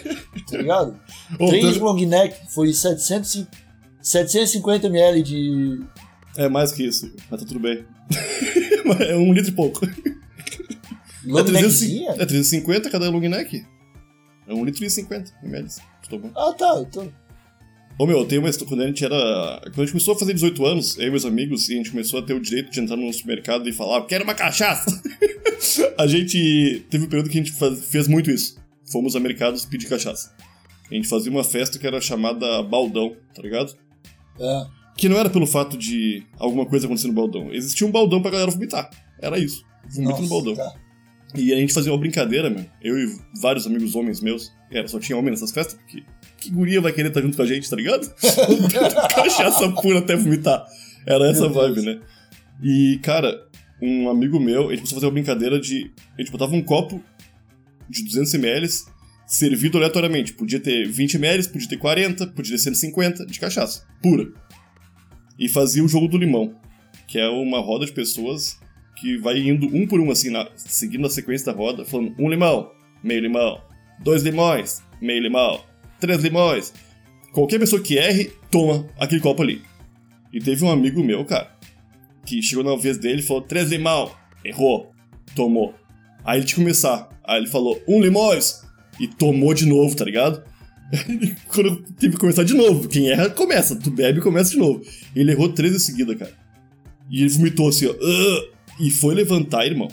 tá 0.56 0.62
ligado? 0.62 1.00
Ô, 1.40 1.48
três 1.48 1.78
tô- 1.78 1.86
long 1.86 2.06
neck, 2.06 2.36
foi 2.54 2.72
700, 2.74 3.36
e- 3.36 3.48
750 4.02 4.88
ml 4.88 5.22
de. 5.24 5.82
É 6.38 6.48
mais 6.50 6.72
que 6.72 6.84
isso, 6.86 7.12
mas 7.30 7.40
tá 7.42 7.46
tudo 7.48 7.60
bem. 7.60 7.86
é 9.08 9.16
um 9.16 9.34
litro 9.34 9.52
e 9.52 9.56
pouco. 9.56 9.86
Long 11.26 11.40
é, 11.40 11.44
300, 11.44 11.54
neckzinha? 11.82 12.10
é 12.12 12.26
350 12.26 12.90
cada 12.90 13.10
long 13.10 13.20
neck. 13.22 13.66
É 14.48 14.54
um 14.54 14.64
litro 14.64 14.84
e 14.86 14.90
50 14.90 15.32
ml. 15.44 15.68
Estou 16.04 16.20
bom. 16.20 16.30
Ah, 16.36 16.54
tá. 16.54 16.84
Então, 16.88 17.12
Ô 17.98 18.06
meu, 18.06 18.26
tem 18.26 18.38
uma 18.38 18.50
história. 18.50 18.68
Quando 18.70 18.84
a 18.84 18.88
gente 18.88 19.04
era. 19.06 19.16
Quando 19.64 19.80
a 19.80 19.82
gente 19.84 19.92
começou 19.94 20.14
a 20.16 20.20
fazer 20.20 20.34
18 20.34 20.66
anos, 20.66 20.98
eu 20.98 21.08
e 21.08 21.10
meus 21.10 21.24
amigos, 21.26 21.70
e 21.70 21.74
a 21.74 21.78
gente 21.78 21.92
começou 21.92 22.20
a 22.20 22.22
ter 22.22 22.34
o 22.34 22.42
direito 22.42 22.70
de 22.70 22.80
entrar 22.82 22.98
no 22.98 23.12
supermercado 23.14 23.68
e 23.70 23.72
falar, 23.72 24.06
quero 24.06 24.24
uma 24.26 24.36
cachaça! 24.36 25.02
a 25.98 26.06
gente. 26.06 26.86
Teve 26.90 27.06
um 27.06 27.08
período 27.08 27.30
que 27.30 27.40
a 27.40 27.42
gente 27.42 27.54
faz- 27.54 27.86
fez 27.86 28.08
muito 28.08 28.30
isso. 28.30 28.58
Fomos 28.92 29.16
a 29.16 29.20
mercados 29.20 29.66
pedir 29.66 29.88
cachaça. 29.88 30.34
A 30.90 30.94
gente 30.94 31.08
fazia 31.08 31.32
uma 31.32 31.44
festa 31.44 31.80
que 31.80 31.88
era 31.88 32.00
chamada 32.00 32.62
Baldão, 32.64 33.16
tá 33.34 33.42
ligado? 33.42 33.76
é. 34.40 34.66
Que 34.98 35.10
não 35.10 35.18
era 35.18 35.30
pelo 35.30 35.46
fato 35.46 35.78
de 35.78 36.26
alguma 36.40 36.66
coisa 36.66 36.86
acontecer 36.86 37.08
no 37.08 37.14
baldão. 37.14 37.52
Existia 37.52 37.86
um 37.86 37.92
baldão 37.92 38.22
pra 38.22 38.32
galera 38.32 38.50
vomitar. 38.50 38.90
Era 39.22 39.38
isso. 39.38 39.62
Vomita 39.90 40.22
no 40.22 40.28
baldão. 40.30 40.56
tá. 40.56 40.74
E 41.36 41.52
a 41.52 41.58
gente 41.58 41.74
fazia 41.74 41.92
uma 41.92 41.98
brincadeira, 41.98 42.50
meu. 42.50 42.66
Eu 42.82 42.98
e 42.98 43.20
vários 43.42 43.68
amigos 43.68 43.94
homens 43.94 44.22
meus. 44.22 44.54
Era, 44.72 44.88
só 44.88 44.98
tinha 44.98 45.18
homem 45.18 45.32
nessas 45.32 45.52
festas, 45.52 45.74
porque 45.78 46.02
que 46.38 46.50
guria 46.50 46.80
vai 46.80 46.94
querer 46.94 47.10
estar 47.10 47.22
junto 47.22 47.36
com 47.36 47.44
a 47.44 47.46
gente, 47.46 47.70
tá 47.70 47.76
ligado? 47.76 48.10
Cachaça 49.16 49.70
pura 49.74 50.00
até 50.00 50.16
vomitar. 50.16 50.66
Era 51.06 51.30
essa 51.30 51.50
vibe, 51.50 51.82
né? 51.82 52.00
E, 52.64 52.98
cara, 53.04 53.38
um 53.82 54.10
amigo 54.10 54.40
meu, 54.40 54.72
ele 54.72 54.78
começou 54.78 54.96
a 54.96 55.00
fazer 55.00 55.06
uma 55.08 55.12
brincadeira 55.12 55.60
de. 55.60 55.92
A 56.18 56.22
gente 56.22 56.32
botava 56.32 56.56
um 56.56 56.64
copo 56.64 57.04
de 57.90 58.04
200ml 58.04 58.86
servido 59.26 59.78
aleatoriamente. 59.78 60.34
Podia 60.34 60.60
ter 60.60 60.88
20ml, 60.90 61.52
podia 61.52 61.68
ter 61.70 61.78
40, 61.78 62.28
podia 62.28 62.52
ter 62.56 62.60
150 62.64 63.26
de 63.26 63.40
cachaça. 63.40 63.86
Pura. 64.02 64.32
E 65.38 65.50
fazia 65.50 65.84
o 65.84 65.88
jogo 65.88 66.08
do 66.08 66.18
limão, 66.18 66.56
que 67.08 67.18
é 67.20 67.28
uma 67.28 67.60
roda 67.60 67.86
de 67.86 67.92
pessoas 67.92 68.60
que 68.98 69.18
vai 69.18 69.38
indo 69.40 69.68
um 69.76 69.86
por 69.86 70.00
um, 70.00 70.10
assim, 70.12 70.30
na- 70.30 70.50
seguindo 70.56 71.06
a 71.06 71.10
sequência 71.10 71.52
da 71.52 71.58
roda, 71.58 71.84
falando 71.84 72.16
um 72.18 72.30
limão, 72.30 72.72
meio 73.04 73.20
limão, 73.22 73.62
dois 74.00 74.24
limões, 74.24 74.82
meio 75.02 75.22
limão, 75.22 75.62
três 76.00 76.24
limões. 76.24 76.74
Qualquer 77.34 77.60
pessoa 77.60 77.82
que 77.82 77.98
erre, 77.98 78.32
toma 78.50 78.88
aquele 78.98 79.20
copo 79.20 79.42
ali. 79.44 79.62
E 80.32 80.40
teve 80.40 80.64
um 80.64 80.72
amigo 80.72 81.04
meu, 81.04 81.26
cara, 81.26 81.54
que 82.26 82.42
chegou 82.42 82.64
na 82.64 82.82
vez 82.82 82.98
dele 82.98 83.20
e 83.20 83.24
falou 83.24 83.42
três 83.42 83.70
limão, 83.70 84.10
errou, 84.44 84.94
tomou. 85.36 85.74
Aí 86.24 86.40
ele 86.40 86.46
tinha 86.46 86.56
que 86.56 86.62
começar. 86.62 87.10
Aí 87.28 87.40
ele 87.40 87.48
falou 87.48 87.82
um 87.88 88.02
limões 88.02 88.62
e 89.00 89.08
tomou 89.08 89.54
de 89.54 89.66
novo, 89.66 89.96
tá 89.96 90.06
ligado? 90.06 90.44
Quando 91.48 91.68
eu 91.68 91.84
tive 91.98 92.14
que 92.14 92.20
começar 92.20 92.44
de 92.44 92.54
novo. 92.54 92.88
Quem 92.88 93.10
erra, 93.10 93.30
começa. 93.30 93.76
Tu 93.76 93.90
bebe 93.90 94.20
e 94.20 94.22
começa 94.22 94.52
de 94.52 94.58
novo. 94.58 94.82
Ele 95.16 95.32
errou 95.32 95.50
três 95.50 95.76
em 95.76 95.80
seguida, 95.80 96.16
cara. 96.16 96.34
E 97.10 97.22
ele 97.22 97.30
vomitou 97.30 97.70
assim, 97.70 97.88
ó. 97.88 97.94
E 98.80 98.90
foi 98.90 99.16
levantar, 99.16 99.66
irmão. 99.66 99.88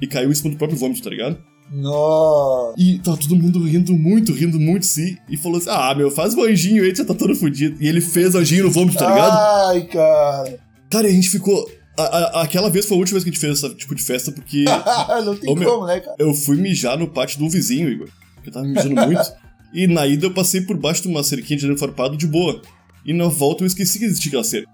E 0.00 0.06
caiu 0.06 0.30
em 0.30 0.34
cima 0.34 0.50
do 0.50 0.56
próprio 0.56 0.78
vômito, 0.78 1.02
tá 1.02 1.10
ligado? 1.10 1.38
Nossa. 1.72 2.74
E 2.78 2.98
tava 2.98 3.16
todo 3.16 3.36
mundo 3.36 3.62
rindo 3.64 3.94
muito, 3.94 4.32
rindo 4.32 4.60
muito, 4.60 4.84
sim. 4.84 5.16
E 5.28 5.36
falou 5.36 5.58
assim: 5.58 5.70
Ah, 5.70 5.94
meu, 5.94 6.10
faz 6.10 6.34
um 6.34 6.42
anjinho 6.42 6.84
aí, 6.84 6.94
você 6.94 7.04
tá 7.04 7.14
todo 7.14 7.34
fudido. 7.34 7.82
E 7.82 7.88
ele 7.88 8.00
fez 8.00 8.34
anjinho 8.34 8.64
no 8.64 8.70
vômito, 8.70 8.98
tá 8.98 9.08
ligado? 9.08 9.68
Ai, 9.68 9.82
cara. 9.86 10.58
Cara, 10.90 11.08
e 11.08 11.10
a 11.10 11.14
gente 11.14 11.30
ficou. 11.30 11.68
A- 11.96 12.02
a- 12.40 12.42
aquela 12.42 12.68
vez 12.70 12.86
foi 12.86 12.96
a 12.96 13.00
última 13.00 13.14
vez 13.14 13.24
que 13.24 13.30
a 13.30 13.32
gente 13.32 13.40
fez 13.40 13.58
esse 13.62 13.74
tipo 13.76 13.94
de 13.94 14.02
festa, 14.02 14.32
porque 14.32 14.64
não 15.24 15.36
tem 15.36 15.50
Ô, 15.50 15.54
meu. 15.54 15.70
como, 15.70 15.86
né, 15.86 16.00
cara? 16.00 16.16
eu 16.18 16.32
fui 16.34 16.56
mijar 16.56 16.98
no 16.98 17.08
pátio 17.08 17.38
do 17.38 17.48
vizinho, 17.48 17.88
Igor. 17.88 18.08
Porque 18.34 18.48
eu 18.48 18.52
tava 18.52 18.66
mijando 18.66 18.94
muito. 19.06 19.22
E 19.76 19.88
na 19.88 20.06
ida 20.06 20.26
eu 20.26 20.32
passei 20.32 20.60
por 20.60 20.76
baixo 20.76 21.02
de 21.02 21.08
uma 21.08 21.24
cerquinha 21.24 21.58
de 21.58 21.76
farpado 21.76 22.16
de 22.16 22.28
boa. 22.28 22.62
E 23.04 23.12
na 23.12 23.26
volta 23.26 23.64
eu 23.64 23.66
esqueci 23.66 23.98
que 23.98 24.04
existia 24.04 24.30
aquela 24.30 24.44
cerca. 24.44 24.70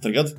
Tá 0.00 0.08
ligado? 0.08 0.36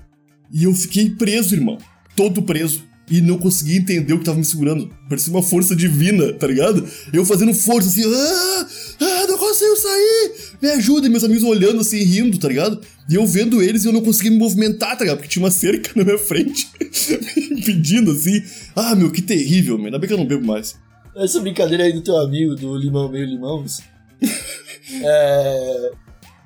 E 0.52 0.66
eu 0.66 0.74
fiquei 0.76 1.10
preso, 1.10 1.56
irmão. 1.56 1.78
Todo 2.14 2.42
preso. 2.42 2.84
E 3.10 3.20
não 3.20 3.38
conseguia 3.38 3.78
entender 3.78 4.14
o 4.14 4.20
que 4.20 4.26
tava 4.26 4.38
me 4.38 4.46
segurando. 4.46 4.90
Parecia 5.10 5.32
uma 5.32 5.44
força 5.44 5.76
divina, 5.76 6.32
tá 6.34 6.48
ligado? 6.48 6.88
Eu 7.12 7.26
fazendo 7.26 7.54
força 7.54 7.90
assim, 7.90 8.04
ah, 8.06 8.68
ah, 9.02 9.28
não 9.28 9.38
consigo 9.38 9.76
sair, 9.76 10.32
me 10.62 10.70
ajuda. 10.70 11.08
E 11.08 11.10
meus 11.10 11.24
amigos 11.24 11.44
olhando 11.44 11.82
assim, 11.82 12.02
rindo, 12.02 12.38
tá 12.38 12.48
ligado? 12.48 12.80
E 13.10 13.16
eu 13.16 13.28
vendo 13.28 13.62
eles 13.62 13.84
e 13.84 13.88
eu 13.88 13.94
não 13.94 14.02
conseguia 14.02 14.32
me 14.32 14.38
movimentar, 14.38 14.98
tá 14.98 15.04
ligado? 15.04 15.18
Porque 15.18 15.30
tinha 15.30 15.44
uma 15.44 15.52
cerca 15.52 15.92
na 16.00 16.06
minha 16.06 16.18
frente, 16.18 16.70
me 16.80 17.60
impedindo 17.60 18.12
assim. 18.12 18.42
Ah, 18.76 18.96
meu, 18.96 19.12
que 19.12 19.22
terrível, 19.22 19.78
meu. 19.78 19.88
Ainda 19.88 20.00
bem 20.00 20.08
que 20.08 20.14
eu 20.14 20.18
não 20.18 20.26
bebo 20.26 20.46
mais. 20.46 20.76
Essa 21.16 21.40
brincadeira 21.40 21.84
aí 21.84 21.94
do 21.94 22.02
teu 22.02 22.18
amigo, 22.18 22.56
do 22.56 22.76
limão 22.76 23.10
meio 23.10 23.26
limãos, 23.26 23.82
é, 25.04 25.92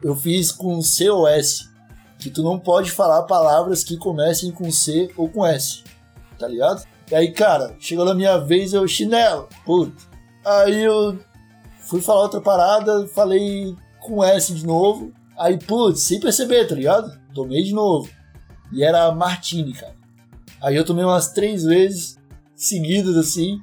eu 0.04 0.16
fiz 0.16 0.52
com 0.52 0.80
COS, 0.80 1.70
que 2.20 2.30
tu 2.30 2.44
não 2.44 2.60
pode 2.60 2.92
falar 2.92 3.24
palavras 3.24 3.84
que 3.84 3.96
comecem 3.96 4.52
com 4.52 4.70
C 4.72 5.10
ou 5.16 5.30
com 5.30 5.46
S, 5.46 5.84
tá 6.38 6.48
ligado? 6.48 6.84
E 7.12 7.16
aí, 7.16 7.32
cara, 7.32 7.76
chegou 7.80 8.06
na 8.06 8.14
minha 8.14 8.38
vez, 8.38 8.74
eu 8.74 8.88
chinelo, 8.88 9.48
puto. 9.66 9.96
Aí 10.46 10.84
eu 10.84 11.18
fui 11.82 12.02
falar 12.02 12.22
outra 12.24 12.42
parada, 12.42 13.08
falei 13.08 13.76
com 14.02 14.24
S 14.24 14.54
de 14.54 14.66
novo, 14.66 15.12
aí, 15.38 15.58
putz, 15.58 16.02
sem 16.02 16.20
perceber, 16.20 16.66
tá 16.68 16.76
ligado? 16.76 17.18
Tomei 17.34 17.64
de 17.64 17.74
novo. 17.74 18.10
E 18.72 18.84
era 18.84 19.12
Martini, 19.12 19.74
cara. 19.74 19.96
Aí 20.62 20.76
eu 20.76 20.84
tomei 20.86 21.04
umas 21.06 21.32
três 21.32 21.64
vezes 21.64 22.18
seguidas 22.56 23.16
assim, 23.16 23.60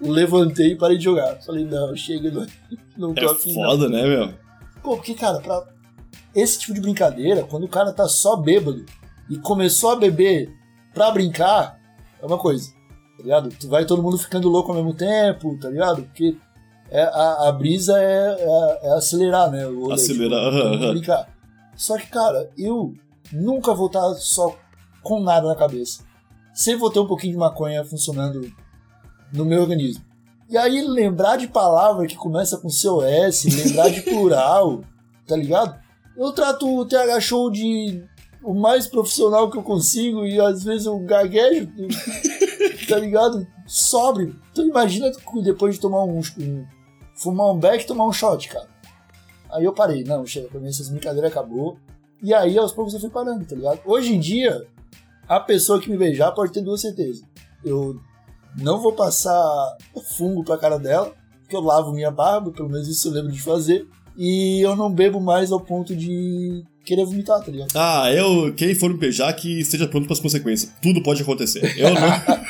levantei 0.00 0.72
e 0.72 0.76
parei 0.76 0.96
de 0.98 1.04
jogar. 1.04 1.40
Falei, 1.42 1.64
não, 1.64 1.94
chega, 1.94 2.30
não, 2.30 2.46
não 2.96 3.14
tô 3.14 3.20
É 3.22 3.30
afim. 3.32 3.54
não. 3.54 3.62
foda, 3.62 3.88
né, 3.88 4.02
meu? 4.02 4.34
Pô, 4.82 4.96
porque, 4.96 5.14
cara, 5.14 5.38
pra 5.40 5.64
esse 6.34 6.58
tipo 6.60 6.74
de 6.74 6.80
brincadeira, 6.80 7.44
quando 7.44 7.64
o 7.64 7.68
cara 7.68 7.92
tá 7.92 8.08
só 8.08 8.36
bêbado 8.36 8.84
e 9.28 9.36
começou 9.38 9.90
a 9.90 9.96
beber 9.96 10.52
pra 10.94 11.10
brincar, 11.10 11.77
é 12.20 12.26
uma 12.26 12.38
coisa, 12.38 12.70
tá 13.16 13.22
ligado? 13.22 13.48
Tu 13.50 13.68
vai 13.68 13.84
todo 13.84 14.02
mundo 14.02 14.18
ficando 14.18 14.48
louco 14.48 14.70
ao 14.70 14.76
mesmo 14.76 14.94
tempo, 14.94 15.56
tá 15.60 15.68
ligado? 15.68 16.02
Porque 16.02 16.36
é, 16.90 17.02
a, 17.02 17.48
a 17.48 17.52
brisa 17.52 17.98
é, 18.00 18.36
é- 18.40 18.78
é 18.88 18.92
acelerar, 18.94 19.50
né? 19.50 19.66
O 19.66 19.92
Acelerar, 19.92 20.52
tipo, 20.52 20.88
brincar. 20.90 21.28
Só 21.76 21.96
que, 21.98 22.06
cara, 22.06 22.50
eu 22.56 22.94
nunca 23.32 23.74
vou 23.74 23.86
estar 23.86 24.14
só 24.14 24.56
com 25.02 25.20
nada 25.20 25.46
na 25.48 25.54
cabeça. 25.54 26.02
Sempre 26.54 26.80
vou 26.80 26.90
ter 26.90 26.98
um 27.00 27.06
pouquinho 27.06 27.34
de 27.34 27.38
maconha 27.38 27.84
funcionando 27.84 28.50
no 29.32 29.44
meu 29.44 29.60
organismo. 29.60 30.04
E 30.50 30.56
aí 30.56 30.80
lembrar 30.82 31.36
de 31.36 31.46
palavra 31.46 32.06
que 32.06 32.16
começa 32.16 32.56
com 32.56 32.68
COS, 32.68 33.44
lembrar 33.44 33.90
de 33.90 34.00
plural, 34.00 34.80
tá 35.26 35.36
ligado? 35.36 35.78
Eu 36.16 36.32
trato 36.32 36.66
o 36.66 36.84
TH 36.86 37.20
Show 37.20 37.50
de 37.50 38.02
o 38.48 38.54
mais 38.54 38.86
profissional 38.86 39.50
que 39.50 39.58
eu 39.58 39.62
consigo 39.62 40.24
e 40.24 40.40
às 40.40 40.64
vezes 40.64 40.86
eu 40.86 40.98
gaguejo, 41.00 41.68
tá 42.88 42.98
ligado? 42.98 43.46
Sóbrio. 43.66 44.40
Então 44.50 44.66
imagina 44.66 45.12
depois 45.44 45.74
de 45.74 45.82
tomar 45.82 46.02
um, 46.04 46.20
um 46.40 46.66
fumar 47.14 47.52
um 47.52 47.58
beck 47.58 47.82
e 47.82 47.86
tomar 47.86 48.06
um 48.06 48.12
shot, 48.12 48.48
cara. 48.48 48.66
Aí 49.50 49.64
eu 49.64 49.74
parei, 49.74 50.02
não, 50.02 50.24
chega, 50.24 50.48
pra 50.48 50.58
mim 50.58 50.68
essas 50.68 50.88
brincadeiras 50.88 51.30
acabou. 51.30 51.76
E 52.22 52.32
aí 52.32 52.56
aos 52.56 52.72
poucos 52.72 52.94
eu 52.94 53.00
fui 53.00 53.10
parando, 53.10 53.44
tá 53.44 53.54
ligado? 53.54 53.80
Hoje 53.84 54.14
em 54.14 54.18
dia, 54.18 54.66
a 55.28 55.38
pessoa 55.38 55.78
que 55.78 55.90
me 55.90 55.98
beijar 55.98 56.32
pode 56.32 56.50
ter 56.50 56.62
duas 56.62 56.80
certezas. 56.80 57.22
Eu 57.62 58.00
não 58.56 58.80
vou 58.80 58.94
passar 58.94 59.76
fungo 60.16 60.42
pra 60.42 60.56
cara 60.56 60.78
dela, 60.78 61.12
porque 61.42 61.54
eu 61.54 61.60
lavo 61.60 61.92
minha 61.92 62.10
barba, 62.10 62.50
pelo 62.50 62.70
menos 62.70 62.88
isso 62.88 63.08
eu 63.08 63.12
lembro 63.12 63.30
de 63.30 63.42
fazer. 63.42 63.86
E 64.16 64.62
eu 64.62 64.74
não 64.74 64.90
bebo 64.90 65.20
mais 65.20 65.52
ao 65.52 65.60
ponto 65.60 65.94
de 65.94 66.64
querer 66.88 67.04
vomitar, 67.04 67.40
tá 67.44 67.50
ligado? 67.52 67.68
Ah, 67.74 68.10
eu. 68.12 68.52
Quem 68.54 68.74
for 68.74 68.90
me 68.90 68.98
beijar, 68.98 69.32
que 69.34 69.60
esteja 69.60 69.86
pronto 69.86 70.06
para 70.06 70.14
as 70.14 70.20
consequências. 70.20 70.72
Tudo 70.82 71.02
pode 71.02 71.22
acontecer. 71.22 71.74
Eu 71.78 71.90
não. 71.94 72.00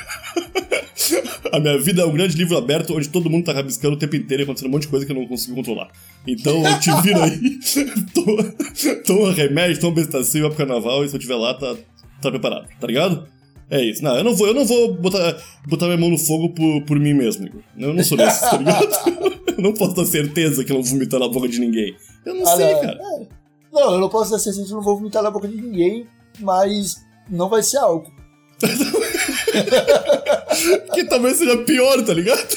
A 1.53 1.61
minha 1.61 1.79
vida 1.79 2.03
é 2.03 2.05
um 2.05 2.13
grande 2.13 2.37
livro 2.37 2.57
aberto 2.59 2.95
onde 2.95 3.09
todo 3.09 3.31
mundo 3.31 3.45
tá 3.45 3.53
rabiscando 3.53 3.95
o 3.97 3.99
tempo 3.99 4.15
inteiro 4.17 4.43
e 4.43 4.45
acontecendo 4.45 4.69
um 4.69 4.73
monte 4.73 4.83
de 4.83 4.89
coisa 4.89 5.07
que 5.07 5.13
eu 5.13 5.17
não 5.17 5.27
consigo 5.27 5.55
controlar. 5.57 5.89
Então, 6.27 6.63
te 6.79 6.91
vira 7.03 7.25
aí, 7.25 7.59
toma, 8.15 8.55
toma 9.07 9.33
remédio, 9.33 9.81
toma 9.81 9.95
bestacil, 9.95 10.43
vai 10.43 10.51
pro 10.51 10.59
carnaval 10.67 11.05
e 11.05 11.09
se 11.09 11.17
eu 11.17 11.21
tiver 11.21 11.37
lá, 11.37 11.55
tá, 11.55 11.75
tá 12.21 12.31
preparado, 12.31 12.67
tá 12.79 12.87
ligado? 12.87 13.27
É 13.71 13.83
isso. 13.83 14.03
Não, 14.05 14.17
eu 14.17 14.25
não 14.25 14.35
vou, 14.35 14.47
eu 14.47 14.55
não 14.55 14.67
vou 14.67 14.95
botar, 14.95 15.37
botar 15.67 15.87
minha 15.87 15.99
mão 15.99 16.11
no 16.11 16.19
fogo 16.19 16.51
por, 16.51 16.83
por 16.83 16.99
mim 16.99 17.15
mesmo. 17.15 17.49
Eu 17.79 17.95
não 17.95 18.05
sou 18.05 18.17
desses, 18.19 18.41
tá 18.41 18.57
ligado? 18.57 18.89
Eu 19.59 19.63
não 19.65 19.75
posso 19.75 19.93
dar 19.97 20.05
certeza 20.05 20.63
que 20.63 20.71
eu 20.71 20.77
não 20.77 20.85
vou 20.85 20.93
vomitar 20.93 21.19
na 21.19 21.27
boca 21.27 21.49
de 21.49 21.59
ninguém. 21.59 21.93
Eu 22.25 22.33
não 22.33 22.45
Ah, 22.47 22.57
sei, 22.57 22.75
não, 22.75 22.81
cara. 22.81 22.97
é. 22.97 23.27
Não, 23.73 23.95
eu 23.95 24.01
não 24.01 24.09
posso 24.09 24.31
dar 24.31 24.39
certeza 24.39 24.67
que 24.67 24.73
eu 24.73 24.77
não 24.77 24.85
vou 24.85 24.97
vomitar 24.97 25.23
na 25.23 25.31
boca 25.31 25.49
de 25.49 25.57
ninguém, 25.57 26.07
mas 26.41 27.05
não 27.29 27.49
vai 27.49 27.63
ser 27.63 27.79
álcool. 27.79 28.13
que 30.95 31.05
talvez 31.05 31.39
seja 31.39 31.57
pior, 31.59 32.03
tá 32.05 32.13
ligado? 32.13 32.49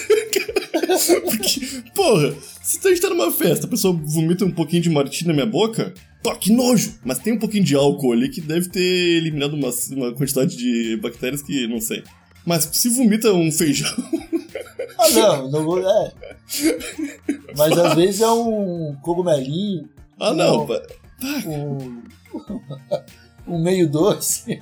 Porque, 1.23 1.61
porra, 1.93 2.33
se 2.63 2.79
a 2.85 2.89
gente 2.89 3.01
tá 3.01 3.09
numa 3.09 3.31
festa, 3.31 3.67
a 3.67 3.69
pessoa 3.69 3.97
vomita 4.03 4.45
um 4.45 4.51
pouquinho 4.51 4.81
de 4.81 4.89
martini 4.89 5.27
na 5.27 5.33
minha 5.33 5.45
boca, 5.45 5.93
pô, 6.23 6.35
que 6.35 6.51
nojo! 6.51 6.95
Mas 7.03 7.19
tem 7.19 7.33
um 7.33 7.39
pouquinho 7.39 7.63
de 7.63 7.75
álcool 7.75 8.13
ali 8.13 8.29
que 8.29 8.41
deve 8.41 8.69
ter 8.69 8.81
eliminado 8.81 9.53
uma, 9.53 9.69
uma 9.91 10.13
quantidade 10.13 10.57
de 10.57 10.97
bactérias 10.97 11.41
que 11.41 11.67
não 11.67 11.79
sei. 11.79 12.03
Mas 12.45 12.67
se 12.71 12.89
vomita 12.89 13.31
um 13.33 13.51
feijão. 13.51 13.91
Ah, 14.97 15.09
não, 15.09 15.49
não 15.49 15.65
vou. 15.65 15.79
É. 15.79 16.11
Mas 17.57 17.75
às 17.75 17.95
vezes 17.95 18.21
é 18.21 18.29
um 18.29 18.95
cogumelinho. 19.01 19.89
Ah, 20.19 20.31
não. 20.31 20.67
Não. 20.67 20.81
Um, 21.45 22.01
um 23.55 23.61
meio 23.63 23.89
doce. 23.89 24.59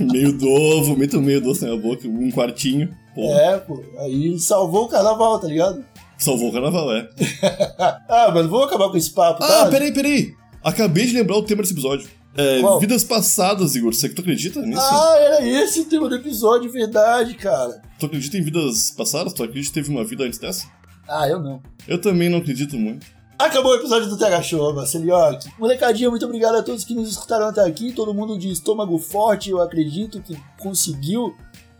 Meio 0.00 0.32
doce, 0.36 0.88
vomita 0.90 1.18
um 1.18 1.22
meio 1.22 1.40
doce 1.40 1.62
na 1.62 1.68
minha 1.70 1.80
boca, 1.82 2.06
um 2.08 2.30
quartinho. 2.30 2.94
Pô, 3.14 3.32
É, 3.32 3.58
pô. 3.58 3.82
Aí 4.00 4.38
salvou 4.38 4.84
o 4.84 4.88
carnaval, 4.88 5.38
tá 5.38 5.48
ligado? 5.48 5.84
salvou 6.18 6.48
o 6.48 6.52
carnaval, 6.52 6.92
é. 6.94 7.08
Ah, 8.08 8.30
mas 8.34 8.46
vamos 8.46 8.66
acabar 8.66 8.88
com 8.90 8.96
esse 8.96 9.10
papo, 9.10 9.42
Ah, 9.44 9.64
tá? 9.64 9.70
peraí, 9.70 9.92
peraí. 9.92 10.34
Acabei 10.64 11.06
de 11.06 11.12
lembrar 11.14 11.36
o 11.36 11.42
tema 11.42 11.62
desse 11.62 11.74
episódio. 11.74 12.08
É, 12.38 12.60
vidas 12.80 13.02
passadas, 13.02 13.74
Igor. 13.76 13.94
Você 13.94 14.08
que 14.10 14.14
tu 14.14 14.20
acredita 14.20 14.60
nisso? 14.60 14.80
Ah, 14.82 15.16
era 15.18 15.46
esse 15.46 15.80
o 15.80 15.84
tema 15.86 16.06
do 16.08 16.16
episódio, 16.16 16.70
verdade, 16.70 17.32
cara. 17.34 17.80
Tu 17.98 18.04
acredita 18.06 18.36
em 18.36 18.42
vidas 18.42 18.90
passadas? 18.90 19.32
Tu 19.32 19.42
acredita 19.42 19.72
que 19.72 19.80
teve 19.80 19.90
uma 19.90 20.04
vida 20.04 20.24
antes 20.24 20.38
dessa? 20.38 20.66
Ah, 21.08 21.26
eu 21.28 21.38
não. 21.40 21.62
Eu 21.88 21.98
também 22.00 22.28
não 22.28 22.38
acredito 22.38 22.76
muito. 22.76 23.06
Acabou 23.38 23.72
o 23.72 23.74
episódio 23.76 24.08
do 24.08 24.16
TH 24.16 24.42
Show, 24.42 24.72
Marcelioque. 24.74 25.48
Molecadinha, 25.58 26.08
muito 26.08 26.24
obrigado 26.24 26.56
a 26.56 26.62
todos 26.62 26.84
que 26.84 26.94
nos 26.94 27.10
escutaram 27.10 27.46
até 27.46 27.60
aqui. 27.62 27.92
Todo 27.92 28.14
mundo 28.14 28.38
de 28.38 28.50
estômago 28.50 28.98
forte, 28.98 29.50
eu 29.50 29.60
acredito 29.60 30.22
que 30.22 30.36
conseguiu 30.58 31.36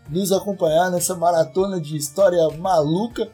nos 0.09 0.31
acompanhar 0.31 0.91
nessa 0.91 1.15
maratona 1.15 1.81
de 1.81 1.97
história 1.97 2.47
maluca. 2.59 3.27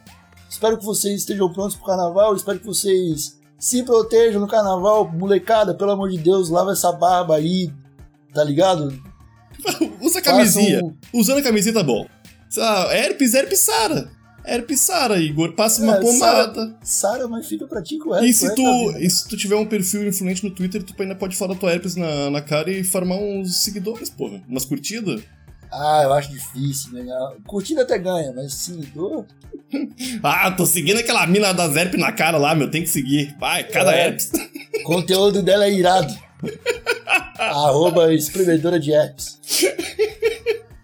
Espero 0.49 0.77
que 0.77 0.85
vocês 0.85 1.19
estejam 1.19 1.51
prontos 1.51 1.75
pro 1.75 1.85
carnaval. 1.85 2.33
Espero 2.33 2.59
que 2.59 2.65
vocês 2.65 3.37
se 3.59 3.83
protejam 3.83 4.39
no 4.39 4.47
carnaval. 4.47 5.11
Molecada, 5.11 5.73
pelo 5.73 5.91
amor 5.91 6.09
de 6.09 6.17
Deus, 6.17 6.49
lava 6.49 6.71
essa 6.71 6.93
barba 6.93 7.35
aí, 7.35 7.69
tá 8.33 8.43
ligado? 8.43 8.87
Usa 10.01 10.19
a 10.19 10.21
camisinha. 10.21 10.75
Façam- 10.79 10.95
Usando 11.13 11.37
a 11.39 11.43
camisinha 11.43 11.73
tá 11.73 11.83
bom. 11.83 12.05
Herpes, 12.91 13.33
herpes 13.33 13.59
Sara. 13.59 14.09
Herpes 14.45 14.79
Sara, 14.81 15.19
Igor. 15.19 15.53
Passa 15.53 15.81
uma 15.81 15.95
É, 15.97 15.99
pomada. 16.01 16.75
Sara, 16.83 17.27
mas 17.27 17.47
fica 17.47 17.65
pra 17.67 17.81
ti 17.81 17.97
correto. 17.97 18.25
E 18.25 18.33
se, 18.33 18.53
correto, 18.55 18.93
tu, 18.93 18.97
e 18.99 19.09
se 19.09 19.27
tu 19.27 19.37
tiver 19.37 19.55
um 19.55 19.65
perfil 19.65 20.07
influente 20.07 20.43
no 20.43 20.51
Twitter, 20.51 20.83
tu 20.83 20.93
ainda 21.01 21.15
pode 21.15 21.35
falar 21.35 21.55
tua 21.55 21.71
herpes 21.71 21.95
na, 21.95 22.29
na 22.29 22.41
cara 22.41 22.69
e 22.69 22.83
farmar 22.83 23.17
uns 23.17 23.63
seguidores, 23.63 24.09
porra. 24.09 24.41
Umas 24.47 24.65
curtidas. 24.65 25.21
Ah, 25.71 26.01
eu 26.03 26.13
acho 26.13 26.29
difícil, 26.29 26.93
né? 26.93 27.03
Curtida 27.47 27.81
até 27.81 27.97
ganha, 27.97 28.31
mas 28.35 28.53
seguidor. 28.53 29.25
Ah, 30.21 30.51
tô 30.51 30.65
seguindo 30.67 30.99
aquela 30.99 31.25
mina 31.25 31.51
das 31.51 31.75
herpes 31.75 31.99
na 31.99 32.11
cara 32.11 32.37
lá, 32.37 32.53
meu. 32.53 32.69
Tem 32.69 32.83
que 32.83 32.89
seguir. 32.89 33.35
Vai, 33.39 33.63
cada 33.63 33.91
É. 33.95 34.05
herpes. 34.07 34.31
O 34.81 34.83
conteúdo 34.85 35.41
dela 35.41 35.65
é 35.65 35.71
irado. 35.73 36.13
Arroba 37.39 38.13
espremedora 38.13 38.79
de 38.79 38.91
herpes. 38.91 39.39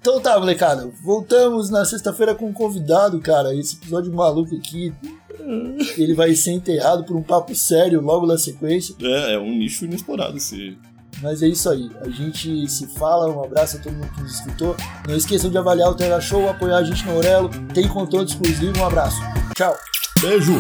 Então 0.02 0.20
tá, 0.22 0.39
molecada. 0.39 0.89
Voltamos 1.04 1.70
na 1.70 1.84
sexta-feira 1.84 2.34
com 2.34 2.47
um 2.47 2.54
convidado, 2.54 3.20
cara. 3.20 3.54
Esse 3.54 3.76
episódio 3.76 4.14
maluco 4.14 4.56
aqui. 4.56 4.93
Ele 5.97 6.14
vai 6.14 6.34
ser 6.36 6.52
enterrado 6.52 7.04
por 7.04 7.16
um 7.16 7.24
papo 7.24 7.54
sério 7.54 8.02
logo 8.02 8.26
na 8.26 8.38
sequência. 8.38 8.95
É, 9.02 9.34
é 9.34 9.39
um 9.39 9.52
nicho 9.52 9.86
inexplorado 9.86 10.38
esse. 10.38 10.78
Mas 11.22 11.43
é 11.43 11.47
isso 11.47 11.70
aí. 11.70 11.89
A 12.02 12.10
gente 12.10 12.68
se 12.70 12.88
fala. 12.88 13.28
Um 13.28 13.43
abraço 13.43 13.78
a 13.78 13.80
todo 13.82 13.93
mundo 13.93 14.12
que 14.14 14.22
nos 14.22 14.36
escutou. 14.36 14.76
Não 15.08 15.16
esqueçam 15.16 15.50
de 15.50 15.58
avaliar 15.58 15.89
o 15.89 15.95
Terra 15.95 16.22
Show, 16.22 16.47
apoiar 16.47 16.78
a 16.78 16.84
gente 16.84 17.06
no 17.06 17.14
Aurelo. 17.14 17.50
Tem 17.74 17.88
conteúdo 17.88 18.30
exclusivo. 18.30 18.80
Um 18.80 18.86
abraço. 18.86 19.20
Tchau. 19.56 19.76
Beijo! 20.22 20.54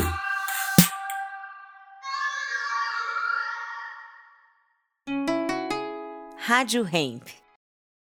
Rádio 6.37 6.87
Hemp. 6.91 7.38